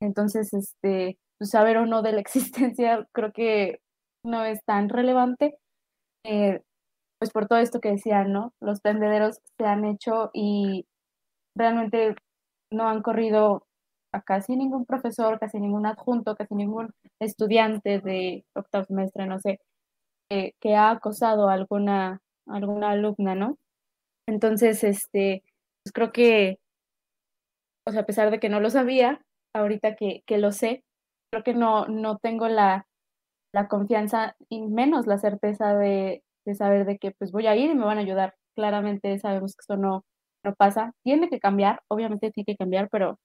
[0.02, 3.80] Entonces, este, pues, saber o no de la existencia creo que
[4.26, 5.58] no es tan relevante,
[6.26, 6.62] eh,
[7.20, 8.54] pues por todo esto que decían, ¿no?
[8.62, 10.86] Los tendederos se han hecho y
[11.56, 12.16] realmente
[12.72, 13.66] no han corrido
[14.14, 19.60] a casi ningún profesor, casi ningún adjunto, casi ningún estudiante de octavo semestre, no sé,
[20.30, 23.58] que ha acosado a alguna, alguna alumna, ¿no?
[24.28, 25.44] Entonces, este,
[25.84, 26.60] pues creo que,
[27.88, 29.22] o sea, a pesar de que no lo sabía,
[29.54, 30.84] ahorita que, que lo sé,
[31.32, 32.88] creo que no, no tengo la,
[33.56, 37.72] la confianza y menos la certeza de, de, saber de que pues voy a ir
[37.72, 38.36] y me van a ayudar.
[38.54, 40.04] Claramente sabemos que eso no,
[40.44, 40.94] no pasa.
[41.04, 43.18] Tiene que cambiar, obviamente tiene que cambiar, pero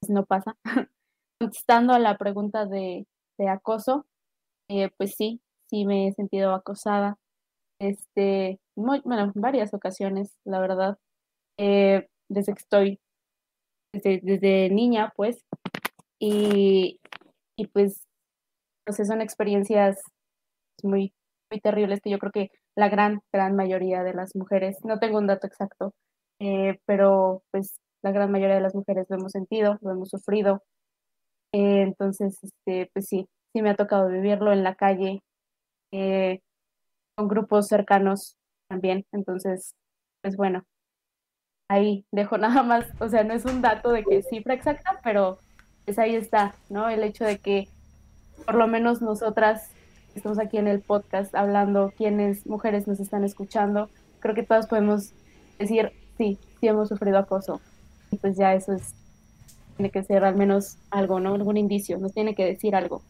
[0.00, 0.56] pues, no pasa.
[1.40, 3.06] Contestando a la pregunta de,
[3.38, 4.04] de acoso,
[4.68, 5.40] eh, pues sí,
[5.70, 7.16] sí me he sentido acosada.
[7.80, 10.98] Este, bueno, en varias ocasiones, la verdad.
[11.58, 13.00] Eh, desde que estoy,
[13.94, 15.46] desde, desde niña, pues.
[16.20, 17.00] Y,
[17.56, 18.07] y pues,
[18.96, 20.00] pues son experiencias
[20.82, 21.12] muy,
[21.50, 25.18] muy terribles que yo creo que la gran, gran mayoría de las mujeres, no tengo
[25.18, 25.94] un dato exacto,
[26.40, 30.62] eh, pero pues la gran mayoría de las mujeres lo hemos sentido, lo hemos sufrido.
[31.52, 35.22] Eh, entonces, este, pues sí, sí me ha tocado vivirlo en la calle,
[35.92, 36.40] eh,
[37.16, 38.36] con grupos cercanos
[38.68, 39.06] también.
[39.12, 39.74] Entonces,
[40.22, 40.64] pues bueno,
[41.68, 45.38] ahí dejo nada más, o sea, no es un dato de que cifra exacta, pero
[45.84, 46.88] pues ahí está, ¿no?
[46.88, 47.68] El hecho de que
[48.44, 49.70] por lo menos nosotras
[50.14, 53.88] estamos aquí en el podcast hablando, quienes mujeres nos están escuchando,
[54.20, 55.12] creo que todas podemos
[55.58, 57.60] decir, sí, sí hemos sufrido acoso.
[58.10, 58.94] Y pues ya eso es,
[59.76, 61.34] tiene que ser al menos algo, ¿no?
[61.34, 63.02] Algún indicio, nos tiene que decir algo.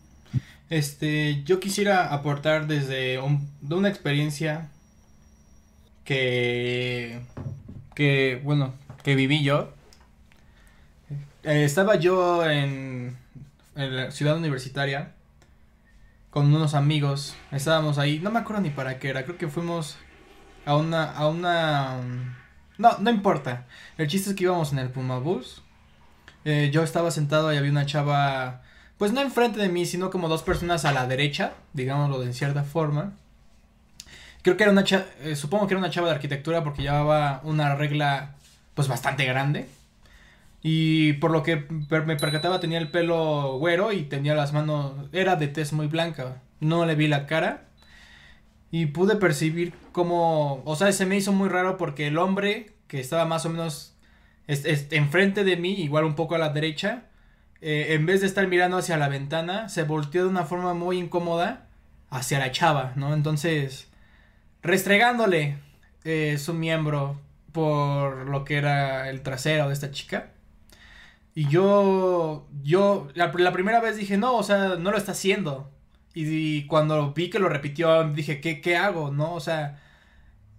[0.71, 3.19] Este, yo quisiera aportar desde
[3.61, 4.69] de una experiencia
[6.05, 7.21] que,
[7.95, 9.71] que, bueno, que viví yo.
[11.43, 13.17] Eh, estaba yo en,
[13.77, 15.15] en, la ciudad universitaria
[16.31, 17.37] con unos amigos.
[17.53, 19.97] Estábamos ahí, no me acuerdo ni para qué era, creo que fuimos
[20.65, 21.99] a una, a una,
[22.77, 23.67] no, no importa.
[23.97, 25.63] El chiste es que íbamos en el Puma Bus.
[26.45, 28.63] Eh, yo estaba sentado y había una chava
[28.99, 32.65] pues no enfrente de mí, sino como dos personas a la derecha, digámoslo de cierta
[32.65, 33.13] forma.
[34.43, 37.41] Creo que era una chava, eh, supongo que era una chava de arquitectura porque llevaba
[37.45, 38.35] una regla
[38.75, 39.69] pues bastante grande.
[40.63, 45.37] Y por lo que me percataba tenía el pelo güero y tenía las manos, era
[45.37, 46.43] de tez muy blanca.
[46.61, 47.69] No le vi la cara.
[48.71, 53.01] Y pude percibir como, o sea, se me hizo muy raro porque el hombre que
[53.01, 53.97] estaba más o menos
[54.47, 57.05] enfrente de mí, igual un poco a la derecha,
[57.61, 60.99] eh, en vez de estar mirando hacia la ventana, se volteó de una forma muy
[60.99, 61.67] incómoda
[62.11, 63.15] hacia la chava, ¿no?
[63.15, 63.89] Entonces,
[64.63, 65.59] restregándole
[66.05, 67.21] eh, su miembro
[67.53, 70.31] por lo que era el trasero de esta chica.
[71.39, 75.71] Y yo, yo, la, primera vez dije, no, o sea, no lo está haciendo.
[76.13, 79.13] Y, cuando vi que lo repitió, dije, ¿qué, ¿qué hago?
[79.13, 79.35] ¿No?
[79.35, 79.81] O sea,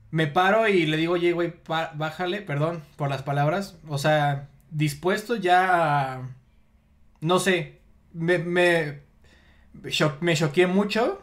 [0.10, 3.78] me paro y le digo, oye, güey, bájale, perdón por las palabras.
[3.90, 6.30] O sea, dispuesto ya a
[7.20, 7.82] no sé,
[8.14, 9.02] me, me,
[10.22, 11.22] me choqué mucho.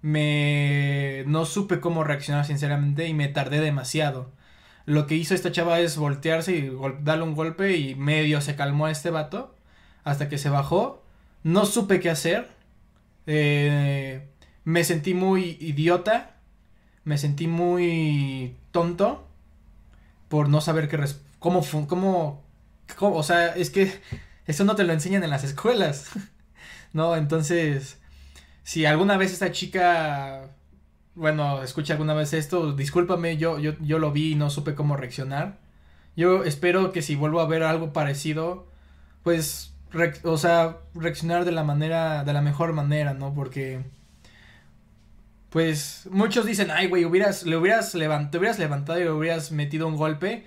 [0.00, 4.32] Me no supe cómo reaccionar sinceramente y me tardé demasiado.
[4.86, 6.70] Lo que hizo esta chava es voltearse y
[7.00, 9.54] darle un golpe y medio se calmó a este vato
[10.04, 11.02] hasta que se bajó.
[11.42, 12.50] No supe qué hacer.
[13.26, 14.28] Eh,
[14.64, 16.36] me sentí muy idiota.
[17.04, 19.26] Me sentí muy tonto
[20.28, 20.98] por no saber qué
[21.38, 22.42] cómo, cómo,
[22.96, 24.00] cómo, o sea, es que
[24.46, 26.10] eso no te lo enseñan en las escuelas.
[26.92, 27.16] ¿No?
[27.16, 27.98] Entonces,
[28.62, 30.50] si alguna vez esta chica,
[31.14, 34.96] bueno, escucha alguna vez esto, discúlpame, yo, yo, yo lo vi y no supe cómo
[34.96, 35.58] reaccionar.
[36.16, 38.66] Yo espero que si vuelvo a ver algo parecido,
[39.22, 39.74] pues,
[40.24, 43.34] o sea, reaccionar de la manera, de la mejor manera, ¿no?
[43.34, 43.84] Porque,
[45.50, 49.52] pues, muchos dicen, ay, güey, hubieras, le hubieras levantado, te hubieras levantado y le hubieras
[49.52, 50.46] metido un golpe.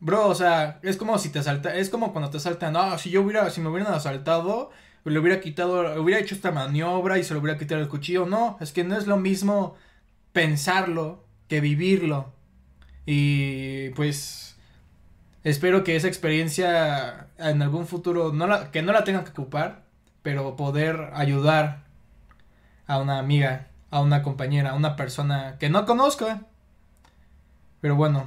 [0.00, 3.10] Bro, o sea, es como si te asalta, es como cuando te asaltan, no, si
[3.10, 4.70] yo hubiera, si me hubieran asaltado,
[5.04, 8.26] le hubiera quitado, hubiera hecho esta maniobra y se le hubiera quitado el cuchillo.
[8.26, 9.76] No, es que no es lo mismo
[10.36, 12.30] pensarlo que vivirlo.
[13.06, 14.54] Y pues
[15.44, 19.84] espero que esa experiencia en algún futuro no la, que no la tengan que ocupar,
[20.20, 21.84] pero poder ayudar
[22.86, 26.42] a una amiga, a una compañera, a una persona que no conozca.
[27.80, 28.26] Pero bueno,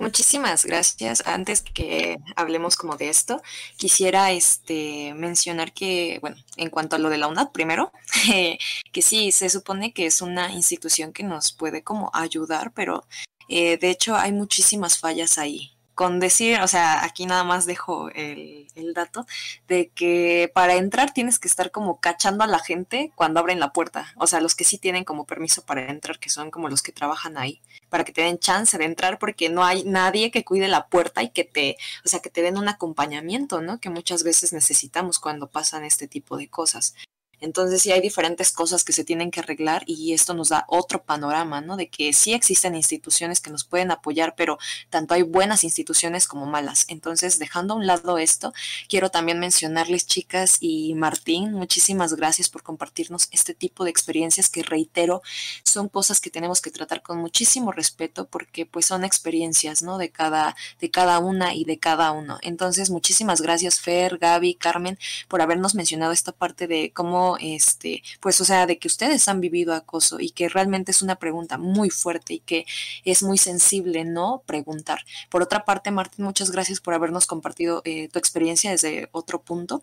[0.00, 1.22] Muchísimas gracias.
[1.26, 3.42] Antes que hablemos como de esto,
[3.76, 7.92] quisiera este mencionar que, bueno, en cuanto a lo de la UNAD primero,
[8.92, 13.04] que sí, se supone que es una institución que nos puede como ayudar, pero
[13.48, 18.08] eh, de hecho hay muchísimas fallas ahí con decir, o sea, aquí nada más dejo
[18.10, 18.64] el,
[18.94, 19.26] dato
[19.66, 23.72] de que para entrar tienes que estar como cachando a la gente cuando abren la
[23.72, 26.82] puerta, o sea, los que sí tienen como permiso para entrar, que son como los
[26.82, 30.44] que trabajan ahí, para que te den chance de entrar porque no hay nadie que
[30.44, 33.80] cuide la puerta y que te, o sea, que te den un acompañamiento, ¿no?
[33.80, 36.94] Que muchas veces necesitamos cuando pasan este tipo de cosas.
[37.40, 41.02] Entonces sí hay diferentes cosas que se tienen que arreglar y esto nos da otro
[41.02, 41.76] panorama, ¿no?
[41.76, 44.58] De que sí existen instituciones que nos pueden apoyar, pero
[44.90, 46.86] tanto hay buenas instituciones como malas.
[46.88, 48.52] Entonces, dejando a un lado esto,
[48.88, 54.62] quiero también mencionarles, chicas y Martín, muchísimas gracias por compartirnos este tipo de experiencias que
[54.62, 55.22] reitero,
[55.64, 59.98] son cosas que tenemos que tratar con muchísimo respeto porque pues son experiencias, ¿no?
[59.98, 62.38] De cada, de cada una y de cada uno.
[62.42, 64.98] Entonces, muchísimas gracias Fer, Gaby, Carmen,
[65.28, 69.40] por habernos mencionado esta parte de cómo este, pues, o sea, de que ustedes han
[69.40, 72.66] vivido acoso y que realmente es una pregunta muy fuerte y que
[73.04, 74.42] es muy sensible, ¿no?
[74.46, 75.00] Preguntar.
[75.30, 79.82] Por otra parte, Martín, muchas gracias por habernos compartido eh, tu experiencia desde otro punto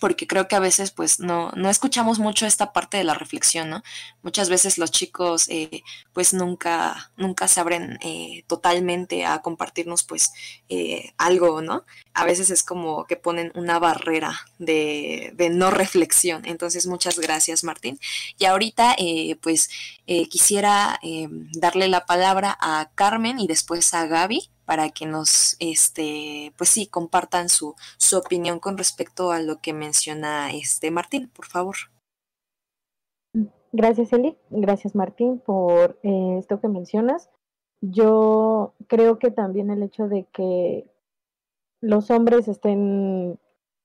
[0.00, 3.70] porque creo que a veces pues no, no escuchamos mucho esta parte de la reflexión,
[3.70, 3.82] ¿no?
[4.22, 5.82] Muchas veces los chicos eh,
[6.12, 10.32] pues nunca, nunca se abren eh, totalmente a compartirnos pues
[10.68, 11.84] eh, algo, ¿no?
[12.14, 16.42] A veces es como que ponen una barrera de, de no reflexión.
[16.46, 17.98] Entonces muchas gracias Martín.
[18.38, 18.96] Y ahorita
[19.40, 19.70] pues
[20.30, 21.00] quisiera
[21.52, 26.86] darle la palabra a Carmen y después a Gaby para que nos, este, pues sí,
[26.86, 31.76] compartan su, su opinión con respecto a lo que menciona este Martín, por favor.
[33.70, 34.38] Gracias, Eli.
[34.48, 37.28] Gracias, Martín, por eh, esto que mencionas.
[37.82, 40.86] Yo creo que también el hecho de que
[41.82, 43.38] los hombres estén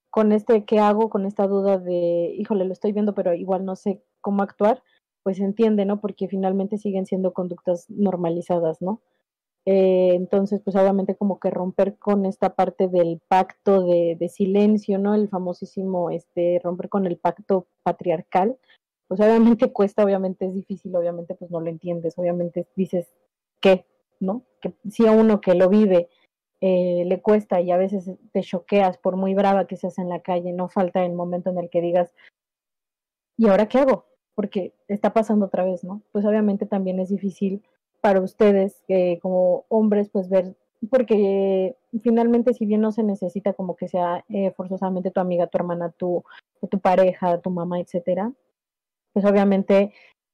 [0.10, 3.76] con este qué hago, con esta duda de, híjole, lo estoy viendo, pero igual no
[3.76, 4.82] sé cómo actuar,
[5.22, 6.00] pues entiende, ¿no?
[6.00, 9.02] Porque finalmente siguen siendo conductas normalizadas, ¿no?
[9.70, 14.98] Eh, entonces, pues obviamente como que romper con esta parte del pacto de, de, silencio,
[14.98, 15.14] ¿no?
[15.14, 18.58] El famosísimo, este, romper con el pacto patriarcal,
[19.10, 23.14] pues obviamente cuesta, obviamente es difícil, obviamente pues no lo entiendes, obviamente dices,
[23.60, 23.86] ¿qué?
[24.22, 24.46] ¿No?
[24.62, 26.08] Que si a uno que lo vive
[26.62, 30.22] eh, le cuesta y a veces te choqueas por muy brava que seas en la
[30.22, 32.14] calle, no falta el momento en el que digas,
[33.36, 34.06] ¿y ahora qué hago?
[34.34, 36.04] Porque está pasando otra vez, ¿no?
[36.14, 37.64] Pues obviamente también es difícil
[38.02, 40.56] para ustedes que como hombres pues ver
[40.92, 45.58] porque finalmente si bien no se necesita como que sea eh, forzosamente tu amiga, tu
[45.58, 46.24] hermana, tu,
[46.70, 48.32] tu pareja, tu mamá, etcétera,
[49.14, 49.94] pues obviamente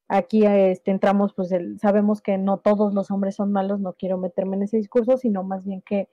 [0.09, 4.17] aquí este, entramos, pues el, sabemos que no todos los hombres son malos, no quiero
[4.17, 6.09] meterme en ese discurso, sino más bien que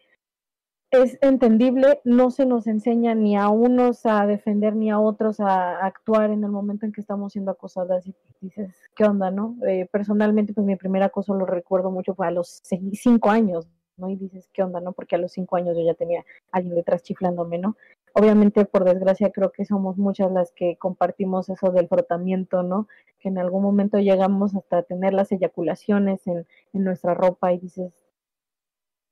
[0.91, 5.85] es entendible, no se nos enseña ni a unos a defender ni a otros a
[5.85, 9.57] actuar en el momento en que estamos siendo acosadas y dices, ¿qué onda, no?
[9.69, 12.61] Eh, personalmente, pues mi primer acoso lo recuerdo mucho fue a los
[12.93, 14.11] cinco años, ¿no?
[14.11, 14.93] Y dices, ¿qué onda, no?
[14.93, 17.77] Porque a los cinco años yo ya tenía alguien detrás chiflándome, ¿no?
[18.12, 22.89] Obviamente, por desgracia, creo que somos muchas las que compartimos eso del frotamiento, ¿no?
[23.21, 27.93] Que en algún momento llegamos hasta tener las eyaculaciones en, en nuestra ropa y dices,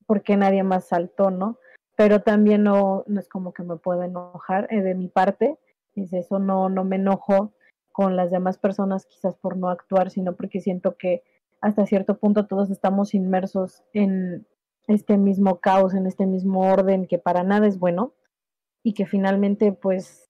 [0.07, 1.59] ¿por qué nadie más saltó, no?
[1.99, 5.59] Pero también no, no es como que me pueda enojar eh, de mi parte,
[5.97, 7.53] es eso, no, no me enojo
[7.91, 11.25] con las demás personas quizás por no actuar, sino porque siento que
[11.61, 14.47] hasta cierto punto todos estamos inmersos en
[14.87, 18.15] este mismo caos, en este mismo orden que para nada es bueno
[18.85, 20.28] y que finalmente pues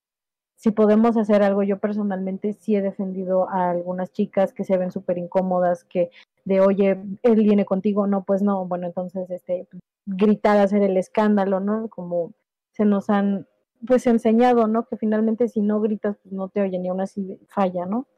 [0.59, 4.91] si podemos hacer algo, yo personalmente sí he defendido a algunas chicas que se ven
[4.91, 6.11] súper incómodas, que
[6.45, 9.69] de oye, él viene contigo, no, pues no, bueno, entonces este
[10.05, 11.89] gritar, hacer el escándalo, ¿no?
[11.89, 12.33] Como
[12.73, 13.47] se nos han
[13.87, 14.85] pues enseñado, ¿no?
[14.87, 18.09] Que finalmente si no gritas, pues no te oyen y aún así falla, ¿no?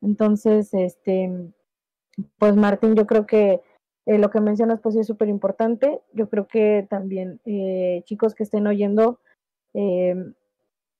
[0.00, 1.52] Entonces, este,
[2.38, 3.62] pues Martín, yo creo que
[4.06, 6.00] eh, lo que mencionas pues es súper importante.
[6.12, 9.18] Yo creo que también eh, chicos que estén oyendo,
[9.74, 10.14] eh,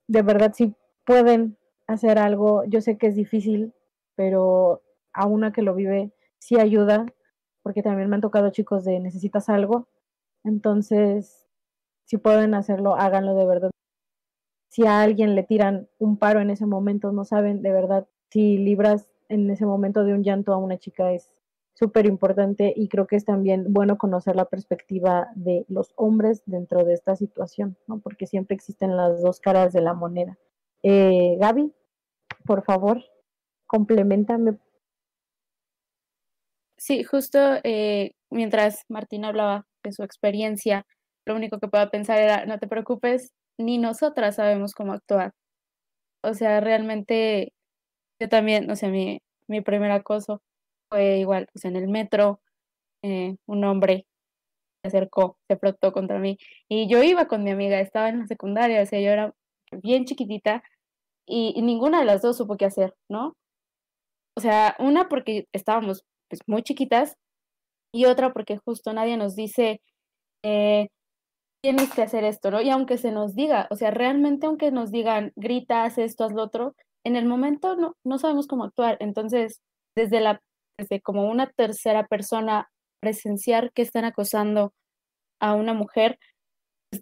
[0.09, 0.75] de verdad si
[1.11, 1.57] pueden
[1.89, 3.75] hacer algo, yo sé que es difícil,
[4.15, 4.81] pero
[5.13, 7.05] a una que lo vive sí ayuda,
[7.65, 9.89] porque también me han tocado chicos de necesitas algo,
[10.45, 11.49] entonces,
[12.05, 13.71] si pueden hacerlo, háganlo de verdad.
[14.69, 18.57] Si a alguien le tiran un paro en ese momento, no saben de verdad si
[18.57, 21.33] libras en ese momento de un llanto a una chica es
[21.75, 26.85] súper importante y creo que es también bueno conocer la perspectiva de los hombres dentro
[26.85, 27.99] de esta situación, ¿no?
[27.99, 30.39] porque siempre existen las dos caras de la moneda.
[30.83, 31.73] Eh, Gaby,
[32.45, 33.05] por favor,
[33.67, 34.59] complementame.
[36.77, 40.87] Sí, justo eh, mientras Martín hablaba, que su experiencia,
[41.27, 45.33] lo único que pueda pensar era, no te preocupes, ni nosotras sabemos cómo actuar.
[46.23, 47.53] O sea, realmente
[48.21, 50.43] yo también, o sea, mi, mi primer acoso
[50.91, 52.41] fue igual, o sea, en el metro,
[53.03, 54.07] eh, un hombre
[54.83, 56.39] se acercó, se frotó contra mí
[56.69, 59.35] y yo iba con mi amiga, estaba en la secundaria, o sea, yo era
[59.73, 60.63] bien chiquitita
[61.31, 63.35] y, ninguna de las dos supo qué hacer, ¿no?
[64.37, 67.15] O sea, una porque estábamos pues, muy chiquitas
[67.93, 69.81] y otra porque justo nadie nos dice,
[70.45, 70.89] eh,
[71.63, 72.61] tienes que hacer esto, ¿no?
[72.61, 76.33] Y aunque se nos diga, o sea, realmente aunque nos digan, grita, haz esto, haz
[76.33, 76.75] lo otro,
[77.05, 78.97] en el momento no, no sabemos cómo actuar.
[79.01, 79.61] Entonces,
[79.97, 80.41] desde la,
[80.79, 82.69] desde como una tercera persona
[83.01, 84.73] presenciar que están acosando
[85.41, 86.19] a una mujer,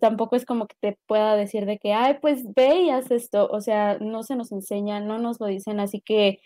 [0.00, 3.48] tampoco es como que te pueda decir de que, ay, pues ve y haz esto.
[3.50, 6.40] O sea, no se nos enseña, no nos lo dicen, así que,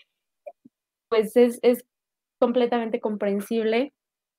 [1.08, 1.84] pues es, es
[2.40, 3.92] completamente comprensible,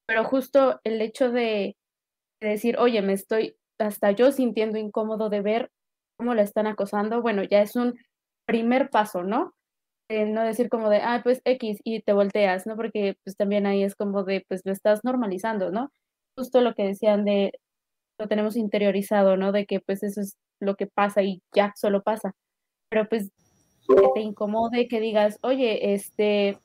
[0.08, 1.78] pero justo el hecho de,
[2.42, 5.72] de decir, oye, me estoy hasta yo sintiendo incómodo de ver
[6.18, 7.96] cómo la están acosando, bueno, ya es un
[8.46, 9.54] primer paso, ¿no?
[10.10, 12.76] no decir como de, ah, pues X y te volteas, ¿no?
[12.76, 15.92] Porque pues también ahí es como de, pues lo estás normalizando, ¿no?
[16.38, 17.54] Justo lo que decían de,
[18.20, 19.52] lo tenemos interiorizado, ¿no?
[19.52, 22.34] De que pues eso es lo que pasa y ya, solo pasa.
[22.90, 23.32] Pero pues
[23.88, 26.58] que te incomode, que digas, oye, este,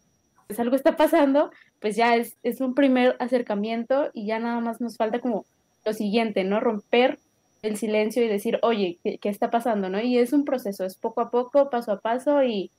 [0.46, 1.50] pues algo está pasando,
[1.80, 5.44] pues ya es, es un primer acercamiento y ya nada más nos falta como
[5.84, 6.60] lo siguiente, ¿no?
[6.60, 7.18] Romper
[7.62, 9.88] el silencio y decir, oye, ¿qué, ¿qué, está pasando?
[9.88, 10.00] ¿no?
[10.00, 12.70] Y es un proceso, es poco a poco, paso a paso y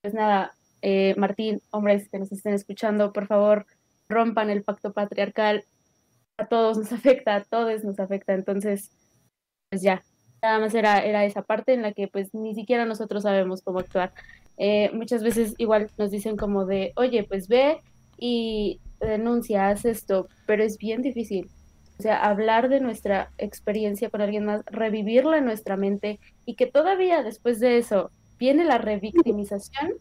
[0.00, 0.52] pues nada,
[0.82, 3.66] eh, Martín, hombres que nos estén escuchando, por favor,
[4.08, 5.64] rompan el pacto patriarcal.
[6.40, 8.34] A todos nos afecta, a todos nos afecta.
[8.34, 8.90] Entonces,
[9.70, 10.02] pues ya,
[10.42, 13.78] nada más era, era esa parte en la que pues ni siquiera nosotros sabemos cómo
[13.78, 14.12] actuar.
[14.58, 17.80] Eh, muchas veces igual nos dicen como de, oye, pues ve
[18.18, 21.50] y denuncia, haz esto, pero es bien difícil.
[21.98, 26.66] O sea, hablar de nuestra experiencia con alguien más, revivirla en nuestra mente y que
[26.66, 29.92] todavía después de eso viene la revictimización,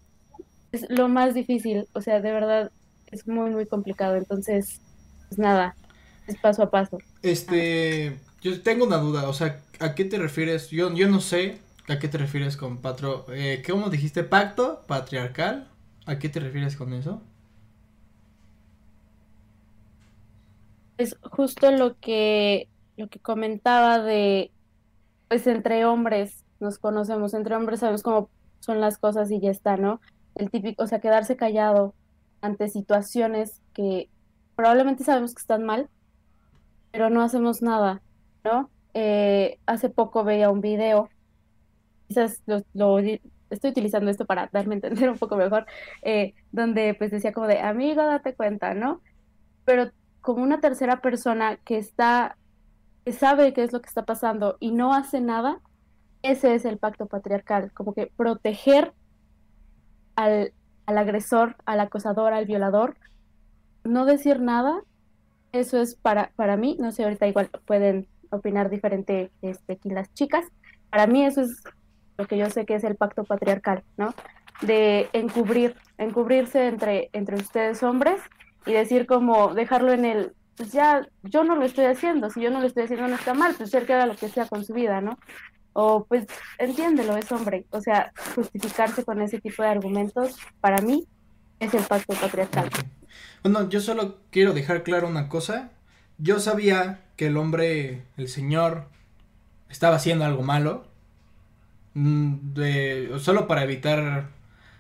[0.72, 1.88] es lo más difícil.
[1.94, 2.72] O sea, de verdad
[3.12, 4.16] es muy, muy complicado.
[4.16, 4.82] Entonces,
[5.28, 5.76] pues nada,
[6.30, 6.98] es paso a paso.
[7.22, 10.70] Este, yo tengo una duda, o sea, ¿a qué te refieres?
[10.70, 14.24] Yo, yo no sé a qué te refieres con patro, eh, ¿cómo dijiste?
[14.24, 15.68] Pacto patriarcal.
[16.06, 17.22] ¿A qué te refieres con eso?
[21.00, 24.52] es justo lo que, lo que comentaba de,
[25.30, 28.30] pues entre hombres nos conocemos, entre hombres sabemos cómo
[28.60, 30.02] son las cosas y ya está, ¿no?
[30.36, 31.96] El típico, o sea, quedarse callado
[32.42, 34.10] ante situaciones que
[34.56, 35.90] probablemente sabemos que están mal,
[36.92, 38.02] pero no hacemos nada,
[38.44, 38.70] ¿no?
[38.94, 41.10] Eh, hace poco veía un video,
[42.08, 45.66] quizás lo, lo, estoy utilizando esto para darme a entender un poco mejor,
[46.02, 49.02] eh, donde pues decía como de, amigo, date cuenta, ¿no?
[49.66, 49.92] Pero
[50.22, 52.38] como una tercera persona que está,
[53.06, 55.60] que sabe qué es lo que está pasando y no hace nada,
[56.22, 58.94] ese es el pacto patriarcal, como que proteger
[60.16, 60.54] al,
[60.86, 62.98] al agresor, al acosador, al violador,
[63.84, 64.82] no decir nada,
[65.52, 70.14] eso es para, para mí, no sé, ahorita igual pueden opinar diferente este, aquí las
[70.14, 70.46] chicas,
[70.90, 71.64] para mí eso es
[72.18, 74.14] lo que yo sé que es el pacto patriarcal, ¿no?
[74.62, 78.22] De encubrir, encubrirse entre, entre ustedes hombres
[78.66, 82.52] y decir como dejarlo en el, pues ya, yo no lo estoy haciendo, si yo
[82.52, 84.66] no lo estoy haciendo no está mal, pues él que haga lo que sea con
[84.66, 85.18] su vida, ¿no?
[85.74, 86.26] O pues
[86.58, 91.08] entiéndelo, es hombre, o sea, justificarse con ese tipo de argumentos, para mí,
[91.60, 92.70] es el pacto patriarcal.
[93.44, 95.72] Bueno, yo solo quiero dejar claro una cosa,
[96.18, 98.86] yo sabía que el hombre, el señor,
[99.70, 100.88] estaba haciendo algo malo,
[101.94, 104.30] mm, de, solo para evitar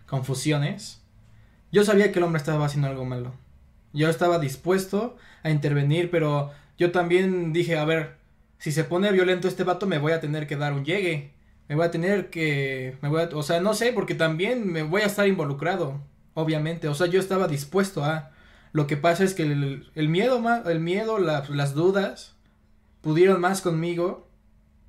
[0.07, 1.01] confusiones,
[1.71, 3.33] yo sabía que el hombre estaba haciendo algo malo.
[3.93, 8.17] Yo estaba dispuesto a intervenir, pero yo también dije, a ver,
[8.57, 11.31] si se pone violento este vato me voy a tener que dar un llegue.
[11.67, 12.97] Me voy a tener que...
[13.01, 16.01] Me voy a, o sea, no sé, porque también me voy a estar involucrado,
[16.39, 16.87] obviamente.
[16.87, 18.31] O sea, yo estaba dispuesto a...
[18.71, 22.35] Lo que pasa es que el, miedo, el miedo las dudas,
[23.01, 24.27] pudieron más conmigo.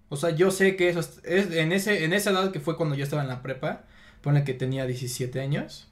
[0.08, 2.94] O sea, yo sé que eso es, en, ese, en esa edad que fue cuando
[2.94, 3.84] yo estaba en la prepa,
[4.20, 5.88] pone que tenía 17 años.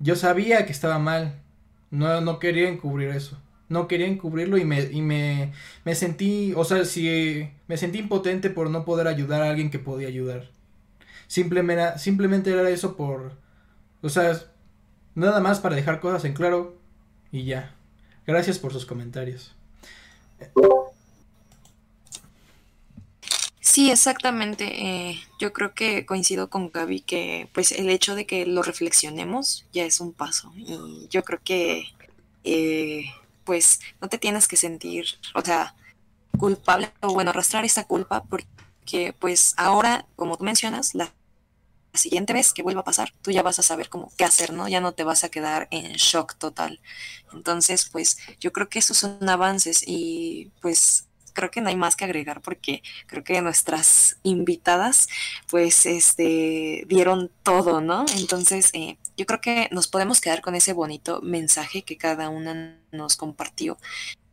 [0.00, 1.40] Yo sabía que estaba mal.
[1.90, 3.38] No, no quería encubrir eso.
[3.68, 5.52] No quería encubrirlo y me, y me,
[5.84, 9.78] me sentí, o sea, si me sentí impotente por no poder ayudar a alguien que
[9.78, 10.50] podía ayudar.
[11.26, 13.32] Simplemente, simplemente era eso por,
[14.02, 14.40] o sea,
[15.16, 16.76] nada más para dejar cosas en claro
[17.32, 17.74] y ya.
[18.26, 19.52] Gracias por sus comentarios.
[23.60, 24.64] Sí, exactamente.
[24.86, 29.66] Eh, yo creo que coincido con Gaby que pues el hecho de que lo reflexionemos
[29.72, 30.52] ya es un paso.
[30.56, 31.84] Y yo creo que
[32.44, 33.06] eh,
[33.44, 35.74] pues no te tienes que sentir, o sea,
[36.38, 40.94] culpable o bueno, arrastrar esa culpa porque pues ahora, como tú mencionas,
[41.96, 44.68] siguiente vez que vuelva a pasar, tú ya vas a saber cómo qué hacer, ¿no?
[44.68, 46.80] Ya no te vas a quedar en shock total.
[47.32, 51.06] Entonces, pues yo creo que esos son avances y pues
[51.36, 55.08] creo que no hay más que agregar porque creo que nuestras invitadas
[55.48, 58.06] pues este dieron todo, ¿no?
[58.16, 62.80] Entonces, eh, yo creo que nos podemos quedar con ese bonito mensaje que cada una
[62.90, 63.78] nos compartió.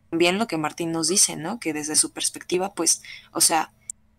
[0.10, 1.60] También lo que Martín nos dice, ¿no?
[1.60, 3.72] Que desde su perspectiva, pues, o sea,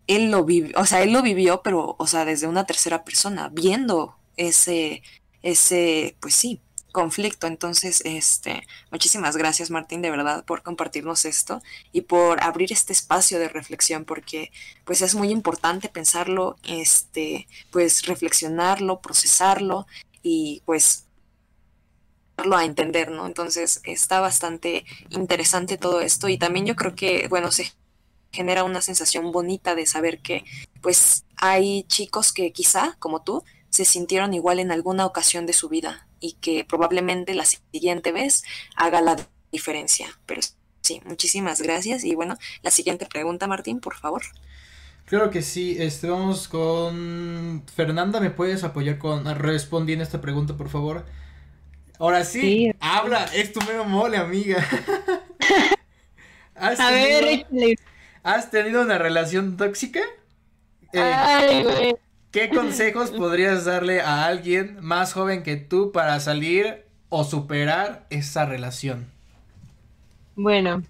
[0.07, 3.49] él lo vivió, o sea, él lo vivió, pero, o sea, desde una tercera persona,
[3.49, 5.03] viendo ese,
[5.41, 6.61] ese, pues sí,
[6.95, 7.47] conflicto.
[7.47, 11.61] Entonces, este, muchísimas gracias, Martín, de verdad, por compartirnos esto
[11.91, 14.51] y por abrir este espacio de reflexión, porque,
[14.85, 19.87] pues, es muy importante pensarlo, este, pues, reflexionarlo, procesarlo
[20.23, 21.07] y, pues,
[22.37, 23.25] a entender, ¿no?
[23.27, 27.73] Entonces, está bastante interesante todo esto y también yo creo que, bueno, se
[28.35, 30.43] genera una sensación bonita de saber que
[30.81, 35.69] pues hay chicos que quizá, como tú, se sintieron igual en alguna ocasión de su
[35.69, 38.43] vida y que probablemente la siguiente vez
[38.75, 39.15] haga la
[39.51, 40.07] diferencia.
[40.25, 40.41] Pero
[40.81, 42.03] sí, muchísimas gracias.
[42.03, 44.23] Y bueno, la siguiente pregunta, Martín, por favor.
[45.05, 50.69] Claro que sí, este, vamos con Fernanda, ¿me puedes apoyar con respondiendo esta pregunta, por
[50.69, 51.05] favor?
[51.99, 54.65] Ahora sí, habla, es tu mero mole, amiga.
[56.55, 57.45] A ver,
[58.25, 59.99] ¿Has tenido una relación tóxica?
[60.93, 61.93] Eh,
[62.31, 68.47] ¿Qué consejos podrías darle a alguien más joven que tú para salir o superar esa
[68.47, 69.05] relación?
[70.35, 70.81] Bueno,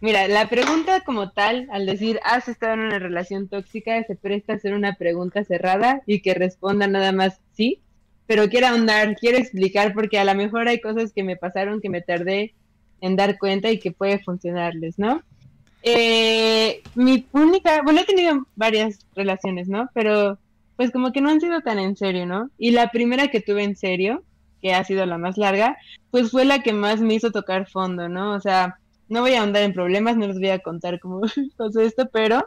[0.00, 4.54] mira, la pregunta como tal, al decir has estado en una relación tóxica, se presta
[4.54, 7.82] a hacer una pregunta cerrada y que responda nada más sí,
[8.26, 11.90] pero quiero ahondar, quiero explicar porque a lo mejor hay cosas que me pasaron que
[11.90, 12.54] me tardé
[13.02, 15.22] en dar cuenta y que puede funcionarles, ¿no?
[15.82, 19.88] Eh, mi única, bueno, he tenido varias relaciones, ¿no?
[19.94, 20.38] Pero
[20.76, 22.50] pues como que no han sido tan en serio, ¿no?
[22.58, 24.22] Y la primera que tuve en serio,
[24.60, 25.76] que ha sido la más larga,
[26.10, 28.32] pues fue la que más me hizo tocar fondo, ¿no?
[28.34, 28.78] O sea,
[29.08, 31.20] no voy a ahondar en problemas, no les voy a contar cómo
[31.56, 32.46] pasó esto, pero,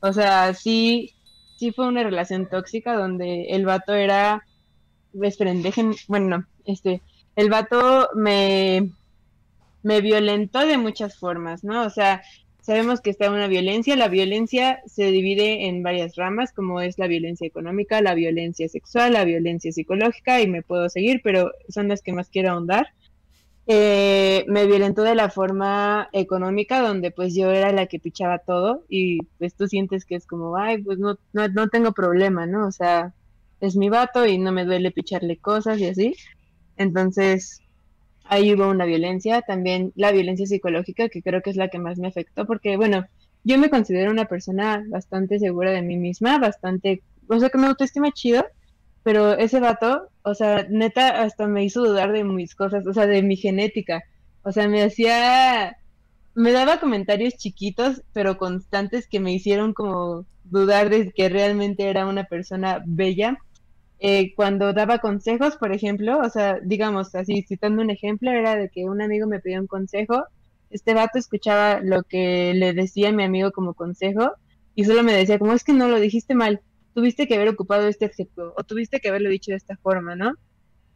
[0.00, 1.14] o sea, sí,
[1.56, 4.44] sí fue una relación tóxica donde el vato era,
[5.22, 7.00] esperen, dejen, bueno, no, este,
[7.36, 8.90] el vato me,
[9.82, 11.82] me violentó de muchas formas, ¿no?
[11.82, 12.22] O sea,
[12.62, 13.96] Sabemos que está una violencia.
[13.96, 19.14] La violencia se divide en varias ramas, como es la violencia económica, la violencia sexual,
[19.14, 22.86] la violencia psicológica, y me puedo seguir, pero son las que más quiero ahondar.
[23.66, 28.84] Eh, me violentó de la forma económica, donde pues yo era la que pichaba todo,
[28.88, 32.68] y pues tú sientes que es como, ay, pues no, no, no tengo problema, ¿no?
[32.68, 33.12] O sea,
[33.60, 36.14] es mi vato y no me duele picharle cosas y así.
[36.76, 37.61] Entonces,
[38.32, 41.98] ahí hubo una violencia, también la violencia psicológica, que creo que es la que más
[41.98, 43.04] me afectó, porque bueno,
[43.44, 47.66] yo me considero una persona bastante segura de mí misma, bastante, o sea, que me
[47.66, 48.46] autoestima chido,
[49.02, 53.06] pero ese vato, o sea, neta, hasta me hizo dudar de mis cosas, o sea,
[53.06, 54.02] de mi genética,
[54.44, 55.76] o sea, me hacía,
[56.34, 62.06] me daba comentarios chiquitos, pero constantes que me hicieron como dudar de que realmente era
[62.06, 63.36] una persona bella
[64.04, 68.68] eh, cuando daba consejos, por ejemplo, o sea, digamos así, citando un ejemplo, era de
[68.68, 70.24] que un amigo me pidió un consejo,
[70.70, 74.32] este vato escuchaba lo que le decía mi amigo como consejo
[74.74, 76.62] y solo me decía como es que no lo dijiste mal,
[76.94, 80.34] tuviste que haber ocupado este adjetivo o tuviste que haberlo dicho de esta forma, ¿no?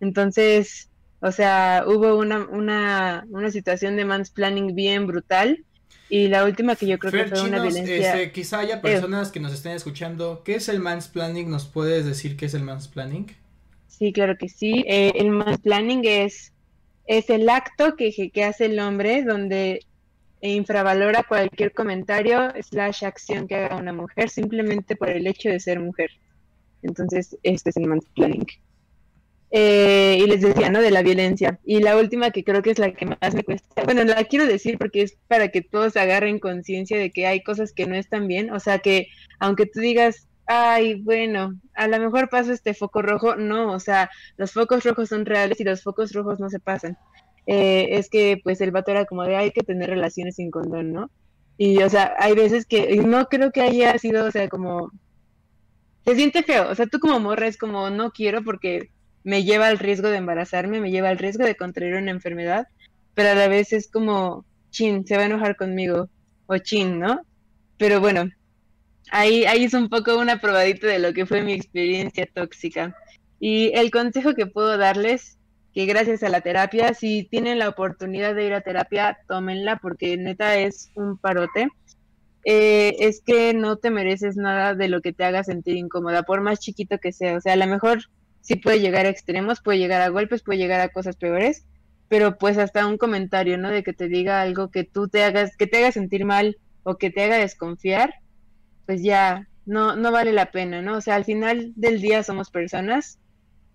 [0.00, 5.64] Entonces, o sea, hubo una, una, una situación de mansplaining bien brutal
[6.08, 8.14] y la última que yo creo que fue una violencia.
[8.14, 10.42] Este, quizá haya personas que nos estén escuchando.
[10.44, 11.50] ¿Qué es el mansplaining?
[11.50, 13.26] ¿Nos puedes decir qué es el mansplaining?
[13.88, 14.84] Sí, claro que sí.
[14.86, 16.52] Eh, el mansplaining es,
[17.06, 19.80] es el acto que, que hace el hombre donde
[20.42, 25.80] infravalora cualquier comentario slash acción que haga una mujer simplemente por el hecho de ser
[25.80, 26.10] mujer.
[26.82, 28.46] Entonces, este es el mansplaining.
[29.50, 30.80] Eh, y les decía, ¿no?
[30.80, 31.60] De la violencia.
[31.64, 34.46] Y la última que creo que es la que más me cuesta, bueno, la quiero
[34.46, 38.26] decir porque es para que todos agarren conciencia de que hay cosas que no están
[38.26, 39.08] bien, o sea que
[39.38, 44.10] aunque tú digas, ay, bueno, a lo mejor paso este foco rojo, no, o sea,
[44.36, 46.96] los focos rojos son reales y los focos rojos no se pasan.
[47.46, 50.92] Eh, es que pues el vato era como de hay que tener relaciones sin condón,
[50.92, 51.10] ¿no?
[51.58, 54.90] Y o sea, hay veces que no creo que haya sido, o sea, como
[56.04, 58.90] se siente feo, o sea, tú como morra es como no quiero porque
[59.26, 62.68] me lleva al riesgo de embarazarme, me lleva al riesgo de contraer una enfermedad,
[63.12, 66.08] pero a la vez es como, chin, se va a enojar conmigo,
[66.46, 67.22] o chin, ¿no?
[67.76, 68.30] Pero bueno,
[69.10, 72.94] ahí, ahí es un poco una probadita de lo que fue mi experiencia tóxica.
[73.40, 75.38] Y el consejo que puedo darles,
[75.74, 80.16] que gracias a la terapia, si tienen la oportunidad de ir a terapia, tómenla porque
[80.16, 81.66] neta es un parote.
[82.44, 86.42] Eh, es que no te mereces nada de lo que te haga sentir incómoda, por
[86.42, 87.36] más chiquito que sea.
[87.36, 88.04] O sea, a lo mejor
[88.46, 91.66] sí puede llegar a extremos, puede llegar a golpes, puede llegar a cosas peores,
[92.08, 93.70] pero pues hasta un comentario, ¿no?
[93.70, 96.96] De que te diga algo que tú te hagas, que te haga sentir mal o
[96.96, 98.14] que te haga desconfiar,
[98.86, 100.96] pues ya no, no vale la pena, ¿no?
[100.96, 103.18] O sea, al final del día somos personas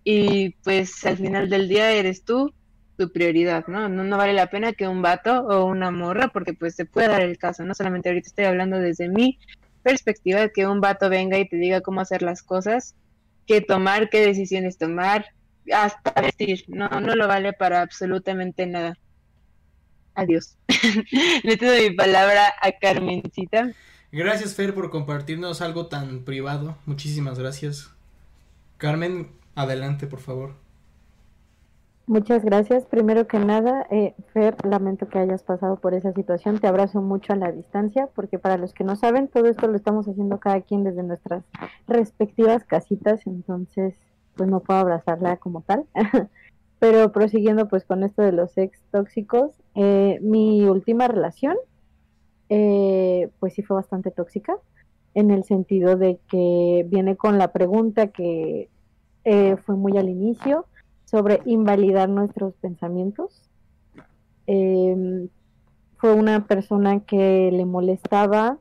[0.04, 2.54] y pues al final del día eres tú
[2.96, 3.88] tu prioridad, ¿no?
[3.90, 4.04] ¿no?
[4.04, 7.22] No vale la pena que un vato o una morra, porque pues se puede dar
[7.22, 9.38] el caso, no solamente ahorita estoy hablando desde mi
[9.82, 12.94] perspectiva, que un vato venga y te diga cómo hacer las cosas,
[13.52, 15.26] qué tomar, qué decisiones tomar,
[15.74, 18.96] hasta vestir, no, no lo vale para absolutamente nada.
[20.14, 20.56] Adiós.
[21.42, 23.72] Le doy mi palabra a Carmencita.
[24.10, 26.78] Gracias, Fer, por compartirnos algo tan privado.
[26.86, 27.90] Muchísimas gracias.
[28.78, 30.54] Carmen, adelante, por favor.
[32.06, 32.84] Muchas gracias.
[32.86, 36.58] Primero que nada, eh, Fer, lamento que hayas pasado por esa situación.
[36.58, 39.76] Te abrazo mucho a la distancia, porque para los que no saben, todo esto lo
[39.76, 41.44] estamos haciendo cada quien desde nuestras
[41.86, 43.94] respectivas casitas, entonces,
[44.36, 45.86] pues no puedo abrazarla como tal.
[46.80, 51.56] Pero prosiguiendo pues con esto de los ex tóxicos, eh, mi última relación
[52.54, 54.54] eh, pues sí fue bastante tóxica,
[55.14, 58.68] en el sentido de que viene con la pregunta que
[59.24, 60.66] eh, fue muy al inicio
[61.12, 63.48] sobre invalidar nuestros pensamientos.
[64.46, 65.28] Em,
[65.98, 68.58] fue una persona que le molestaba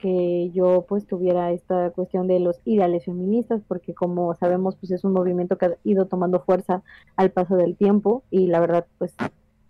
[0.00, 5.04] que yo pues tuviera esta cuestión de los ideales feministas, porque como sabemos pues es
[5.04, 6.82] un movimiento que ha ido tomando fuerza
[7.14, 9.14] al paso del tiempo y la verdad pues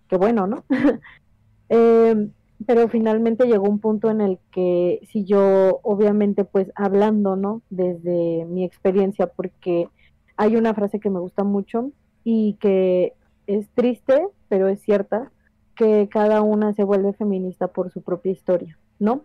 [0.07, 0.63] qué bueno, ¿no?
[1.69, 2.29] eh,
[2.65, 7.61] pero finalmente llegó un punto en el que si yo, obviamente, pues hablando, ¿no?
[7.69, 9.89] Desde mi experiencia, porque
[10.37, 11.91] hay una frase que me gusta mucho
[12.23, 13.13] y que
[13.47, 15.31] es triste, pero es cierta,
[15.75, 19.23] que cada una se vuelve feminista por su propia historia, ¿no?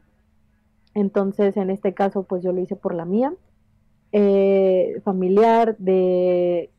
[0.95, 3.33] Entonces, en este caso, pues yo lo hice por la mía,
[4.13, 6.71] eh, familiar, de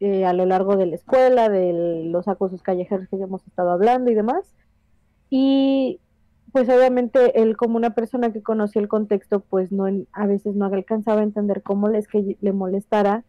[0.00, 4.10] eh, a lo largo de la escuela, de los acosos callejeros que hemos estado hablando
[4.10, 4.54] y demás.
[5.30, 6.00] Y
[6.52, 10.66] pues obviamente él como una persona que conocía el contexto, pues no a veces no
[10.66, 13.24] alcanzaba a entender cómo es que le molestara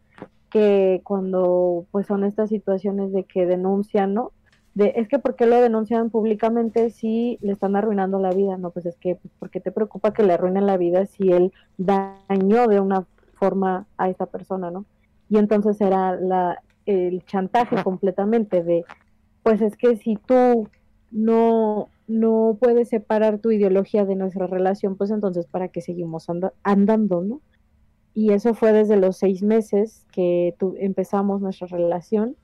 [0.50, 4.32] que cuando pues son estas situaciones de que denuncian, ¿no?
[4.76, 8.58] De, es que ¿por qué lo denuncian públicamente si le están arruinando la vida?
[8.58, 11.32] No, pues es que, pues, ¿por qué te preocupa que le arruinen la vida si
[11.32, 14.86] él dañó de una forma a esta persona, ¿no?
[15.30, 18.86] Y entonces era la, el chantaje completamente de,
[19.44, 20.68] pues es que si tú
[21.12, 26.28] no, no puedes separar tu ideología de nuestra relación, pues entonces para qué seguimos
[26.64, 27.42] andando, ¿no?
[28.18, 32.36] Y eso fue desde los seis meses que empezamos nuestra relación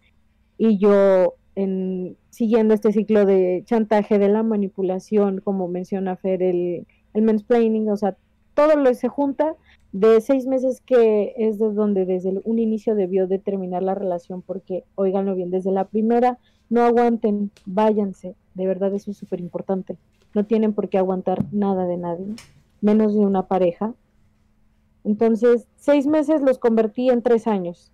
[0.56, 6.86] y yo en, siguiendo este ciclo de chantaje, de la manipulación, como menciona Fer, el,
[7.16, 8.16] el mansplaining, o sea,
[8.54, 9.56] todo lo se junta
[9.94, 14.44] de seis meses que es de donde desde un inicio debió de terminar la relación,
[14.44, 16.38] porque, oiganlo bien, desde la primera,
[16.70, 19.98] no aguanten, váyanse, de verdad eso es súper importante.
[20.36, 22.28] No tienen por qué aguantar nada de nadie,
[22.80, 23.96] menos de una pareja.
[25.04, 27.92] Entonces, seis meses los convertí en tres años.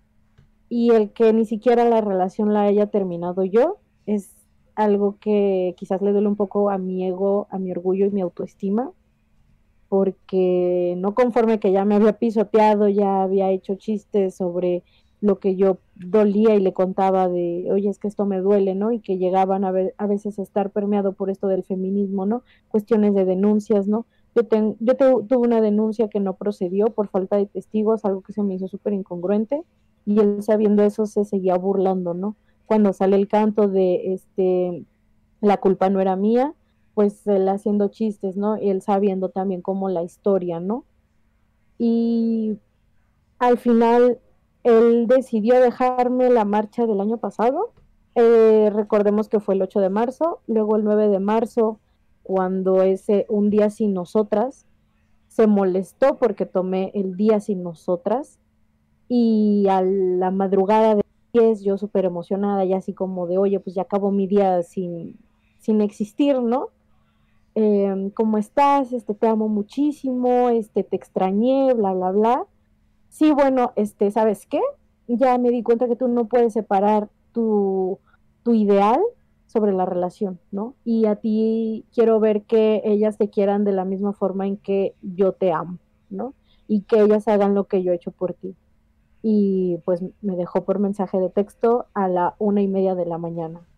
[0.68, 4.36] Y el que ni siquiera la relación la haya terminado yo es
[4.76, 8.20] algo que quizás le duele un poco a mi ego, a mi orgullo y mi
[8.20, 8.92] autoestima,
[9.88, 14.84] porque no conforme que ya me había pisoteado, ya había hecho chistes sobre
[15.20, 18.92] lo que yo dolía y le contaba de, oye, es que esto me duele, ¿no?
[18.92, 22.42] Y que llegaban a, a veces a estar permeado por esto del feminismo, ¿no?
[22.68, 24.06] Cuestiones de denuncias, ¿no?
[24.34, 24.42] Yo,
[24.78, 28.54] yo tuve una denuncia que no procedió por falta de testigos, algo que se me
[28.54, 29.62] hizo súper incongruente,
[30.06, 32.36] y él sabiendo eso se seguía burlando, ¿no?
[32.66, 34.84] Cuando sale el canto de, este,
[35.40, 36.54] la culpa no era mía,
[36.94, 38.56] pues él haciendo chistes, ¿no?
[38.56, 40.84] Y él sabiendo también como la historia, ¿no?
[41.78, 42.58] Y
[43.38, 44.20] al final
[44.64, 47.72] él decidió dejarme la marcha del año pasado.
[48.14, 51.78] Eh, recordemos que fue el 8 de marzo, luego el 9 de marzo,
[52.22, 54.66] cuando ese un día sin nosotras,
[55.28, 58.38] se molestó porque tomé el día sin nosotras
[59.08, 61.02] y a la madrugada de
[61.32, 65.18] 10 yo súper emocionada y así como de, oye, pues ya acabó mi día sin,
[65.58, 66.68] sin existir, ¿no?
[67.54, 68.92] Eh, ¿Cómo estás?
[68.92, 72.46] Este, te amo muchísimo, este, te extrañé, bla, bla, bla
[73.10, 74.60] sí, bueno, este, ¿sabes qué?
[75.06, 77.98] Ya me di cuenta que tú no puedes separar tu,
[78.42, 79.00] tu ideal
[79.50, 80.76] sobre la relación, ¿no?
[80.84, 84.96] Y a ti quiero ver que ellas te quieran de la misma forma en que
[85.02, 85.78] yo te amo,
[86.10, 86.34] ¿no?
[86.68, 88.56] Y que ellas hagan lo que yo he hecho por ti.
[89.22, 93.18] y pues me dejó por mensaje de texto a la una y media de la
[93.18, 93.68] mañana.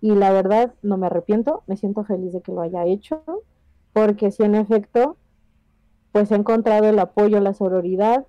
[0.00, 3.22] Y la verdad no me arrepiento, me siento feliz de que lo haya hecho,
[3.92, 5.18] porque si en efecto,
[6.12, 8.26] pues he encontrado el apoyo, la sororidad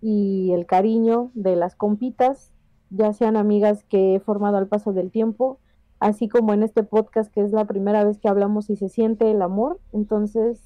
[0.00, 2.52] y el cariño de las compitas,
[2.90, 5.58] ya sean amigas que he formado al paso del tiempo,
[6.00, 9.30] así como en este podcast que es la primera vez que hablamos y se siente
[9.30, 9.80] el amor.
[9.92, 10.60] Entonces,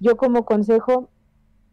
[0.00, 1.08] yo como consejo,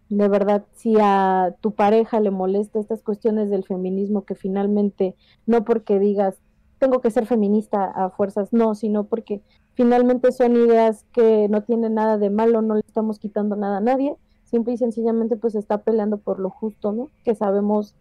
[0.09, 5.15] de verdad, si a tu pareja le molesta estas cuestiones del feminismo, que finalmente,
[5.45, 6.39] no porque digas,
[6.79, 9.41] tengo que ser feminista a fuerzas, no, sino porque
[9.73, 13.81] finalmente son ideas que no tienen nada de malo, no le estamos quitando nada a
[13.81, 14.15] nadie,
[14.45, 17.09] simple y sencillamente pues está peleando por lo justo, ¿no?
[17.23, 17.95] Que sabemos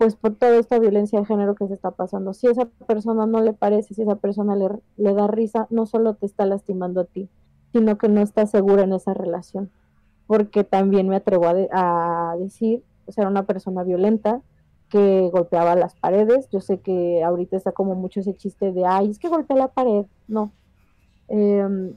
[0.00, 2.34] pues por toda esta violencia de género que se está pasando.
[2.34, 6.14] Si esa persona no le parece, si esa persona le, le da risa, no solo
[6.14, 7.28] te está lastimando a ti,
[7.72, 9.70] sino que no está segura en esa relación
[10.30, 14.42] porque también me atrevo a, decir, o sea, era una persona violenta
[14.88, 16.48] que golpeaba las paredes.
[16.50, 19.66] Yo sé que ahorita está como mucho ese chiste de, ay, es que golpea la
[19.66, 20.06] pared.
[20.28, 20.52] No.
[21.26, 21.96] Em,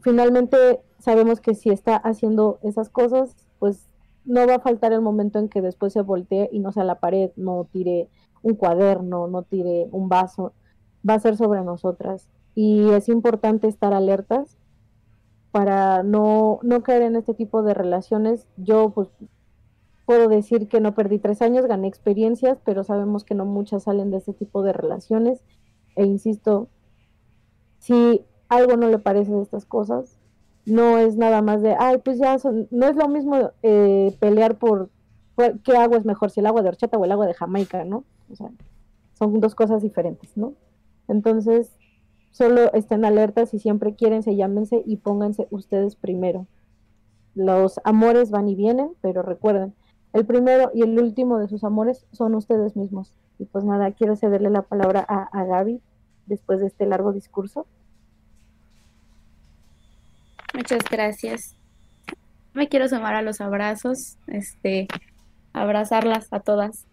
[0.00, 3.86] finalmente sabemos que si está haciendo esas cosas, pues
[4.24, 7.00] no va a faltar el momento en que después se voltee y no sea la
[7.00, 8.08] pared, no tire
[8.42, 10.52] un cuaderno, no tire un vaso,
[11.08, 12.28] va a ser sobre nosotras.
[12.54, 14.58] Y es importante estar alertas
[15.50, 18.46] para no, no caer en este tipo de relaciones.
[18.56, 19.08] Yo pues
[20.06, 24.10] puedo decir que no perdí tres años, gané experiencias, pero sabemos que no muchas salen
[24.10, 25.42] de este tipo de relaciones.
[25.96, 26.68] E insisto,
[27.78, 30.18] si algo no le parece de estas cosas,
[30.64, 34.58] no es nada más de, ay, pues ya son, no es lo mismo eh, pelear
[34.58, 34.90] por,
[35.64, 38.04] qué agua es mejor, si el agua de horchata o el agua de Jamaica, ¿no?
[38.30, 38.50] O sea,
[39.14, 40.54] son dos cosas diferentes, ¿no?
[41.08, 41.72] Entonces,
[42.32, 46.46] Solo estén alertas y siempre quieren, se llámense y pónganse ustedes primero.
[47.34, 49.74] Los amores van y vienen, pero recuerden,
[50.14, 53.14] el primero y el último de sus amores son ustedes mismos.
[53.38, 55.82] Y pues nada, quiero cederle la palabra a Gaby
[56.24, 57.66] después de este largo discurso.
[60.54, 61.56] Muchas gracias.
[62.54, 64.88] Me quiero sumar a los abrazos, este,
[65.52, 66.86] abrazarlas a todas,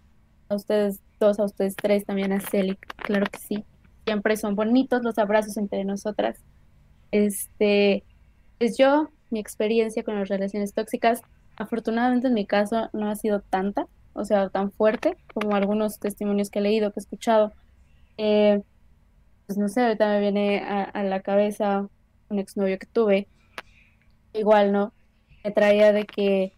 [0.47, 3.65] a ustedes dos, a ustedes tres, también a Celi, claro que sí
[4.09, 6.41] siempre son bonitos los abrazos entre nosotras.
[7.11, 8.03] Este,
[8.57, 11.21] pues yo, mi experiencia con las relaciones tóxicas,
[11.57, 16.49] afortunadamente en mi caso no ha sido tanta, o sea, tan fuerte como algunos testimonios
[16.49, 17.53] que he leído, que he escuchado.
[18.17, 18.63] Eh,
[19.45, 21.87] pues no sé, ahorita me viene a, la cabeza
[22.29, 23.27] un exnovio que tuve,
[24.33, 24.93] igual, ¿no?
[25.43, 26.53] Me traía de que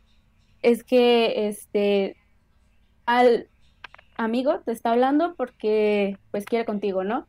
[0.61, 2.15] es que este
[3.05, 3.47] al
[4.17, 7.27] amigo te está hablando porque pues quiere contigo, ¿no?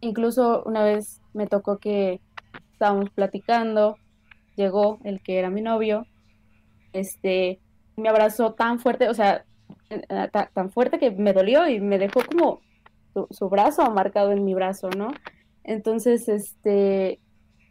[0.00, 2.20] Incluso una vez me tocó que
[2.72, 3.96] estábamos platicando,
[4.56, 6.06] llegó el que era mi novio,
[6.92, 7.60] este,
[7.96, 9.44] me abrazó tan fuerte, o sea,
[10.52, 12.60] tan fuerte que me dolió y me dejó como
[13.30, 15.08] su, brazo marcado en mi brazo, ¿no?
[15.64, 17.20] Entonces, este,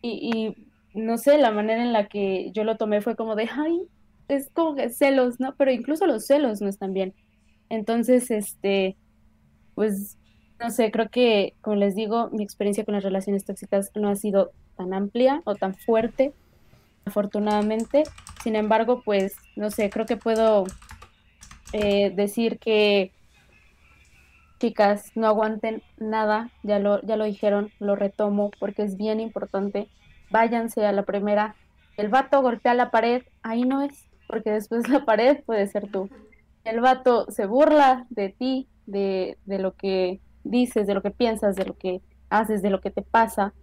[0.02, 0.65] y, y,
[0.96, 3.82] no sé, la manera en la que yo lo tomé fue como de, ay,
[4.28, 5.56] es como que celos, ¿no?
[5.56, 7.14] Pero incluso los celos no están bien.
[7.70, 8.96] Entonces, este,
[9.76, 10.18] pues
[10.60, 14.16] no sé, creo que, como les digo, mi experiencia con las relaciones tóxicas no ha
[14.16, 16.34] sido tan amplia o tan fuerte,
[17.06, 18.04] afortunadamente.
[18.44, 20.66] Sin embargo, pues, no sé, creo que puedo
[21.74, 23.12] eh, decir que,
[24.60, 29.90] chicas, no aguanten nada, ya lo, ya lo dijeron, lo retomo porque es bien importante.
[30.30, 31.56] Váyanse a la primera.
[31.97, 36.10] El vato golpea la pared, ahí no es, porque después la pared puede ser tú.
[36.64, 41.56] El vato se burla de ti, de, de lo que dices, de lo que piensas,
[41.56, 43.53] de lo que haces, de lo que te pasa,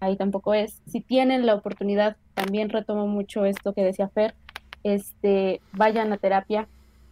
[0.00, 0.82] ahí tampoco es.
[0.86, 4.34] Si tienen la oportunidad, también retomo mucho esto que decía Fer,
[4.82, 6.68] este, vayan a terapia,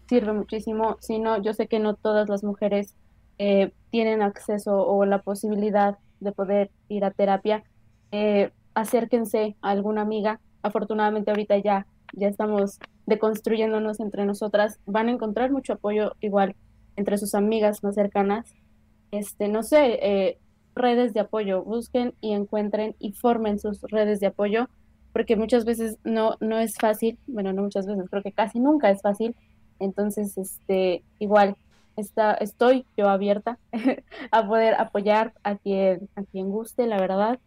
[0.08, 0.96] sirve muchísimo.
[1.00, 2.94] Si no, yo sé que no todas las mujeres
[3.38, 7.62] eh, tienen acceso o la posibilidad de poder ir a terapia.
[8.10, 10.40] Eh, acérquense a alguna amiga.
[10.62, 14.78] Afortunadamente ahorita ya, ya estamos deconstruyéndonos entre nosotras.
[14.86, 16.56] Van a encontrar mucho apoyo igual
[16.96, 18.54] entre sus amigas más cercanas
[19.10, 20.38] este, no sé, eh,
[20.74, 24.68] redes de apoyo, busquen y encuentren y formen sus redes de apoyo,
[25.12, 28.90] porque muchas veces no, no es fácil, bueno, no muchas veces, creo que casi nunca
[28.90, 29.34] es fácil,
[29.78, 31.56] entonces, este, igual,
[31.96, 33.58] está, estoy yo abierta
[34.30, 37.38] a poder apoyar a quien, a quien guste, la verdad.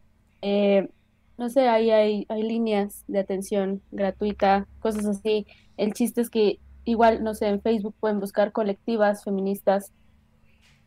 [0.41, 0.89] Eh,
[1.37, 5.45] no sé, ahí hay, hay líneas de atención gratuita, cosas así.
[5.77, 9.91] El chiste es que igual, no sé, en Facebook pueden buscar colectivas feministas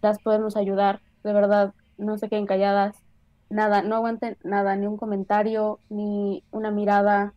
[0.02, 2.96] las podemos ayudar, de verdad, no se queden calladas,
[3.48, 7.34] nada, no aguanten nada, ni un comentario, ni una mirada,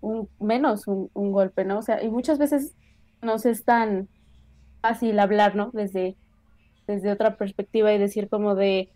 [0.00, 1.78] un, menos un, golpe, ¿no?
[1.78, 2.74] O sea, y muchas veces
[3.22, 4.08] nos es tan,
[4.80, 5.70] fácil hablar, ¿no?
[5.72, 6.16] Desde,
[6.86, 8.90] desde otra perspectiva y decir como de,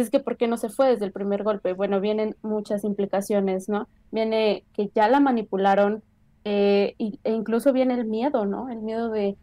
[0.00, 1.74] es que ¿por qué no se fue desde el primer golpe?
[1.74, 3.88] Bueno, vienen muchas implicaciones, ¿no?
[4.10, 6.02] Viene que ya la manipularon
[6.44, 8.70] eh, e incluso viene el miedo, ¿no?
[8.70, 9.36] El miedo de,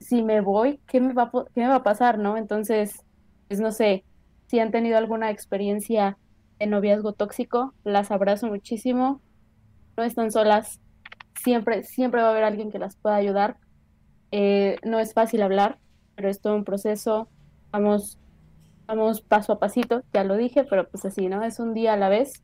[0.00, 2.36] si me voy, ¿qué me va, qué me va a pasar, ¿no?
[2.36, 3.04] Entonces,
[3.48, 4.04] pues no sé,
[4.46, 6.18] si han tenido alguna experiencia
[6.58, 9.20] de noviazgo tóxico, las abrazo muchísimo,
[9.96, 10.80] no están solas,
[11.42, 13.56] siempre, siempre va a haber alguien que las pueda ayudar.
[14.30, 15.78] Eh, no es fácil hablar,
[16.16, 17.28] pero es todo un proceso.
[17.70, 18.18] Vamos,
[18.86, 21.42] vamos paso a pasito, ya lo dije, pero pues así, ¿no?
[21.42, 22.42] Es un día a la vez.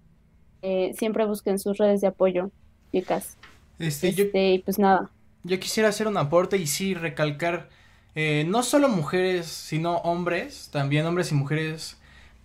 [0.62, 2.50] Eh, siempre busquen sus redes de apoyo,
[2.92, 3.36] chicas.
[3.78, 5.10] Este, yo, este, y pues nada.
[5.44, 7.68] Yo quisiera hacer un aporte y sí recalcar,
[8.14, 11.96] eh, no solo mujeres, sino hombres, también hombres y mujeres.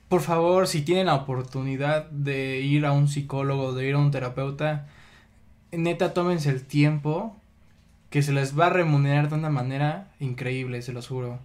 [0.09, 4.11] Por favor, si tienen la oportunidad de ir a un psicólogo, de ir a un
[4.11, 4.87] terapeuta,
[5.71, 7.35] neta, tómense el tiempo
[8.11, 11.39] que se les va a remunerar de una manera increíble, se los juro.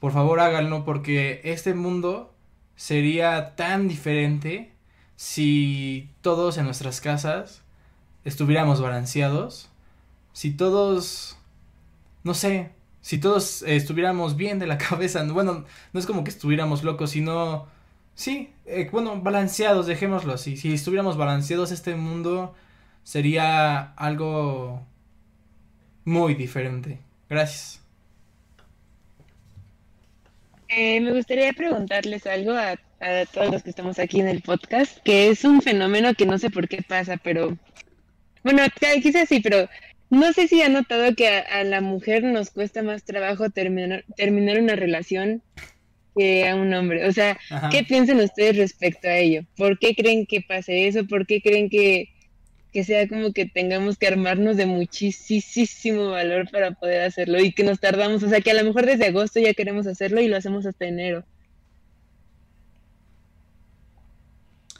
[0.00, 2.34] Por favor, háganlo porque este mundo
[2.76, 4.72] sería tan diferente
[5.16, 7.62] si todos en nuestras casas
[8.24, 9.68] estuviéramos balanceados,
[10.32, 11.36] si todos,
[12.22, 12.70] no sé,
[13.00, 17.66] si todos estuviéramos bien de la cabeza, bueno, no es como que estuviéramos locos, sino,
[18.14, 22.54] sí, eh, bueno, balanceados, dejémoslo así, si estuviéramos balanceados este mundo
[23.02, 24.86] sería algo
[26.04, 27.00] muy diferente.
[27.28, 27.87] Gracias.
[30.68, 34.98] Eh, me gustaría preguntarles algo a, a, todos los que estamos aquí en el podcast,
[35.02, 37.56] que es un fenómeno que no sé por qué pasa, pero
[38.44, 38.62] bueno,
[39.02, 39.68] quizás sí, pero
[40.10, 44.04] no sé si ha notado que a, a la mujer nos cuesta más trabajo terminar,
[44.16, 45.42] terminar una relación
[46.16, 47.06] que a un hombre.
[47.06, 47.68] O sea, Ajá.
[47.70, 49.42] ¿qué piensan ustedes respecto a ello?
[49.56, 51.06] ¿Por qué creen que pase eso?
[51.06, 52.08] ¿Por qué creen que
[52.72, 57.64] que sea como que tengamos que armarnos de muchísimo valor para poder hacerlo y que
[57.64, 60.36] nos tardamos, o sea que a lo mejor desde agosto ya queremos hacerlo y lo
[60.36, 61.24] hacemos hasta enero.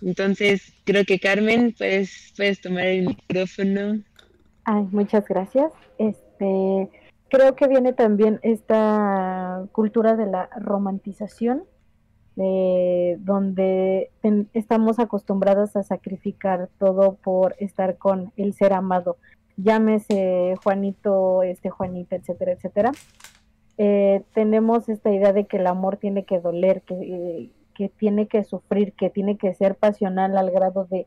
[0.02, 4.00] Entonces, creo que Carmen, puedes, puedes tomar el micrófono.
[4.64, 5.72] Ay, muchas gracias.
[5.98, 6.88] Este,
[7.28, 11.64] creo que viene también esta cultura de la romantización
[12.40, 14.10] eh, donde
[14.54, 19.16] estamos acostumbradas a sacrificar todo por estar con el ser amado,
[19.56, 22.92] llámese Juanito, este Juanita, etcétera, etcétera.
[23.76, 28.28] Eh, tenemos esta idea de que el amor tiene que doler, que, eh, que tiene
[28.28, 31.06] que sufrir, que tiene que ser pasional al grado de,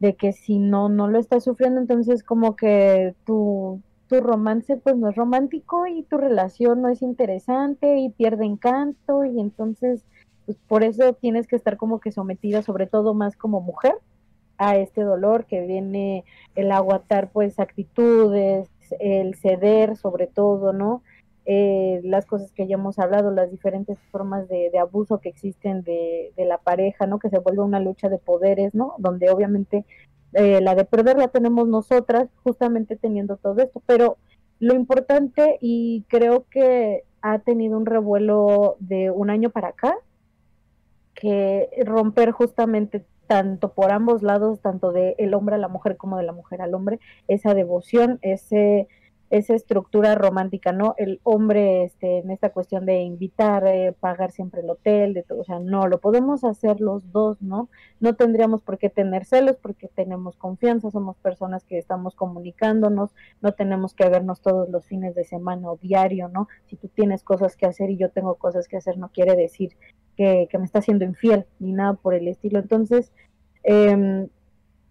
[0.00, 4.96] de que si no, no lo estás sufriendo, entonces como que tu, tu romance pues
[4.96, 10.04] no es romántico y tu relación no es interesante y pierde encanto y entonces
[10.48, 13.92] pues por eso tienes que estar como que sometida, sobre todo más como mujer,
[14.56, 21.02] a este dolor que viene el aguantar pues actitudes, el ceder sobre todo, ¿no?
[21.44, 25.82] Eh, las cosas que ya hemos hablado, las diferentes formas de, de abuso que existen
[25.82, 27.18] de, de, la pareja, ¿no?
[27.18, 28.94] Que se vuelve una lucha de poderes, ¿no?
[28.96, 29.84] Donde obviamente
[30.32, 34.16] eh, la de perder la tenemos nosotras, justamente teniendo todo esto, pero
[34.60, 39.94] lo importante y creo que ha tenido un revuelo de un año para acá,
[41.18, 46.16] que romper justamente tanto por ambos lados, tanto del el hombre a la mujer como
[46.16, 48.86] de la mujer al hombre, esa devoción, ese,
[49.30, 50.94] esa estructura romántica, ¿no?
[50.96, 55.40] El hombre este, en esta cuestión de invitar, eh, pagar siempre el hotel, de todo,
[55.40, 57.68] o sea, no, lo podemos hacer los dos, ¿no?
[57.98, 63.10] No tendríamos por qué tener celos porque tenemos confianza, somos personas que estamos comunicándonos,
[63.42, 66.46] no tenemos que vernos todos los fines de semana o diario, ¿no?
[66.66, 69.76] Si tú tienes cosas que hacer y yo tengo cosas que hacer, no quiere decir
[70.18, 72.58] que, me está siendo infiel ni nada por el estilo.
[72.58, 73.12] Entonces,
[73.62, 74.28] eh,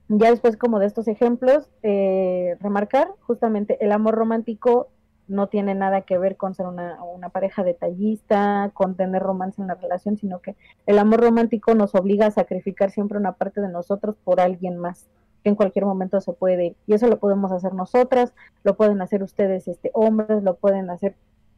[0.07, 4.87] ya después como de estos ejemplos, eh, remarcar justamente el amor romántico
[5.27, 9.67] no tiene nada que ver con ser una, una, pareja detallista, con tener romance en
[9.67, 10.55] la relación, sino que
[10.85, 15.09] el amor romántico nos obliga a sacrificar siempre una parte de nosotros por alguien más,
[15.43, 16.75] que en cualquier momento se puede ir.
[16.87, 18.33] Y eso lo podemos hacer nosotras,
[18.63, 21.15] lo pueden hacer ustedes, este, hombres, lo pueden hacer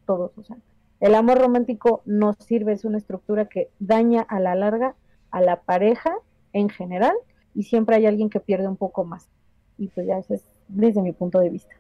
[0.08, 0.36] todos.
[0.36, 0.58] O sea,
[1.00, 4.96] el amor romántico no sirve, es una estructura que daña a la larga
[5.32, 6.16] a la pareja
[6.54, 7.14] en general
[7.56, 9.30] y siempre hay alguien que pierde un poco más.
[9.78, 11.76] Y pues ya eso es desde mi punto de vista.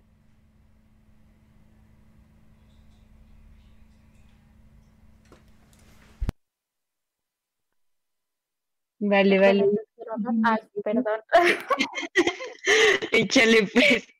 [8.99, 9.65] Vale, vale.
[10.43, 11.21] Ay, perdón.
[13.11, 14.18] Échale pues.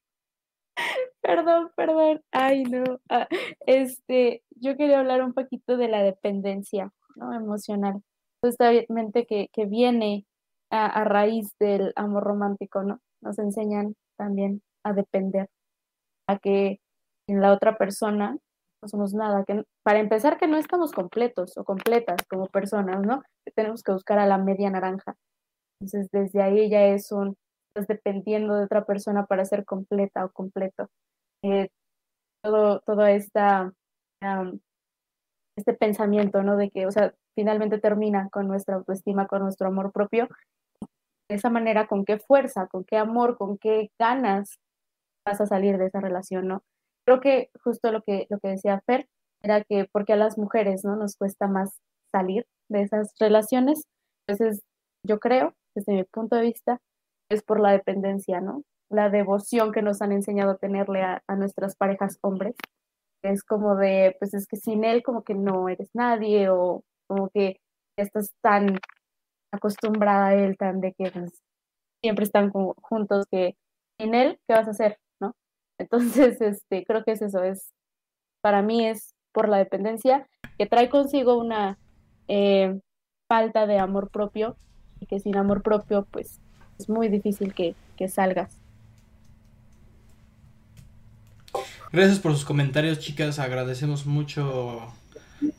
[1.22, 2.22] Perdón, perdón.
[2.32, 3.00] Ay, no.
[3.10, 3.28] Ah,
[3.66, 7.34] este, yo quería hablar un poquito de la dependencia, ¿no?
[7.34, 8.02] Emocional.
[8.42, 10.26] Justamente que, que viene
[10.70, 13.02] a, a, raíz del amor romántico, ¿no?
[13.22, 15.50] Nos enseñan también a depender,
[16.28, 16.80] a que
[17.28, 18.38] en la otra persona
[18.82, 23.24] no somos nada, que para empezar que no estamos completos o completas como personas, ¿no?
[23.56, 25.16] Tenemos que buscar a la media naranja.
[25.82, 27.38] Entonces, desde ahí ya es un,
[27.88, 30.90] dependiendo de otra persona para ser completa o completo.
[31.44, 31.70] Eh,
[32.44, 33.74] todo, todo esta,
[35.58, 36.58] este pensamiento, ¿no?
[36.58, 40.28] De que, o sea, finalmente termina con nuestra autoestima, con nuestro amor propio.
[41.30, 44.58] De esa manera, ¿con qué fuerza, con qué amor, con qué ganas
[45.26, 46.64] vas a salir de esa relación, ¿no?
[47.06, 49.08] Creo que justo lo que, lo que decía Fer
[49.42, 50.96] era que porque a las mujeres, ¿no?
[50.96, 51.80] Nos cuesta más
[52.12, 53.84] salir de esas relaciones.
[54.28, 54.64] Entonces,
[55.06, 56.80] yo creo, desde mi punto de vista,
[57.30, 58.64] es por la dependencia, ¿no?
[58.90, 62.56] La devoción que nos han enseñado a tenerle a, a nuestras parejas hombres.
[63.22, 67.30] Es como de, pues es que sin él como que no eres nadie o como
[67.30, 67.60] que
[67.98, 68.80] estás tan
[69.52, 71.42] acostumbrada a él, tan de que pues,
[72.02, 73.56] siempre están juntos que
[74.00, 74.98] sin él, ¿qué vas a hacer?
[75.20, 75.34] ¿No?
[75.78, 77.74] Entonces, este, creo que es eso, es,
[78.42, 80.28] para mí es por la dependencia
[80.58, 81.78] que trae consigo una
[82.28, 82.80] eh,
[83.28, 84.58] falta de amor propio
[85.00, 86.40] y que sin amor propio, pues
[86.80, 88.50] es muy difícil que, que salgas.
[91.92, 93.40] Gracias por sus comentarios, chicas.
[93.40, 94.94] Agradecemos mucho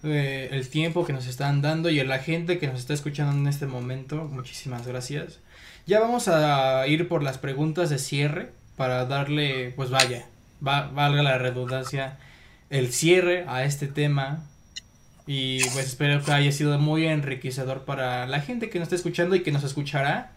[0.02, 3.32] eh, el tiempo que nos están dando y a la gente que nos está escuchando
[3.36, 4.28] en este momento.
[4.30, 5.40] Muchísimas gracias.
[5.86, 10.26] Ya vamos a ir por las preguntas de cierre para darle, pues vaya,
[10.60, 12.18] valga la redundancia,
[12.70, 14.46] el cierre a este tema.
[15.26, 19.34] Y pues espero que haya sido muy enriquecedor para la gente que nos está escuchando
[19.34, 20.32] y que nos escuchará.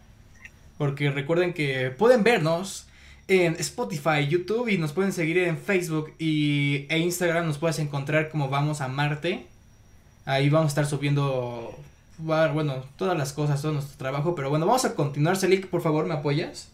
[0.77, 2.87] Porque recuerden que pueden vernos
[3.27, 7.47] en Spotify, YouTube y nos pueden seguir en Facebook y, e Instagram.
[7.47, 9.47] Nos puedes encontrar como Vamos a Marte.
[10.25, 11.77] Ahí vamos a estar subiendo,
[12.17, 14.35] bueno, todas las cosas, todo nuestro trabajo.
[14.35, 15.37] Pero bueno, vamos a continuar.
[15.37, 16.69] Selik, por favor, ¿me apoyas?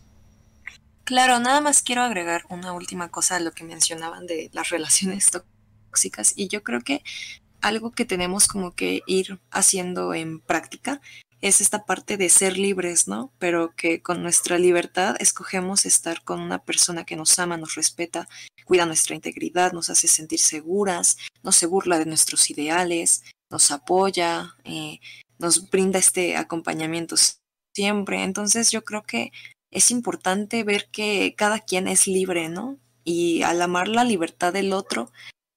[1.04, 5.32] Claro, nada más quiero agregar una última cosa a lo que mencionaban de las relaciones
[5.32, 6.34] tóxicas.
[6.36, 7.04] Y yo creo que
[7.62, 11.02] algo que tenemos como que ir haciendo en práctica
[11.41, 13.32] es esta parte de ser libres, ¿no?
[13.40, 18.28] Pero que con nuestra libertad escogemos estar con una persona que nos ama, nos respeta,
[18.66, 24.56] cuida nuestra integridad, nos hace sentir seguras, no se burla de nuestros ideales, nos apoya,
[24.66, 24.99] eh,
[25.38, 27.16] nos brinda este acompañamiento
[27.74, 28.24] siempre.
[28.24, 29.32] Entonces yo creo que
[29.72, 32.78] es importante ver que cada quien es libre, ¿no?
[33.03, 35.11] Y al amar la libertad del otro,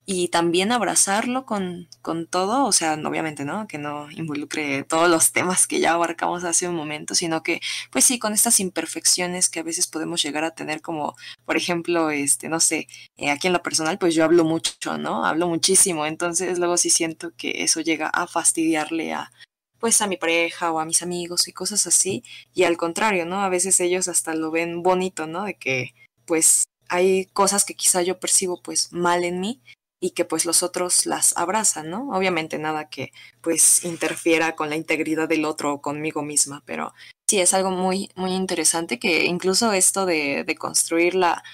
[0.04, 3.68] y también abrazarlo con, con todo, o sea, obviamente, ¿no?
[3.68, 7.60] Que no involucre todos los temas que ya abarcamos hace un momento, sino que,
[7.90, 11.14] pues sí, con estas imperfecciones que a veces podemos llegar a tener, como,
[11.44, 15.24] por ejemplo, este, no sé, eh, aquí en lo personal, pues yo hablo mucho, ¿no?
[15.24, 19.32] Hablo muchísimo, entonces luego sí siento que eso llega a fastidiarle a,
[19.78, 22.24] pues a mi pareja o a mis amigos y cosas así,
[22.54, 23.40] y al contrario, ¿no?
[23.42, 25.44] A veces ellos hasta lo ven bonito, ¿no?
[25.44, 25.94] De que,
[26.26, 29.62] pues, hay cosas que quizá yo percibo pues mal en mí
[30.02, 32.10] y que pues los otros las abrazan, ¿no?
[32.10, 36.92] Obviamente nada que pues interfiera con la integridad del otro o conmigo misma, pero
[37.28, 41.44] sí es algo muy, muy interesante que incluso esto de, de construir la,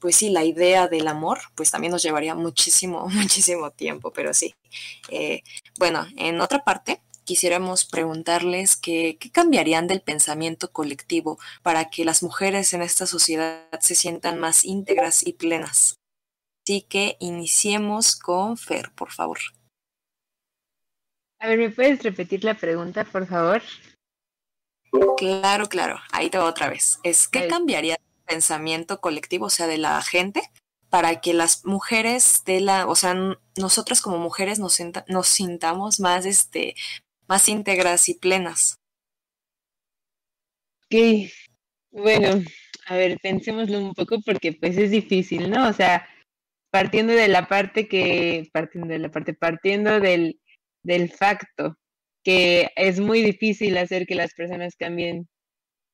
[0.00, 4.56] pues sí, la idea del amor, pues también nos llevaría muchísimo, muchísimo tiempo, pero sí.
[5.08, 5.42] Eh,
[5.78, 12.74] bueno, en otra parte, quisiéramos preguntarles qué cambiarían del pensamiento colectivo para que las mujeres
[12.74, 15.94] en esta sociedad se sientan más íntegras y plenas.
[16.66, 19.38] Así que iniciemos con Fer, por favor.
[21.38, 23.60] A ver, ¿me puedes repetir la pregunta, por favor?
[25.18, 26.00] Claro, claro.
[26.10, 27.00] Ahí te va otra vez.
[27.02, 30.40] Es ¿qué cambiaría el pensamiento colectivo, o sea, de la gente,
[30.88, 33.14] para que las mujeres de la, o sea,
[33.58, 34.78] nosotras como mujeres nos,
[35.08, 36.74] nos sintamos más, este,
[37.26, 38.76] más íntegras y plenas?
[40.86, 41.28] Ok,
[41.90, 42.42] bueno,
[42.86, 45.68] a ver, pensémoslo un poco porque pues es difícil, ¿no?
[45.68, 46.08] O sea,
[46.74, 50.40] partiendo de la parte que, partiendo de la parte, partiendo del,
[50.82, 51.78] del facto
[52.24, 55.28] que es muy difícil hacer que las personas cambien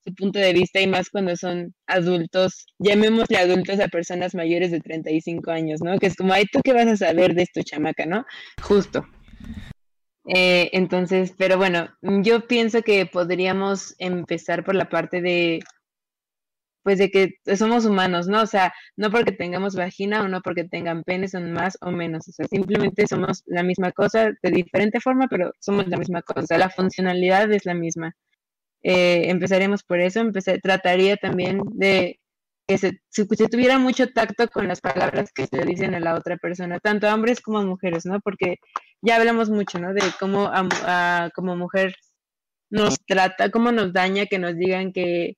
[0.03, 4.81] su punto de vista y más cuando son adultos, llamémosle adultos a personas mayores de
[4.81, 5.99] 35 años, ¿no?
[5.99, 8.25] Que es como, ay, ¿tú qué vas a saber de esto, chamaca, no?
[8.63, 9.07] Justo.
[10.29, 15.61] Eh, entonces, pero bueno, yo pienso que podríamos empezar por la parte de
[16.83, 18.43] pues de que somos humanos, ¿no?
[18.43, 22.29] O sea, no porque tengamos vagina o no porque tengan pene son más o menos,
[22.29, 26.59] o sea, simplemente somos la misma cosa de diferente forma, pero somos la misma cosa,
[26.59, 28.15] la funcionalidad es la misma.
[28.83, 32.21] Eh, empezaremos por eso, empecé, trataría también de
[32.71, 33.01] que se,
[33.49, 37.15] tuviera mucho tacto con las palabras que se dicen a la otra persona, tanto a
[37.15, 38.21] hombres como a mujeres, ¿no?
[38.21, 38.57] Porque
[39.03, 39.93] ya hablamos mucho, ¿no?
[39.93, 41.97] De cómo a, como mujer
[42.71, 45.35] nos trata, cómo nos daña que nos digan que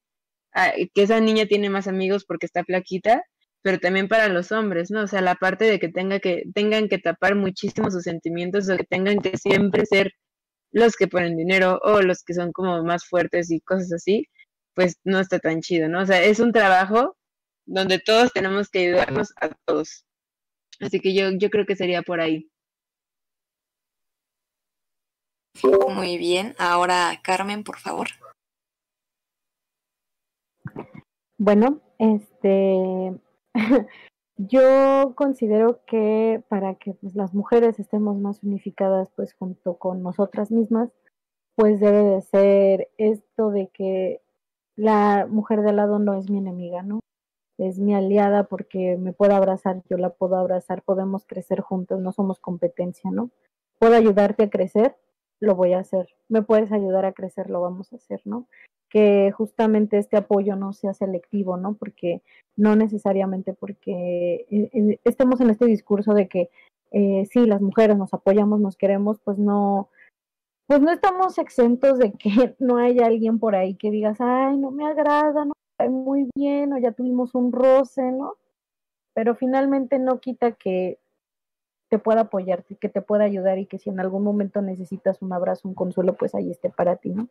[0.52, 3.22] que esa niña tiene más amigos porque está flaquita
[3.62, 5.02] pero también para los hombres, ¿no?
[5.02, 8.76] O sea, la parte de que, tenga que tengan que tapar muchísimo sus sentimientos o
[8.76, 10.12] que tengan que siempre ser
[10.72, 14.26] los que ponen dinero o los que son como más fuertes y cosas así,
[14.74, 16.02] pues no está tan chido, ¿no?
[16.02, 17.16] O sea, es un trabajo
[17.66, 20.04] donde todos tenemos que ayudarnos a todos.
[20.80, 22.50] Así que yo, yo creo que sería por ahí.
[25.62, 26.56] Muy bien.
[26.58, 28.08] Ahora, Carmen, por favor.
[31.44, 33.18] Bueno, este,
[34.36, 40.52] yo considero que para que pues, las mujeres estemos más unificadas, pues junto con nosotras
[40.52, 40.90] mismas,
[41.56, 44.20] pues debe de ser esto de que
[44.76, 47.00] la mujer de lado no es mi enemiga, ¿no?
[47.58, 52.12] Es mi aliada porque me puede abrazar, yo la puedo abrazar, podemos crecer juntos, no
[52.12, 53.30] somos competencia, ¿no?
[53.80, 54.94] Puedo ayudarte a crecer,
[55.40, 56.06] lo voy a hacer.
[56.28, 58.46] Me puedes ayudar a crecer, lo vamos a hacer, ¿no?
[58.92, 61.74] Que justamente este apoyo no sea selectivo, ¿no?
[61.74, 62.20] Porque
[62.56, 66.50] no necesariamente porque eh, eh, estemos en este discurso de que
[66.90, 69.88] eh, sí, las mujeres nos apoyamos, nos queremos, pues no,
[70.66, 74.70] pues no estamos exentos de que no haya alguien por ahí que digas, ay, no
[74.70, 78.36] me agrada, no me muy bien, o ya tuvimos un roce, ¿no?
[79.14, 80.98] Pero finalmente no quita que
[81.88, 85.32] te pueda apoyarte, que te pueda ayudar y que si en algún momento necesitas un
[85.32, 87.28] abrazo, un consuelo, pues ahí esté para ti, ¿no?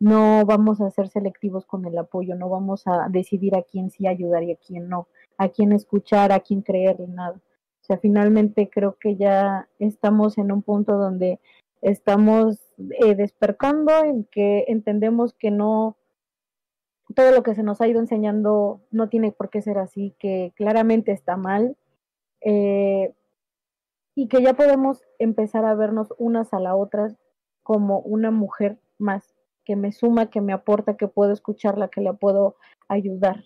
[0.00, 4.06] No vamos a ser selectivos con el apoyo, no vamos a decidir a quién sí
[4.06, 7.40] ayudar y a quién no, a quién escuchar, a quién creerle, nada.
[7.80, 11.40] O sea, finalmente creo que ya estamos en un punto donde
[11.80, 12.58] estamos
[13.00, 15.96] eh, despertando, en que entendemos que no,
[17.14, 20.52] todo lo que se nos ha ido enseñando no tiene por qué ser así, que
[20.56, 21.76] claramente está mal
[22.40, 23.14] eh,
[24.14, 27.16] y que ya podemos empezar a vernos unas a la otras
[27.62, 29.34] como una mujer más,
[29.68, 32.56] que me suma, que me aporta, que puedo escucharla, que la puedo
[32.88, 33.44] ayudar.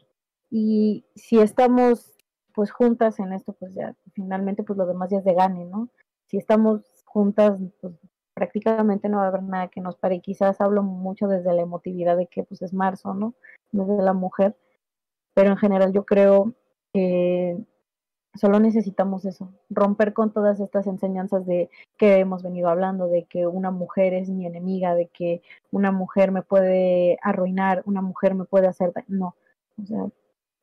[0.53, 2.17] Y si estamos
[2.55, 5.89] pues juntas en esto, pues ya finalmente pues lo demás ya es de gane, ¿no?
[6.29, 7.95] Si estamos juntas, pues
[8.35, 10.21] prácticamente no va a haber nada que nos pare.
[10.21, 13.35] quizás hablo mucho desde la emotividad de que pues es marzo, ¿no?
[13.73, 14.57] Desde la mujer.
[15.35, 16.55] Pero en general yo creo
[16.93, 17.59] que
[18.35, 23.47] solo necesitamos eso, romper con todas estas enseñanzas de que hemos venido hablando, de que
[23.47, 28.45] una mujer es mi enemiga, de que una mujer me puede arruinar, una mujer me
[28.45, 29.07] puede hacer daño.
[29.09, 29.37] No,
[29.83, 30.07] o sea,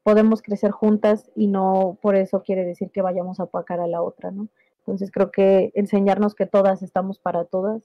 [0.03, 4.01] podemos crecer juntas y no por eso quiere decir que vayamos a apacar a la
[4.01, 4.47] otra, ¿no?
[4.79, 7.83] Entonces creo que enseñarnos que todas estamos para todas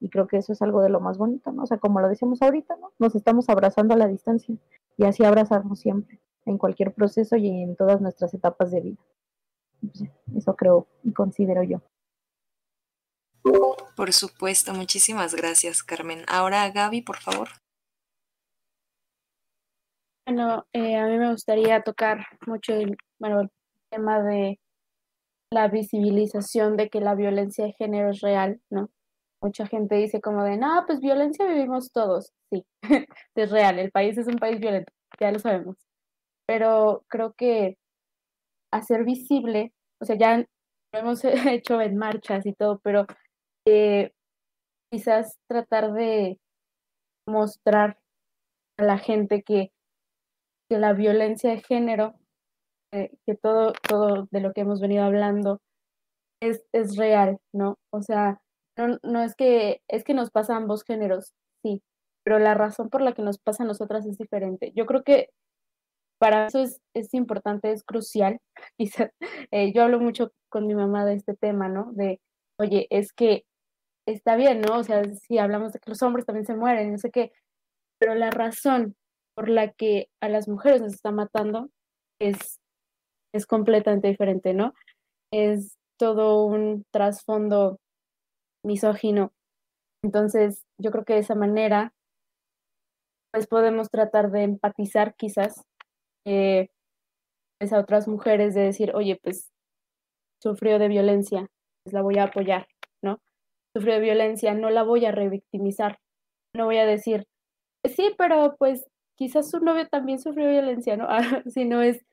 [0.00, 1.64] y creo que eso es algo de lo más bonito, ¿no?
[1.64, 2.92] O sea, como lo decimos ahorita, ¿no?
[2.98, 4.54] Nos estamos abrazando a la distancia
[4.96, 8.98] y así abrazarnos siempre, en cualquier proceso y en todas nuestras etapas de vida.
[10.36, 11.80] Eso creo y considero yo.
[13.96, 16.24] Por supuesto, muchísimas gracias, Carmen.
[16.26, 17.48] Ahora, Gaby, por favor.
[20.26, 23.50] Bueno, eh, a mí me gustaría tocar mucho el, bueno, el
[23.90, 24.58] tema de
[25.50, 28.88] la visibilización de que la violencia de género es real, ¿no?
[29.42, 32.32] Mucha gente dice como de, no, pues violencia vivimos todos.
[32.50, 32.64] Sí,
[33.34, 35.76] es real, el país es un país violento, ya lo sabemos.
[36.46, 37.76] Pero creo que
[38.72, 40.46] hacer visible, o sea, ya lo
[40.92, 43.06] hemos hecho en marchas y todo, pero
[43.66, 44.12] eh,
[44.92, 46.38] quizás tratar de
[47.26, 47.98] mostrar
[48.78, 49.72] a la gente que,
[50.68, 52.14] que la violencia de género
[53.26, 55.60] que todo, todo de lo que hemos venido hablando
[56.40, 57.76] es, es real, ¿no?
[57.92, 58.40] O sea,
[58.76, 61.82] no, no es que es que nos pasa a ambos géneros, sí,
[62.24, 64.72] pero la razón por la que nos pasa a nosotras es diferente.
[64.74, 65.30] Yo creo que
[66.24, 68.40] para eso es, es importante, es crucial.
[68.78, 69.10] Quizás,
[69.50, 71.92] eh, yo hablo mucho con mi mamá de este tema, ¿no?
[71.92, 72.18] De,
[72.58, 73.44] oye, es que
[74.08, 74.78] está bien, ¿no?
[74.78, 77.30] O sea, si hablamos de que los hombres también se mueren, no sé qué,
[77.98, 78.96] pero la razón
[79.34, 81.68] por la que a las mujeres nos está matando
[82.18, 82.58] es
[83.34, 84.72] es completamente diferente, ¿no?
[85.30, 87.80] Es todo un trasfondo
[88.64, 89.34] misógino.
[90.02, 91.92] Entonces, yo creo que de esa manera,
[93.30, 95.64] pues podemos tratar de empatizar quizás
[96.24, 96.68] eh,
[97.58, 99.52] pues, a otras mujeres, de decir, oye, pues
[100.42, 101.48] sufrió de violencia,
[101.84, 102.66] pues la voy a apoyar,
[103.02, 103.20] ¿no?
[103.74, 105.98] Sufrió de violencia, no la voy a revictimizar,
[106.54, 107.26] no voy a decir,
[107.84, 108.86] sí, pero pues
[109.16, 111.08] quizás su novio también sufrió violencia, ¿no?
[111.46, 112.04] si no es,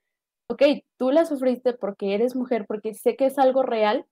[0.49, 0.63] ok,
[0.97, 4.05] tú la sufriste porque eres mujer, porque sé que es algo real,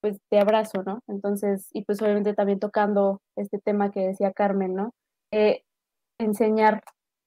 [0.00, 1.00] pues te abrazo, ¿no?
[1.08, 4.94] Entonces, y pues obviamente también tocando este tema que decía Carmen, ¿no?
[5.32, 5.62] Eh,
[6.18, 6.82] enseñar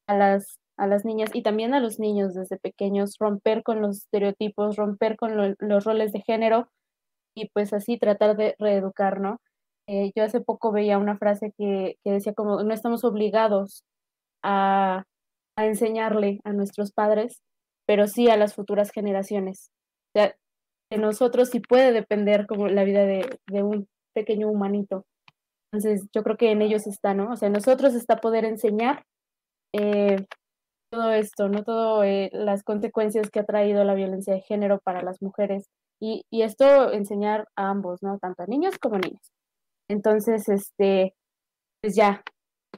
[0.08, 3.98] a las, a las niñas y también a los niños desde pequeños, romper con los
[3.98, 6.70] estereotipos, romper con los roles de género
[7.36, 9.40] y pues así tratar de reeducar, ¿no?
[9.88, 13.84] Eh, yo hace poco veía una frase que, que decía como, no estamos obligados
[14.44, 15.04] a,
[15.58, 17.42] a enseñarle a nuestros padres
[17.90, 19.72] pero sí a las futuras generaciones.
[20.14, 20.36] O sea,
[20.92, 25.08] de nosotros sí puede depender como la vida de, de un pequeño humanito.
[25.72, 27.32] Entonces, yo creo que en ellos está, ¿no?
[27.32, 29.06] O sea, en nosotros está poder enseñar
[29.74, 30.24] eh,
[30.90, 31.64] todo esto, ¿no?
[31.64, 35.70] Todas eh, las consecuencias que ha traído la violencia de género para las mujeres.
[36.00, 38.20] Y, y esto enseñar a ambos, ¿no?
[38.20, 39.32] Tanto a niños como a niñas.
[39.90, 41.16] Entonces, este,
[41.82, 42.24] pues ya,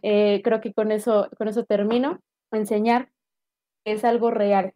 [0.01, 2.19] eh, creo que con eso, con eso termino.
[2.51, 3.09] Enseñar
[3.85, 4.73] es algo real,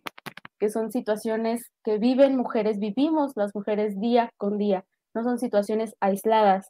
[0.59, 5.95] que son situaciones que viven mujeres, vivimos las mujeres día con día, no son situaciones
[5.99, 6.69] aisladas.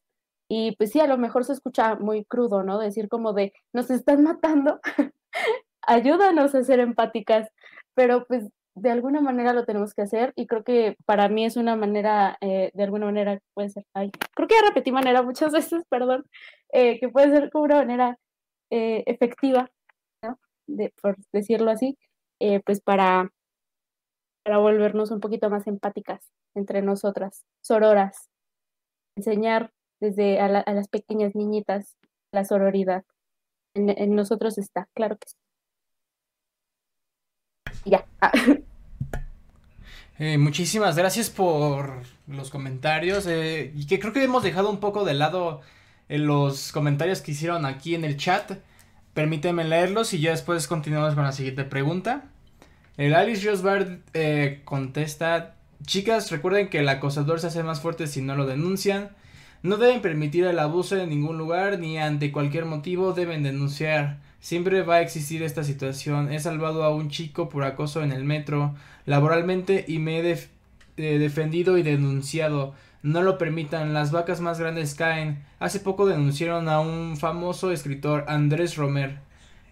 [0.50, 2.80] Y pues sí, a lo mejor se escucha muy crudo, ¿no?
[2.80, 4.80] Decir como de, nos están matando,
[5.88, 7.49] ayúdanos a ser empáticas,
[7.95, 11.56] pero pues de alguna manera lo tenemos que hacer y creo que para mí es
[11.57, 15.52] una manera, eh, de alguna manera puede ser, ay, creo que ya repetí manera muchas
[15.53, 16.26] veces, perdón,
[16.74, 18.18] eh, que puede ser como una manera
[18.72, 19.70] eh, efectiva,
[20.24, 20.40] ¿no?
[20.68, 21.98] De, por decirlo así,
[22.66, 23.32] pues para,
[24.44, 28.30] para volvernos un poquito más empáticas entre nosotras, sororas,
[29.16, 31.95] enseñar desde a, las pequeñas niñitas
[32.32, 33.03] la sororidad.
[33.74, 35.36] En, nosotros está, claro que sí.
[37.86, 38.06] Ya.
[38.22, 38.32] Ah.
[40.18, 43.28] Eh, muchísimas gracias por los comentarios.
[43.28, 45.60] Eh, y que creo que hemos dejado un poco de lado
[46.07, 48.60] en eh, los comentarios que hicieron aquí en el chat.
[49.14, 52.30] Permíteme leerlos y ya después continuamos con la siguiente pregunta.
[52.95, 53.99] El Alice Rosbard
[54.64, 55.56] contesta:
[55.86, 59.10] Chicas, recuerden que el acosador se hace más fuerte si no lo denuncian.
[59.64, 64.20] No deben permitir el abuso en ningún lugar ni ante cualquier motivo deben denunciar.
[64.46, 66.32] Siempre va a existir esta situación.
[66.32, 68.76] He salvado a un chico por acoso en el metro
[69.08, 70.34] laboralmente y me he
[70.98, 72.76] eh, defendido y denunciado.
[73.02, 75.44] No lo permitan, las vacas más grandes caen.
[75.58, 79.18] Hace poco denunciaron a un famoso escritor, Andrés Romer.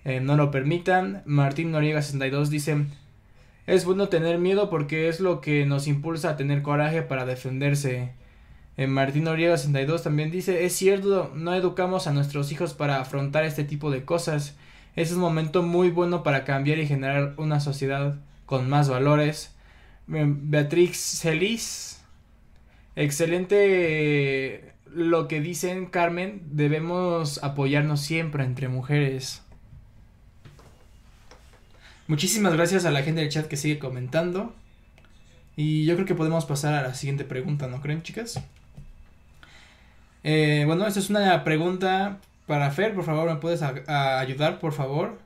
[0.05, 1.21] Eh, no lo permitan.
[1.27, 2.87] Martín Noriega 62 dice,
[3.67, 8.13] es bueno tener miedo porque es lo que nos impulsa a tener coraje para defenderse.
[8.77, 13.43] Eh, Martín Noriega 62 también dice, es cierto, no educamos a nuestros hijos para afrontar
[13.43, 14.57] este tipo de cosas.
[14.95, 19.55] Es un momento muy bueno para cambiar y generar una sociedad con más valores.
[20.13, 22.01] Eh, Beatrix Celis,
[22.95, 29.41] excelente lo que dicen Carmen, debemos apoyarnos siempre entre mujeres.
[32.07, 34.53] Muchísimas gracias a la gente del chat que sigue comentando.
[35.55, 38.39] Y yo creo que podemos pasar a la siguiente pregunta, ¿no creen, chicas?
[40.23, 42.19] Eh, bueno, esta es una pregunta
[42.53, 45.17] para Fer, por favor, ¿me puedes ayudar, por favor?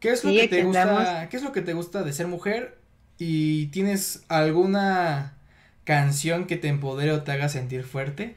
[0.00, 1.28] ¿Qué es lo que te gusta?
[1.28, 2.78] ¿Qué es lo que te gusta de ser mujer?
[3.18, 5.36] ¿Y tienes alguna
[5.84, 8.36] canción que te empodere o te haga sentir fuerte?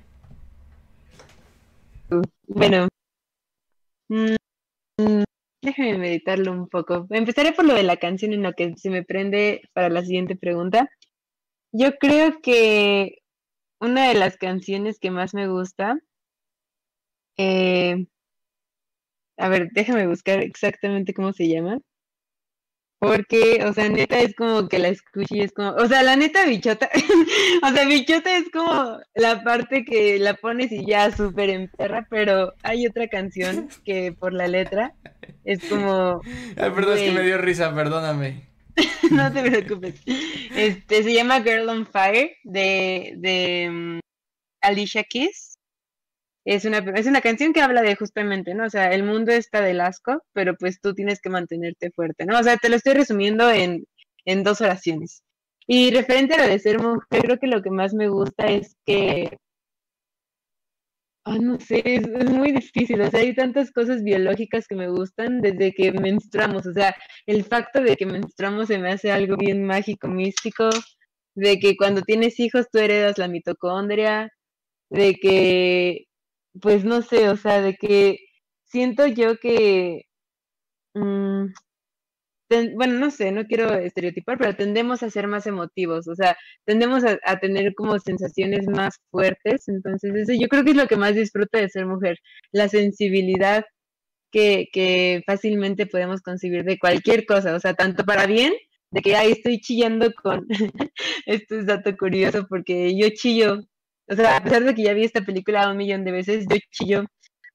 [2.49, 2.89] Bueno,
[4.09, 4.35] mm,
[5.61, 7.07] déjame meditarlo un poco.
[7.11, 10.35] Empezaré por lo de la canción en lo que se me prende para la siguiente
[10.35, 10.89] pregunta.
[11.71, 13.19] Yo creo que
[13.79, 16.01] una de las canciones que más me gusta.
[17.41, 18.05] Eh,
[19.37, 21.79] a ver, déjame buscar exactamente cómo se llama.
[22.99, 26.17] Porque, o sea, neta es como que la escuché y es como, o sea, la
[26.17, 26.89] neta bichota,
[27.63, 32.05] o sea, bichota es como la parte que la pones y ya súper en perra,
[32.09, 34.93] pero hay otra canción que por la letra
[35.45, 36.19] es como...
[36.57, 38.49] Ay, perdón, es que me dio risa, perdóname.
[39.11, 40.01] no te preocupes.
[40.53, 43.99] Este se llama Girl on Fire de, de mm,
[44.61, 45.48] Alicia Keys.
[46.49, 48.65] Es una, es una canción que habla de justamente, ¿no?
[48.65, 52.39] O sea, el mundo está del asco, pero pues tú tienes que mantenerte fuerte, ¿no?
[52.39, 53.85] O sea, te lo estoy resumiendo en,
[54.25, 55.23] en dos oraciones.
[55.67, 58.75] Y referente a lo de ser mujer, creo que lo que más me gusta es
[58.85, 59.37] que
[61.25, 62.99] Ah, no sé, es, muy difícil.
[63.01, 66.65] O sea, hay tantas cosas biológicas que me gustan desde que menstruamos.
[66.65, 66.95] O sea,
[67.27, 70.69] el facto de que menstruamos se me hace algo bien mágico, místico.
[71.35, 74.31] De que cuando tienes hijos tú heredas la mitocondria.
[74.89, 76.05] De que,
[76.61, 78.17] pues no sé, o sea, de que
[78.65, 80.03] siento yo que.
[80.95, 81.47] Mm,
[82.75, 86.35] bueno, no sé, no quiero estereotipar, pero tendemos a ser más emotivos, o sea,
[86.65, 90.97] tendemos a, tener como sensaciones más fuertes, entonces eso yo creo que es lo que
[90.97, 92.17] más disfruta de ser mujer,
[92.51, 93.65] la sensibilidad
[94.31, 98.53] que, que fácilmente podemos concebir de cualquier cosa, o sea, tanto para bien,
[98.91, 100.47] de que ahí estoy chillando con,
[101.25, 103.59] esto es dato curioso, porque yo chillo,
[104.09, 106.57] o sea, a pesar de que ya vi esta película un millón de veces, yo
[106.71, 107.05] chillo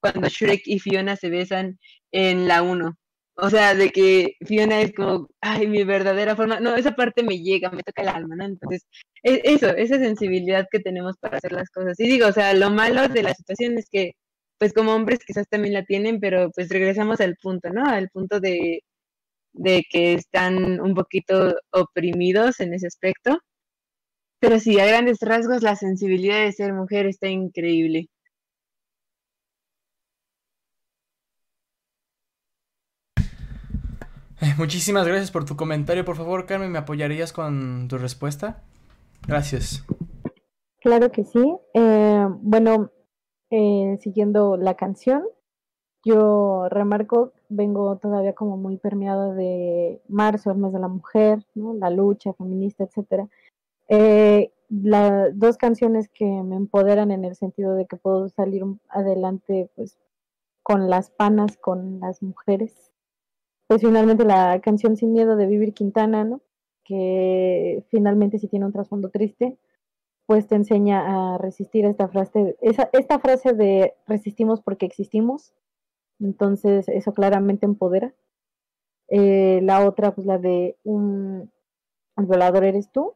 [0.01, 1.79] cuando Shrek y Fiona se besan
[2.11, 2.97] en la 1
[3.37, 6.59] o sea, de que Fiona es como, ay, mi verdadera forma.
[6.59, 8.45] No, esa parte me llega, me toca el alma, ¿no?
[8.45, 8.85] Entonces,
[9.23, 11.99] e, eso, esa sensibilidad que tenemos para hacer las cosas.
[11.99, 14.13] Y digo, o sea, lo malo de la situación es que,
[14.57, 17.85] pues como hombres quizás también la tienen, pero pues regresamos al punto, ¿no?
[17.85, 18.81] Al punto de,
[19.53, 23.39] de que están un poquito oprimidos en ese aspecto.
[24.47, 28.09] Pero sí, a grandes rasgos, la sensibilidad de ser mujer está increíble.
[34.39, 36.05] Eh, muchísimas gracias por tu comentario.
[36.05, 38.61] Por favor, Carmen, ¿me apoyarías con tu respuesta?
[39.27, 39.83] Gracias.
[40.79, 41.57] Claro que sí.
[41.73, 42.91] Eh, bueno,
[43.49, 45.23] eh, siguiendo la canción,
[46.03, 51.73] yo remarco, vengo todavía como muy permeada de marzo, el mes de la mujer, ¿no?
[51.73, 53.27] la lucha feminista, etcétera.
[54.69, 59.97] Las dos canciones que me empoderan en el sentido de que puedo salir adelante pues
[60.63, 62.91] con las panas, con las mujeres,
[63.67, 66.41] pues finalmente la canción Sin Miedo de Vivir Quintana, ¿no?
[66.85, 69.57] que finalmente sí tiene un trasfondo triste,
[70.27, 75.53] pues te enseña a resistir esta frase, esa, esta frase de resistimos porque existimos,
[76.19, 78.13] entonces eso claramente empodera.
[79.07, 81.51] Eh, la otra, pues la de un
[82.17, 83.13] el violador eres tú.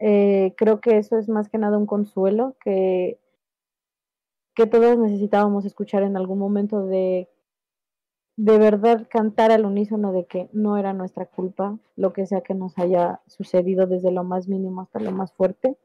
[0.00, 3.20] Eh, creo que eso es más que nada un consuelo que,
[4.54, 7.28] que todos necesitábamos escuchar en algún momento de
[8.42, 12.54] de verdad cantar al unísono de que no era nuestra culpa, lo que sea que
[12.54, 15.76] nos haya sucedido desde lo más mínimo hasta lo más fuerte.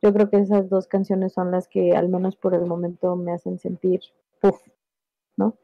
[0.00, 3.32] Yo creo que esas dos canciones son las que al menos por el momento me
[3.32, 4.00] hacen sentir
[4.40, 4.60] puff,
[5.36, 5.56] ¿no?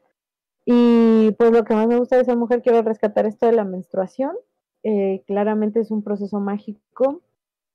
[0.65, 3.63] Y pues lo que más me gusta de esa mujer, quiero rescatar esto de la
[3.63, 4.35] menstruación.
[4.83, 7.21] Eh, claramente es un proceso mágico.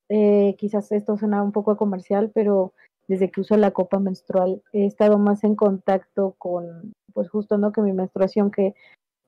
[0.08, 2.72] Eh, quizás esto suena un poco comercial, pero
[3.08, 7.72] desde que uso la copa menstrual he estado más en contacto con pues justo, ¿no?
[7.72, 8.74] Que mi menstruación que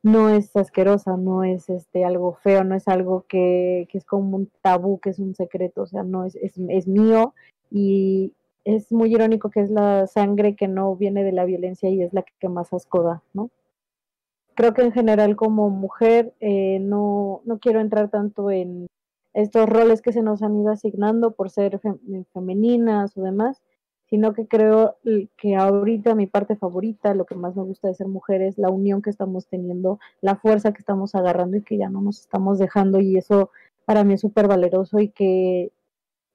[0.02, 4.36] no es asquerosa, no es este algo feo, no es algo que, que es como
[4.36, 7.34] un tabú, que es un secreto, o sea, no es, es, es, mío
[7.70, 8.32] y
[8.64, 12.12] es muy irónico que es la sangre que no viene de la violencia y es
[12.12, 13.50] la que más asco da, ¿no?
[14.55, 18.86] Creo que en general como mujer eh, no, no quiero entrar tanto en
[19.43, 21.81] estos roles que se nos han ido asignando por ser
[22.32, 23.62] femeninas o demás,
[24.10, 24.97] sino que creo
[25.36, 28.69] que ahorita mi parte favorita, lo que más me gusta de ser mujer es la
[28.69, 32.59] unión que estamos teniendo, la fuerza que estamos agarrando y que ya no nos estamos
[32.59, 33.51] dejando y eso
[33.85, 35.70] para mí es súper valeroso y que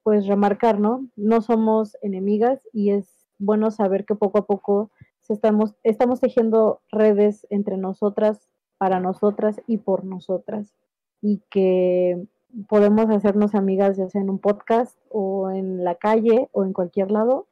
[0.03, 1.05] pues remarcar, ¿no?
[1.17, 4.91] No somos enemigas y es bueno saber que poco a poco
[5.27, 8.47] estamos, estamos tejiendo redes entre nosotras,
[8.77, 10.73] para nosotras y por nosotras
[11.21, 12.27] y que
[12.67, 17.11] podemos hacernos amigas ya sea en un podcast o en la calle o en cualquier
[17.11, 17.47] lado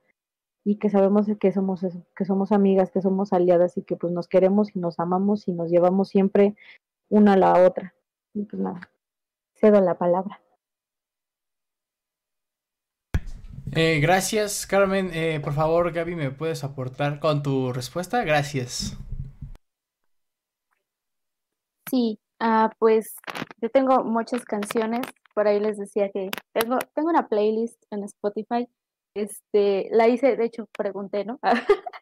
[0.64, 4.14] y que sabemos que somos eso, que somos amigas, que somos aliadas y que pues
[4.14, 6.56] nos queremos y nos amamos y nos llevamos siempre
[7.10, 7.96] una a la otra.
[8.34, 8.92] Y pues nada,
[9.56, 10.40] cedo la palabra.
[13.74, 15.12] Eh, gracias, Carmen.
[15.14, 18.24] Eh, por favor, Gaby, ¿me puedes aportar con tu respuesta?
[18.24, 18.98] Gracias.
[21.90, 23.16] Sí, ah, pues
[23.62, 25.02] yo tengo muchas canciones.
[25.34, 28.68] Por ahí les decía que tengo, tengo una playlist en Spotify
[29.14, 31.40] este, la hice, de hecho, pregunté, ¿no?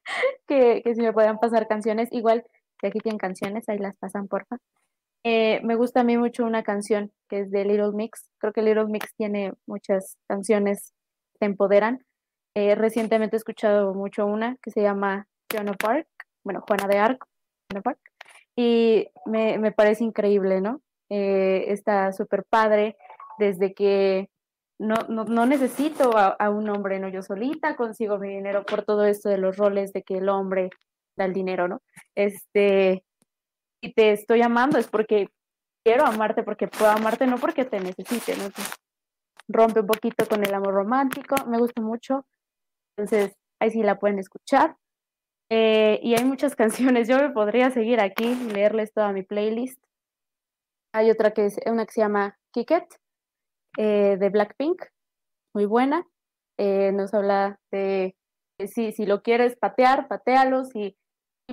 [0.48, 2.10] que, que, si me podían pasar canciones.
[2.12, 2.46] Igual,
[2.80, 4.58] si aquí tienen canciones, ahí las pasan, porfa.
[5.26, 8.30] Eh, me gusta a mí mucho una canción que es de Little Mix.
[8.38, 10.94] Creo que Little Mix tiene muchas canciones
[11.40, 12.06] que empoderan.
[12.56, 16.08] Eh, recientemente he escuchado mucho una que se llama Joan Park,
[16.44, 17.28] bueno, Juana de Arco,
[17.84, 18.00] Park,
[18.56, 20.82] y me, me parece increíble, ¿no?
[21.10, 22.98] Eh, está súper padre
[23.38, 24.30] desde que
[24.80, 29.06] no, no, no necesito a, un hombre, no yo solita consigo mi dinero por todo
[29.06, 30.70] esto de los roles de que el hombre
[31.18, 31.82] da el dinero, ¿no?
[32.16, 33.04] Este,
[33.82, 35.30] y te estoy amando es porque
[35.84, 38.50] quiero amarte, porque puedo amarte, no porque te necesite, ¿no?
[39.50, 42.26] rompe un poquito con el amor romántico, me gusta mucho,
[42.96, 44.78] entonces ahí sí la pueden escuchar.
[45.50, 49.82] Eh, y hay muchas canciones, yo me podría seguir aquí leerles toda mi playlist.
[50.94, 52.84] Hay otra que es una que se llama Kick It,
[53.78, 54.84] eh, de Blackpink,
[55.54, 56.08] muy buena.
[56.58, 58.16] Eh, nos habla de
[58.68, 60.98] si, si lo quieres patear, patealo, si,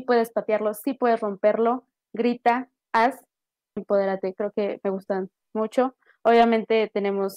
[0.06, 3.24] puedes patearlo, si puedes romperlo, grita, haz,
[3.76, 5.96] empodérate, creo que me gustan mucho.
[6.22, 7.36] Obviamente tenemos,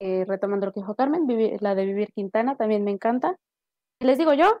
[0.00, 1.26] eh, retomando lo que dijo Carmen,
[1.60, 3.36] la de Vivir Quintana, también me encanta.
[4.00, 4.60] Les digo yo,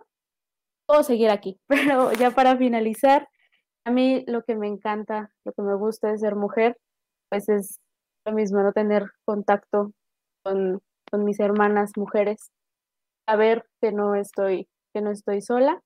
[0.86, 3.28] puedo seguir aquí, pero ya para finalizar,
[3.84, 6.76] a mí lo que me encanta, lo que me gusta de ser mujer,
[7.28, 7.80] pues es
[8.24, 9.92] lo mismo, no tener contacto
[10.42, 10.82] con,
[11.12, 12.52] mis hermanas mujeres,
[13.28, 15.82] saber que no estoy, que no estoy sola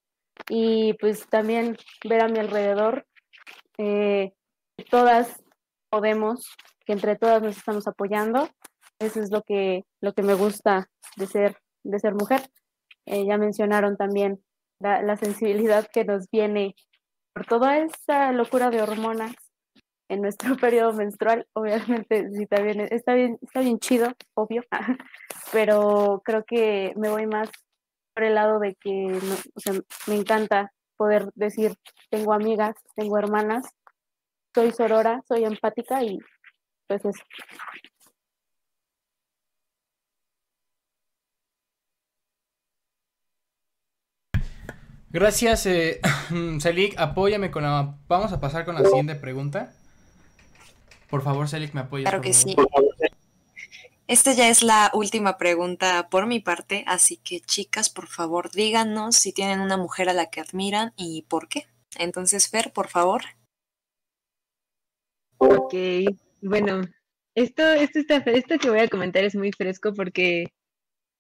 [0.51, 3.07] y pues también ver a mi alrededor
[3.79, 4.35] eh,
[4.91, 5.43] todas
[5.89, 6.47] podemos,
[6.85, 8.49] que entre todas nos estamos apoyando.
[8.99, 12.43] Eso es lo que, lo que me gusta de ser, de ser mujer.
[13.07, 14.43] Eh, ya mencionaron también
[14.81, 16.75] la, sensibilidad que nos viene
[17.35, 19.35] por toda esa locura de hormonas
[20.09, 21.47] en nuestro periodo menstrual.
[21.53, 24.63] Obviamente, sí, también está bien, está bien chido, obvio,
[25.53, 27.51] pero creo que me voy más
[28.15, 29.19] por el lado de que
[29.55, 29.75] o sea,
[30.07, 31.75] me encanta poder decir,
[32.11, 33.67] tengo amigas, tengo hermanas,
[34.55, 36.19] soy sorora, soy empática y
[36.87, 37.25] pues eso.
[45.15, 46.01] Gracias, eh,
[46.59, 46.99] Selik.
[46.99, 47.97] Apóyame con la.
[48.09, 49.73] Vamos a pasar con la siguiente pregunta.
[51.09, 52.11] Por favor, Selik, me apoyas.
[52.11, 52.57] Claro que sí.
[54.09, 59.15] Esta ya es la última pregunta por mi parte, así que chicas, por favor, díganos
[59.15, 61.69] si tienen una mujer a la que admiran y por qué.
[61.97, 63.23] Entonces, Fer, por favor.
[65.39, 65.75] Ok,
[66.43, 66.83] bueno,
[67.37, 70.53] esto, esto, está, esto que voy a comentar es muy fresco porque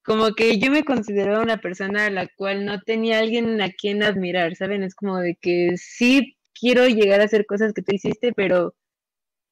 [0.05, 4.03] como que yo me considero una persona a la cual no tenía alguien a quien
[4.03, 4.83] admirar, ¿saben?
[4.83, 8.75] Es como de que sí quiero llegar a hacer cosas que tú hiciste, pero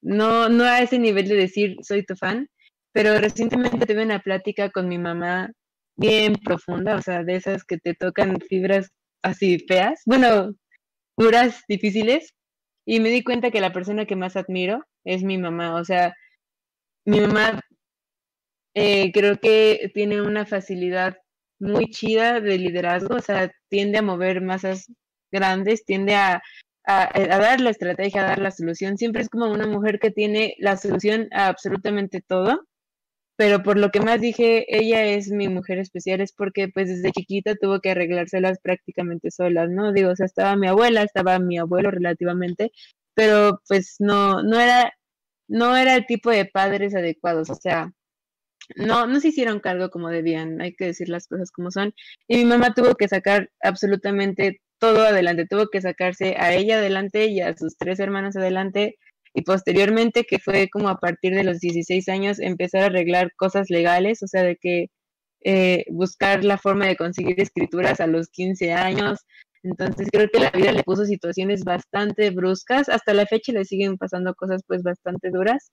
[0.03, 2.49] no, no a ese nivel de decir soy tu fan.
[2.93, 5.51] Pero recientemente tuve una plática con mi mamá
[5.97, 8.91] bien profunda, o sea, de esas que te tocan fibras
[9.23, 10.55] así feas, bueno,
[11.17, 12.35] duras, difíciles,
[12.85, 16.15] y me di cuenta que la persona que más admiro es mi mamá, o sea,
[17.07, 17.61] mi mamá
[18.75, 21.17] eh, creo que tiene una facilidad
[21.59, 24.93] muy chida de liderazgo, o sea, tiende a mover masas
[25.31, 26.43] grandes, tiende a,
[26.85, 28.99] dar la estrategia, a dar la solución.
[28.99, 32.67] Siempre es como una mujer que tiene la solución a absolutamente todo,
[33.37, 37.13] pero por lo que más dije, ella es mi mujer especial, es porque pues desde
[37.13, 39.93] chiquita tuvo que arreglárselas prácticamente solas, ¿no?
[39.93, 42.73] Digo, o sea, estaba mi abuela, estaba mi abuelo relativamente,
[43.15, 44.93] pero pues no, no era,
[45.49, 47.93] no era el tipo de padres adecuados, o sea,
[48.77, 51.95] no, no se hicieron cargo como debían, hay que decir las cosas como son.
[52.29, 57.27] Y mi mamá tuvo que sacar absolutamente todo adelante, tuvo que sacarse a ella adelante
[57.27, 58.97] y a sus tres hermanos adelante.
[59.35, 63.71] Y posteriormente, que fue como a partir de los 16 años, empezar a arreglar cosas
[63.71, 64.89] legales, o sea, de que
[65.45, 69.21] eh, buscar la forma de conseguir escrituras a los 15 años.
[69.63, 72.89] Entonces creo que la vida le puso situaciones bastante bruscas.
[72.89, 75.71] Hasta la fecha le siguen pasando cosas pues bastante duras.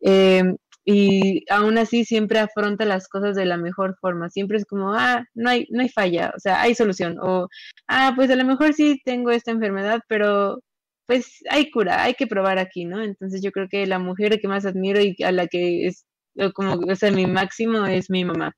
[0.00, 0.42] Eh,
[0.88, 4.30] y aún así siempre afronta las cosas de la mejor forma.
[4.30, 7.18] Siempre es como, ah, no hay, no hay falla, o sea, hay solución.
[7.20, 7.48] O,
[7.88, 10.60] ah, pues a lo mejor sí tengo esta enfermedad, pero
[11.06, 13.02] pues hay cura, hay que probar aquí, ¿no?
[13.02, 16.06] Entonces yo creo que la mujer que más admiro y a la que es
[16.54, 18.52] como, o sea, mi máximo es mi mamá.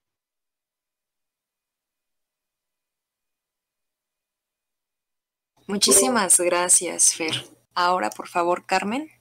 [5.66, 7.44] Muchísimas gracias, Fer.
[7.74, 9.17] Ahora, por favor, Carmen.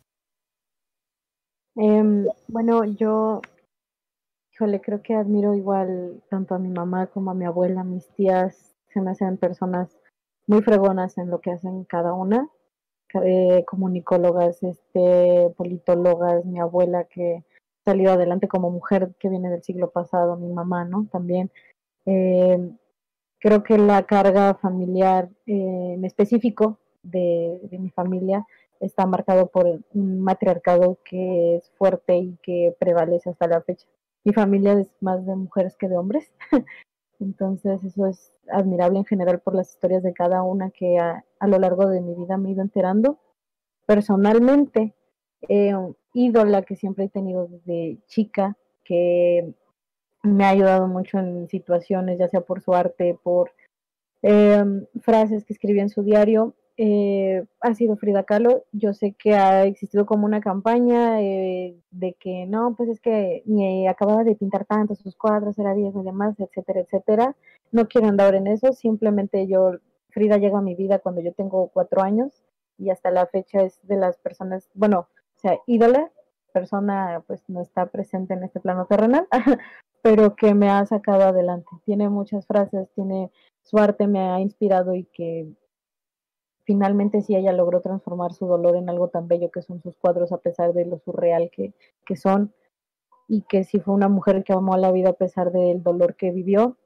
[1.79, 3.39] Em, bueno, yo,
[4.51, 8.75] híjole, creo que admiro igual tanto a mi mamá como a mi abuela, mis tías,
[8.87, 9.95] se me hacen personas
[10.47, 12.49] muy fregonas en lo que hacen cada una,
[13.23, 17.43] eh, comunicólogas, este, politólogas, mi abuela que
[17.85, 21.07] salió adelante como mujer que viene del siglo pasado, mi mamá, ¿no?
[21.11, 21.51] También.
[22.05, 22.75] Em,
[23.39, 28.47] creo que la carga familiar eh, en específico de mi familia
[28.79, 33.87] está marcado por un matriarcado que es fuerte y que prevalece hasta la fecha.
[34.23, 36.31] Mi familia es más de mujeres que de hombres,
[37.19, 41.59] entonces eso es admirable en general por las historias de cada una que a, lo
[41.59, 43.19] largo de mi vida me he ido enterando.
[43.85, 44.93] Personalmente,
[45.47, 45.73] eh,
[46.13, 49.53] ídola que siempre he tenido desde chica, que
[50.23, 53.51] me ha ayudado mucho en situaciones, ya sea por su arte, por
[54.23, 54.63] eh,
[55.01, 58.65] frases que escribía en su diario, eh, ha sido Frida Kahlo.
[58.71, 63.43] Yo sé que ha existido como una campaña eh, de que no, pues es que
[63.45, 67.35] ni acababa de pintar tanto sus cuadros, era 10 y demás, etcétera, etcétera.
[67.71, 69.73] No quiero andar en eso, simplemente yo,
[70.11, 72.43] Frida llega a mi vida cuando yo tengo cuatro años
[72.77, 75.07] y hasta la fecha es de las personas, bueno,
[75.37, 76.11] o sea, ídola,
[76.53, 79.27] persona pues no está presente en este plano terrenal,
[80.01, 81.69] pero que me ha sacado adelante.
[81.85, 83.31] Tiene muchas frases, tiene
[83.63, 85.51] su arte me ha inspirado y que
[86.67, 90.33] finalmente sí ella logró transformar su dolor en algo tan bello que son sus cuadros
[90.33, 91.73] a pesar de lo surreal que,
[92.05, 92.53] que son
[93.29, 96.15] y que si fue una mujer que amó a la vida a pesar del dolor
[96.15, 96.77] que vivió,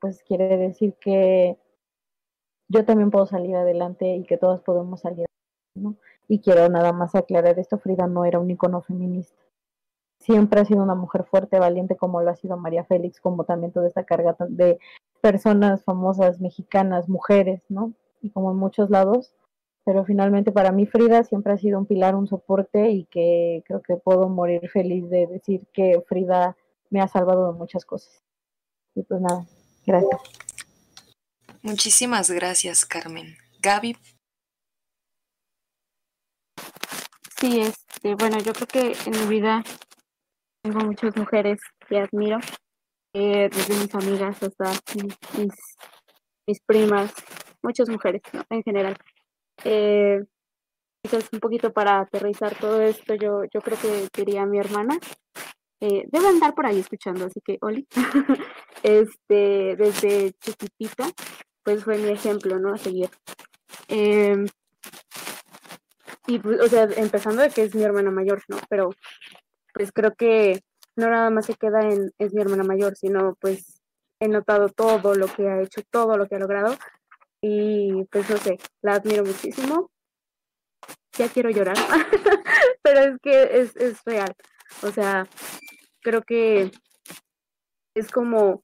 [0.00, 1.58] pues quiere decir que
[2.68, 5.26] yo también puedo salir adelante y que todas podemos salir
[5.74, 5.96] ¿no?
[6.26, 9.42] Y quiero nada más aclarar esto, Frida no era un icono feminista.
[10.20, 13.72] Siempre ha sido una mujer fuerte, valiente, como lo ha sido María Félix, como también
[13.72, 14.78] toda esta carga de
[15.20, 17.94] personas famosas mexicanas, mujeres, ¿no?
[18.20, 19.32] Y como en muchos lados,
[19.84, 23.82] pero finalmente para mí Frida siempre ha sido un pilar, un soporte y que creo
[23.82, 26.56] que puedo morir feliz de decir que Frida
[26.90, 28.22] me ha salvado de muchas cosas.
[28.94, 29.46] Y pues nada,
[29.86, 30.20] gracias.
[31.62, 33.36] Muchísimas gracias, Carmen.
[33.60, 33.96] Gaby.
[37.40, 39.62] Sí, este, bueno, yo creo que en mi vida
[40.62, 42.38] tengo muchas mujeres que admiro,
[43.14, 45.16] eh, desde mis amigas hasta mis,
[46.46, 47.12] mis, primas,
[47.62, 48.44] muchas mujeres, ¿no?
[48.50, 48.96] En general.
[49.64, 50.24] Eh,
[51.02, 54.98] quizás un poquito para aterrizar todo esto, yo, yo creo que diría mi hermana.
[55.80, 57.86] Eh, debe andar por ahí escuchando, así que, Oli,
[58.82, 61.10] este, desde chiquitita,
[61.62, 62.74] pues fue mi ejemplo, ¿no?
[62.74, 63.10] A seguir.
[63.88, 64.44] Eh,
[66.26, 68.58] y, pues, o sea, empezando de que es mi hermana mayor, ¿no?
[68.68, 68.90] Pero,
[69.72, 70.60] pues creo que
[70.96, 73.80] no nada más se queda en es mi hermana mayor, sino pues
[74.20, 76.76] he notado todo lo que ha hecho, todo lo que ha logrado
[77.40, 79.90] y pues no sé, la admiro muchísimo.
[81.16, 81.76] Ya quiero llorar,
[82.82, 84.34] pero es que es, es real.
[84.82, 85.26] O sea,
[86.02, 86.70] creo que
[87.94, 88.62] es como,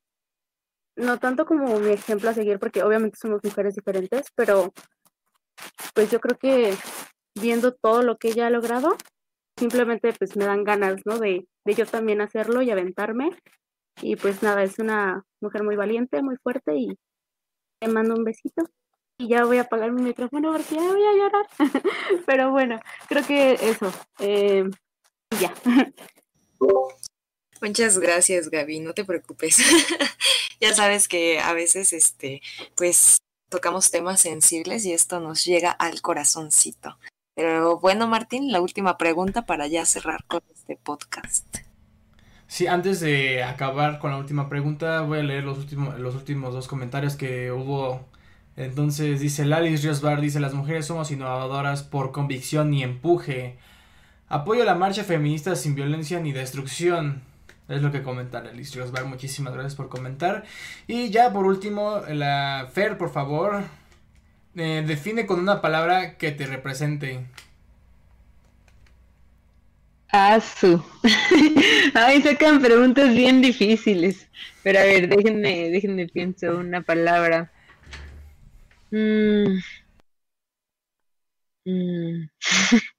[0.97, 4.73] no tanto como mi ejemplo a seguir, porque obviamente somos mujeres diferentes, pero
[5.95, 6.75] pues yo creo que
[7.35, 8.97] viendo todo lo que ella ha logrado,
[9.59, 11.19] simplemente pues me dan ganas, ¿no?
[11.19, 13.31] De, de yo también hacerlo y aventarme.
[14.03, 16.99] Y pues nada, es una mujer muy valiente, muy fuerte y
[17.79, 18.65] te mando un besito.
[19.19, 21.47] Y ya voy a apagar mi micrófono porque ya voy a llorar.
[22.27, 23.93] Pero bueno, creo que eso.
[24.19, 24.65] Eh,
[25.41, 25.55] ya.
[27.61, 29.59] Muchas gracias, Gaby, no te preocupes.
[30.61, 32.43] ya sabes que a veces, este,
[32.75, 36.99] pues, tocamos temas sensibles y esto nos llega al corazoncito.
[37.35, 41.64] Pero bueno, Martín, la última pregunta para ya cerrar con este podcast.
[42.47, 46.53] Sí, antes de acabar con la última pregunta, voy a leer los últimos, los últimos
[46.53, 48.07] dos comentarios que hubo.
[48.57, 53.59] Entonces dice Lalis Riosbar, dice, las mujeres somos innovadoras por convicción y empuje.
[54.29, 57.23] Apoyo la marcha feminista sin violencia ni destrucción.
[57.69, 59.07] Es lo que comenta Lalis Riosbar.
[59.07, 60.45] Muchísimas gracias por comentar.
[60.87, 63.63] Y ya por último, la Fer, por favor,
[64.55, 67.27] eh, define con una palabra que te represente.
[70.15, 70.81] Asu.
[71.95, 74.29] Ay, sacan preguntas bien difíciles.
[74.63, 77.51] Pero a ver, déjenme, déjenme pienso una palabra.
[78.93, 79.59] Mm.
[81.65, 82.29] Mm.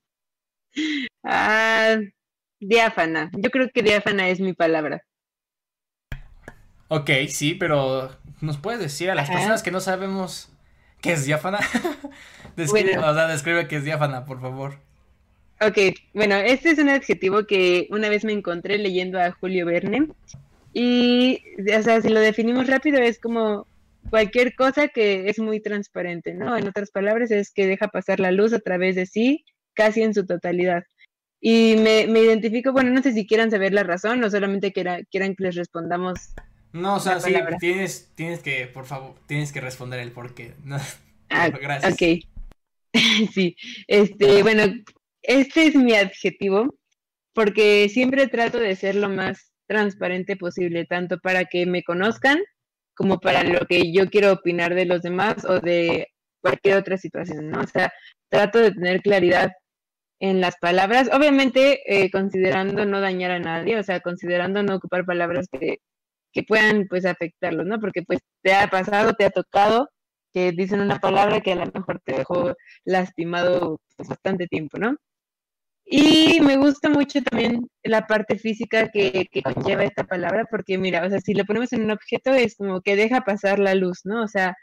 [1.24, 1.96] ah,
[2.60, 3.30] diáfana.
[3.32, 5.02] Yo creo que diáfana es mi palabra.
[6.88, 10.50] Ok, sí, pero ¿nos puedes decir a las personas que no sabemos
[11.00, 11.60] ¿Qué es diáfana?
[12.56, 14.85] describe, O sea, describe qué es diáfana, por favor.
[15.60, 15.78] Ok,
[16.12, 20.08] bueno, este es un adjetivo que una vez me encontré leyendo a Julio Verne.
[20.72, 21.42] Y,
[21.74, 23.66] o sea, si lo definimos rápido, es como
[24.10, 26.56] cualquier cosa que es muy transparente, ¿no?
[26.56, 30.12] En otras palabras, es que deja pasar la luz a través de sí, casi en
[30.12, 30.84] su totalidad.
[31.40, 35.06] Y me, me identifico, bueno, no sé si quieran saber la razón o solamente quieran
[35.10, 36.34] que les respondamos
[36.76, 40.52] no, o sea, sí, tienes, tienes que, por favor, tienes que responder el por qué.
[41.30, 41.92] ah, gracias.
[41.94, 42.24] Ok.
[43.32, 44.62] sí, este, bueno,
[45.26, 46.74] este es mi adjetivo
[47.34, 52.38] porque siempre trato de ser lo más transparente posible, tanto para que me conozcan
[52.94, 56.08] como para lo que yo quiero opinar de los demás o de
[56.40, 57.60] cualquier otra situación, ¿no?
[57.60, 57.92] O sea,
[58.30, 59.52] trato de tener claridad
[60.20, 65.04] en las palabras, obviamente eh, considerando no dañar a nadie, o sea, considerando no ocupar
[65.04, 65.78] palabras que
[66.36, 67.80] que puedan pues afectarlos, ¿no?
[67.80, 69.88] Porque pues te ha pasado, te ha tocado
[70.34, 74.96] que dicen una palabra que a lo mejor te dejó lastimado pues, bastante tiempo, ¿no?
[75.86, 81.06] Y me gusta mucho también la parte física que, que, conlleva esta palabra, porque mira,
[81.06, 84.00] o sea, si lo ponemos en un objeto es como que deja pasar la luz,
[84.04, 84.24] ¿no?
[84.24, 84.56] O sea,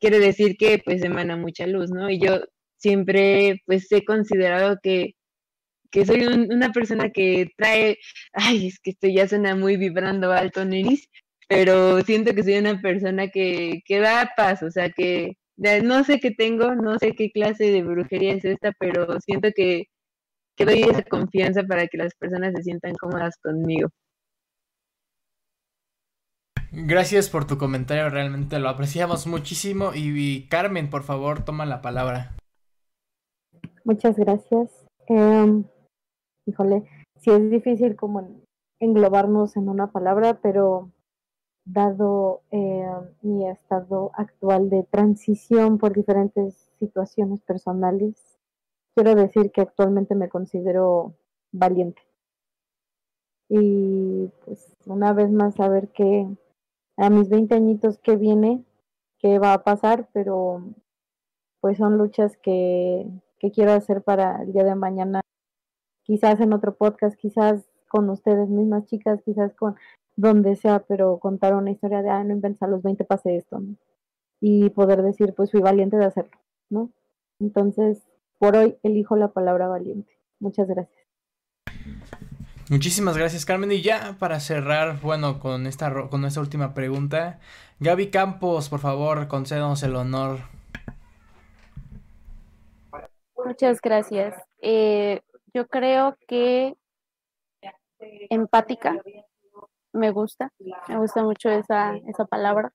[0.00, 2.10] quiere decir que pues emana mucha luz, ¿no?
[2.10, 2.40] Y yo
[2.78, 5.14] siempre pues he considerado que
[5.90, 7.98] que soy una persona que trae,
[8.32, 11.08] ay, es que esto ya suena muy vibrando alto, Neris,
[11.48, 16.20] pero siento que soy una persona que, que da paz, o sea, que no sé
[16.20, 19.86] qué tengo, no sé qué clase de brujería es esta, pero siento que,
[20.56, 23.88] que doy esa confianza para que las personas se sientan cómodas conmigo.
[26.72, 29.92] Gracias por tu comentario, realmente lo apreciamos muchísimo.
[29.94, 32.36] Y, Carmen, por favor, toma la palabra.
[33.84, 34.84] Muchas gracias.
[35.06, 35.64] Em,
[36.46, 36.84] híjole,
[37.16, 38.42] sí es difícil como
[38.80, 40.90] englobarnos en una palabra, pero
[41.64, 42.86] dado eh,
[43.22, 48.38] mi estado actual de transición por diferentes situaciones personales,
[48.96, 51.14] quiero decir que actualmente me considero
[51.52, 52.02] valiente.
[53.48, 56.26] Y pues una vez más saber que
[56.96, 58.64] a mis 20 añitos que viene,
[59.18, 60.64] qué va a pasar, pero
[61.60, 63.06] pues son luchas que,
[63.38, 65.20] que quiero hacer para el día de mañana
[66.04, 69.76] quizás en otro podcast, quizás con ustedes mismas chicas, quizás con
[70.16, 73.60] donde sea, pero contar una historia de, ah, no inventes a los 20 pasé esto,
[73.60, 73.76] ¿no?
[74.40, 76.38] Y poder decir, pues fui valiente de hacerlo,
[76.70, 76.90] ¿no?
[77.40, 78.02] Entonces,
[78.38, 80.12] por hoy elijo la palabra valiente.
[80.38, 81.06] Muchas gracias.
[82.68, 83.70] Muchísimas gracias, Carmen.
[83.70, 87.38] Y ya para cerrar, bueno, con esta, con esta última pregunta,
[87.78, 90.40] Gaby Campos, por favor, concédanos el honor.
[93.44, 94.34] Muchas gracias.
[94.60, 95.22] Eh,
[95.54, 96.76] yo creo que
[98.30, 99.00] empática
[99.92, 100.52] me gusta,
[100.88, 102.72] me gusta mucho esa, esa palabra,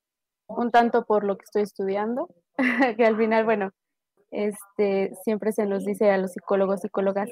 [0.47, 2.29] un tanto por lo que estoy estudiando,
[2.97, 3.71] que al final, bueno,
[4.31, 7.29] este, siempre se nos dice a los psicólogos, psicólogas,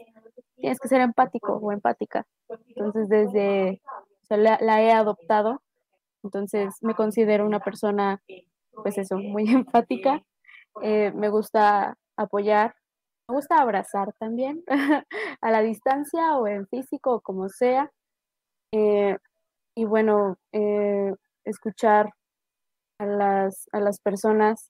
[0.57, 2.25] tienes que ser empático o empática.
[2.75, 3.81] Entonces, desde,
[4.29, 5.61] la, he adoptado,
[6.23, 8.21] entonces me considero una persona,
[8.83, 10.21] pues eso, muy empática.
[10.81, 12.75] Eh, me gusta apoyar,
[13.27, 14.63] me gusta abrazar también
[15.41, 17.91] a la distancia o en físico o como sea.
[18.73, 19.17] Eh,
[19.75, 21.13] y bueno, eh,
[21.45, 22.13] escuchar
[22.99, 24.69] a las, a las personas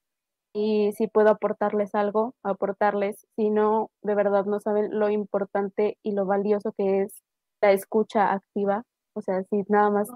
[0.54, 3.28] y si puedo aportarles algo, aportarles.
[3.36, 7.24] Si no, de verdad no saben lo importante y lo valioso que es
[7.62, 8.84] la escucha activa.
[9.14, 10.10] O sea, si nada más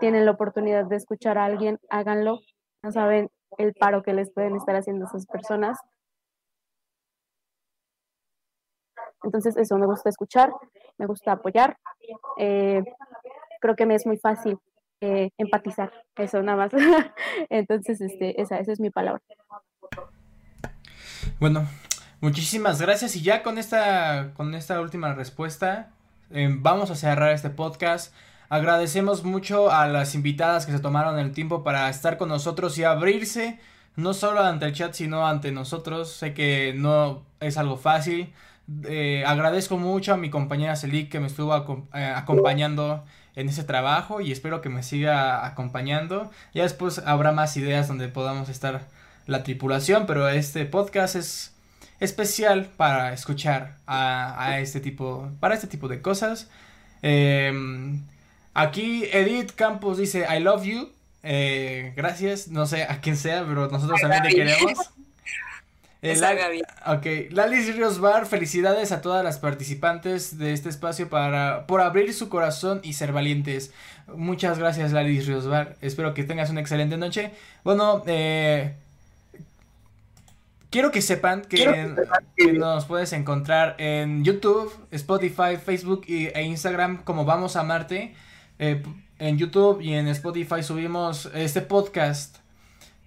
[0.00, 2.40] tienen la oportunidad de escuchar a alguien, háganlo.
[2.82, 5.78] No saben el paro que les pueden estar haciendo esas personas.
[9.22, 10.52] Entonces, eso, me gusta escuchar,
[10.98, 11.76] me gusta apoyar.
[12.38, 12.82] Eh,
[13.60, 14.58] creo que me es muy fácil
[15.00, 16.72] eh, empatizar, eso nada más.
[17.50, 19.20] Entonces, este, esa, esa es mi palabra.
[21.38, 21.66] Bueno,
[22.20, 25.90] muchísimas gracias y ya con esta, con esta última respuesta
[26.30, 28.14] eh, vamos a cerrar este podcast.
[28.48, 32.84] Agradecemos mucho a las invitadas que se tomaron el tiempo para estar con nosotros y
[32.84, 33.58] abrirse,
[33.96, 36.12] no solo ante el chat, sino ante nosotros.
[36.12, 38.32] Sé que no es algo fácil.
[38.84, 43.04] Eh, agradezco mucho a mi compañera Celik que me estuvo acompañando
[43.36, 46.30] en ese trabajo y espero que me siga acompañando.
[46.54, 48.88] Ya después habrá más ideas donde podamos estar
[49.26, 51.54] la tripulación, pero este podcast es
[52.00, 56.48] especial para escuchar a, este tipo, para este tipo de cosas.
[57.02, 58.02] Em,
[58.54, 60.90] aquí Edith Campos dice I love you.
[61.22, 64.92] Eh, gracias, no sé a quién sea, pero nosotros también te queremos.
[66.12, 71.80] Eh, ok, Lali Ríos Bar, felicidades a todas las participantes de este espacio para, por
[71.80, 73.72] abrir su corazón y ser valientes.
[74.14, 77.32] Muchas gracias Lali Ríos Bar, espero que tengas una excelente noche.
[77.64, 78.74] Bueno, eh,
[80.70, 81.94] quiero que sepan que,
[82.52, 88.14] nos puedes encontrar en YouTube, Spotify, Facebook e Instagram como Vamos a Marte.
[88.58, 88.82] Eh,
[89.18, 92.36] en YouTube y en Spotify subimos este podcast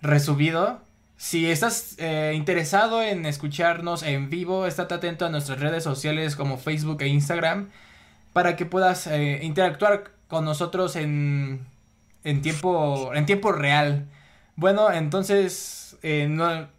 [0.02, 0.82] resubido
[1.19, 6.57] si estás eh, interesado en escucharnos en vivo, estate atento a nuestras redes sociales como
[6.57, 7.72] Facebook e Instagram
[8.31, 11.67] para que puedas eh, interactuar con nosotros en,
[12.23, 14.06] en, tiempo, en tiempo real.
[14.56, 15.98] Bueno, entonces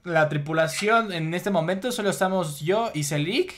[0.04, 3.52] la tripulación en este momento solo estamos yo y Celik.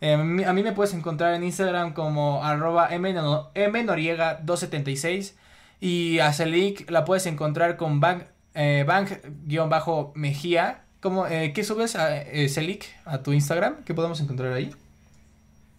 [0.00, 5.34] Eh, a mí me puedes encontrar en Instagram como arroba mnoriega276
[5.80, 8.24] y a Celik la puedes encontrar con Bank
[8.58, 10.84] eh, Bank-Mejía.
[11.00, 13.84] ¿Cómo, eh, ¿Qué subes a eh, a tu Instagram?
[13.84, 14.74] ¿Qué podemos encontrar ahí?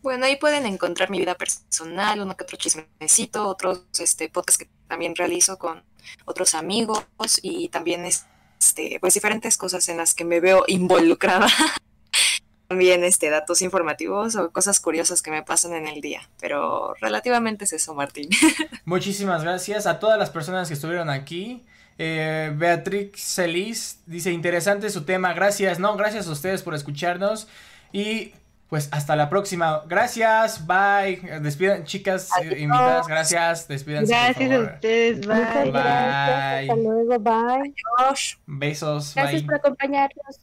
[0.01, 4.69] Bueno, ahí pueden encontrar mi vida personal, uno que otro chismecito, otros este, podcasts que
[4.87, 5.83] también realizo con
[6.23, 7.03] otros amigos
[7.41, 11.47] y también este, pues diferentes cosas en las que me veo involucrada.
[12.69, 16.21] también este, datos informativos o cosas curiosas que me pasan en el día.
[16.39, 18.29] Pero relativamente es eso, Martín.
[18.85, 21.65] Muchísimas gracias a todas las personas que estuvieron aquí.
[22.01, 27.49] Eh, Beatrix Celis dice, interesante su tema, gracias, no, gracias a ustedes por escucharnos
[27.91, 28.31] y
[28.69, 34.13] pues hasta la próxima, gracias, bye, despidan chicas eh, invitadas, gracias, despídanse.
[34.13, 35.71] Gracias a ustedes, bye.
[35.71, 35.81] bye.
[35.81, 37.73] Hasta luego, bye.
[38.45, 40.39] Besos, Gracias por acompañarnos.